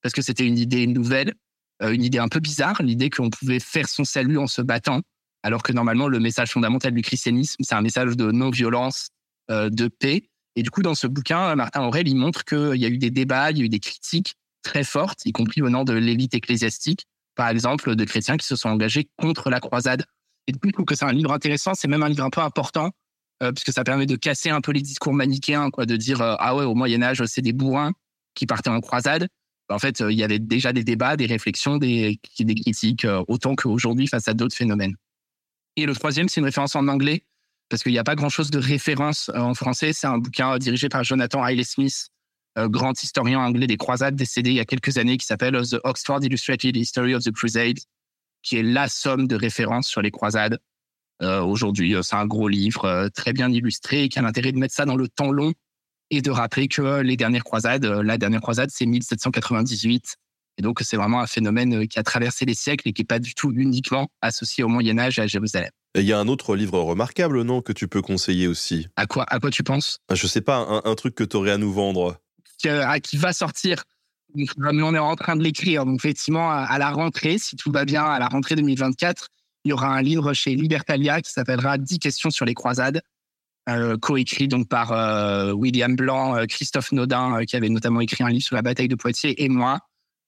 [0.02, 1.34] parce que c'était une idée nouvelle,
[1.82, 5.02] euh, une idée un peu bizarre, l'idée qu'on pouvait faire son salut en se battant,
[5.44, 9.10] alors que normalement, le message fondamental du christianisme, c'est un message de non-violence,
[9.50, 10.30] euh, de paix.
[10.56, 13.12] Et du coup, dans ce bouquin, Martin Aurel, il montre qu'il y a eu des
[13.12, 17.06] débats, il y a eu des critiques très fortes, y compris venant de l'élite ecclésiastique,
[17.36, 20.04] par exemple, de chrétiens qui se sont engagés contre la croisade
[20.48, 22.42] et du coup, je que c'est un livre intéressant, c'est même un livre un peu
[22.42, 22.92] important,
[23.44, 26.36] euh, puisque ça permet de casser un peu les discours manichéens, quoi, de dire, euh,
[26.40, 27.92] ah ouais, au Moyen-Âge, c'est des bourrins
[28.34, 29.28] qui partaient en croisade.
[29.68, 32.20] Bah, en fait, euh, il y avait déjà des débats, des réflexions, des,
[32.64, 34.96] critiques, autant qu'aujourd'hui face à d'autres phénomènes.
[35.76, 37.26] Et le troisième, c'est une référence en anglais,
[37.70, 39.92] parce qu'il n'y a pas grand-chose de référence en français.
[39.92, 42.08] C'est un bouquin dirigé par Jonathan Riley Smith,
[42.58, 46.24] grand historien anglais des croisades, décédé il y a quelques années, qui s'appelle The Oxford
[46.24, 47.82] Illustrated History of the Crusades
[48.44, 50.60] qui est la somme de références sur les croisades.
[51.22, 54.58] Euh, aujourd'hui, euh, c'est un gros livre euh, très bien illustré qui a l'intérêt de
[54.58, 55.54] mettre ça dans le temps long
[56.10, 60.16] et de rappeler que les dernières croisades, la dernière croisade, c'est 1798.
[60.60, 63.20] Et donc, c'est vraiment un phénomène qui a traversé les siècles et qui n'est pas
[63.20, 65.70] du tout uniquement associé au Moyen Âge et à Jérusalem.
[65.96, 69.26] Il y a un autre livre remarquable, non, que tu peux conseiller aussi À quoi,
[69.28, 70.00] à quoi tu penses?
[70.14, 72.18] Je sais pas, un, truc que tu aurais à nous vendre.
[72.58, 72.70] Qui,
[73.04, 73.84] qui va sortir
[74.36, 75.86] mais on est en train de l'écrire.
[75.86, 79.30] Donc, effectivement, à la rentrée, si tout va bien, à la rentrée 2024,
[79.68, 83.02] il y aura un livre chez Libertalia qui s'appellera 10 questions sur les croisades,
[83.70, 88.30] euh, coécrit donc par euh, William Blanc, euh, Christophe Naudin, qui avait notamment écrit un
[88.30, 89.80] livre sur la bataille de Poitiers, et moi,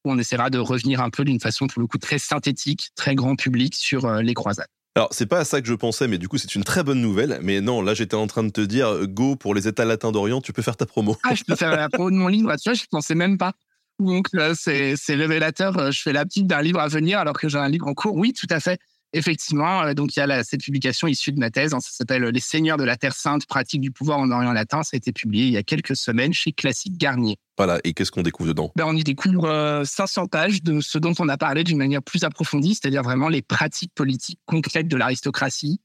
[0.04, 3.16] où on essaiera de revenir un peu d'une façon, pour le coup, très synthétique, très
[3.16, 4.68] grand public sur les croisades.
[4.96, 7.00] Alors, c'est pas à ça que je pensais, mais du coup, c'est une très bonne
[7.00, 7.40] nouvelle.
[7.42, 10.42] Mais non, là, j'étais en train de te dire, go pour les États latins d'Orient,
[10.42, 11.16] tu peux faire ta promo.
[11.24, 13.54] Ah, je peux faire la promo de mon livre, tu vois, je pensais même pas.
[14.00, 15.78] Donc, c'est révélateur.
[15.78, 17.94] Euh, je fais la petite d'un livre à venir alors que j'ai un livre en
[17.94, 18.16] cours.
[18.16, 18.80] Oui, tout à fait.
[19.12, 21.74] Effectivement, euh, donc il y a cette publication issue de ma thèse.
[21.74, 24.84] Hein, ça s'appelle Les Seigneurs de la Terre Sainte, pratique du pouvoir en Orient latin.
[24.84, 27.38] Ça a été publié il y a quelques semaines chez Classique Garnier.
[27.58, 27.80] Voilà.
[27.84, 28.72] Et qu'est-ce qu'on découvre dedans?
[28.76, 32.04] Ben, On y découvre 500 euh, pages de ce dont on a parlé d'une manière
[32.04, 35.82] plus approfondie, c'est-à-dire vraiment les pratiques politiques concrètes de l'aristocratie.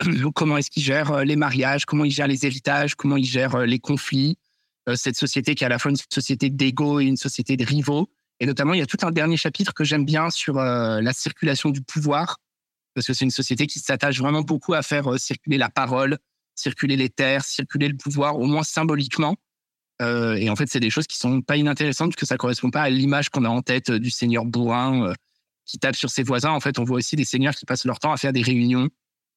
[0.34, 3.78] comment est-ce qu'ils gèrent les mariages, comment ils gèrent les héritages, comment ils gèrent les
[3.78, 4.43] conflits, euh,
[4.94, 8.10] cette société qui est à la fois une société d'ego et une société de rivaux.
[8.40, 11.12] Et notamment, il y a tout un dernier chapitre que j'aime bien sur euh, la
[11.12, 12.38] circulation du pouvoir,
[12.94, 16.18] parce que c'est une société qui s'attache vraiment beaucoup à faire euh, circuler la parole,
[16.54, 19.36] circuler les terres, circuler le pouvoir, au moins symboliquement.
[20.00, 22.82] et en fait, c'est des choses qui sont pas inintéressantes, parce que ça correspond pas
[22.82, 25.14] à l'image qu'on a en tête du seigneur bourrin
[25.64, 26.50] qui tape sur ses voisins.
[26.50, 28.88] En fait, on voit aussi des seigneurs qui passent leur temps à faire des réunions.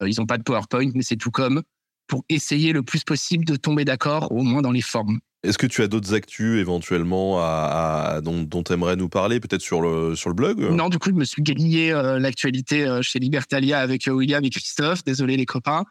[0.05, 1.63] ils n'ont pas de PowerPoint, mais c'est tout comme.
[2.07, 5.19] Pour essayer le plus possible de tomber d'accord, au moins dans les formes.
[5.43, 9.81] Est-ce que tu as d'autres actus éventuellement à, dont tu aimerais nous parler, peut-être sur
[9.81, 10.59] le, sur le blog?
[10.59, 15.03] Non, du coup, je me suis grillé l'actualité chez Libertalia avec William et Christophe.
[15.03, 15.85] Désolé les copains.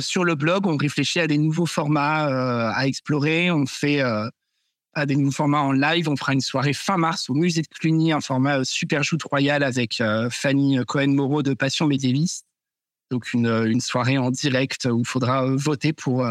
[0.00, 3.50] sur le blog, on réfléchit à des nouveaux formats à explorer.
[3.50, 4.02] On fait
[4.94, 6.08] à des nouveaux formats en live.
[6.08, 9.22] On fera une soirée fin mars au musée de Cluny, un format euh, super joute
[9.22, 12.46] royal avec euh, Fanny Cohen-Moreau de Passion médiéviste.
[13.10, 16.26] Donc une, euh, une, soirée en direct où il faudra voter pour,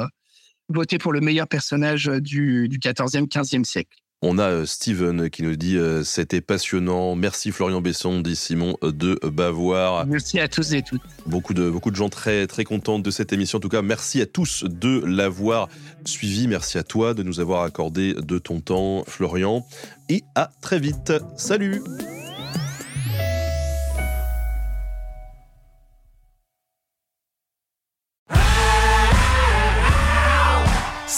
[0.70, 3.98] voter pour le meilleur personnage du, du 14e, 15e siècle.
[4.22, 7.16] On a euh, Steven qui nous dit euh, c'était passionnant.
[7.16, 10.06] Merci Florian Besson, dit Simon euh, de Bavoir.
[10.08, 11.02] Merci à tous et toutes.
[11.26, 13.60] Beaucoup de, beaucoup de gens très, très contents de cette émission.
[13.60, 15.70] En tout cas, merci à tous de l'avoir
[16.04, 16.50] suivi.
[16.50, 19.66] Merci à toi de nous avoir accordé de ton temps, Florian.
[20.10, 21.14] Et à très vite.
[21.38, 21.82] Salut!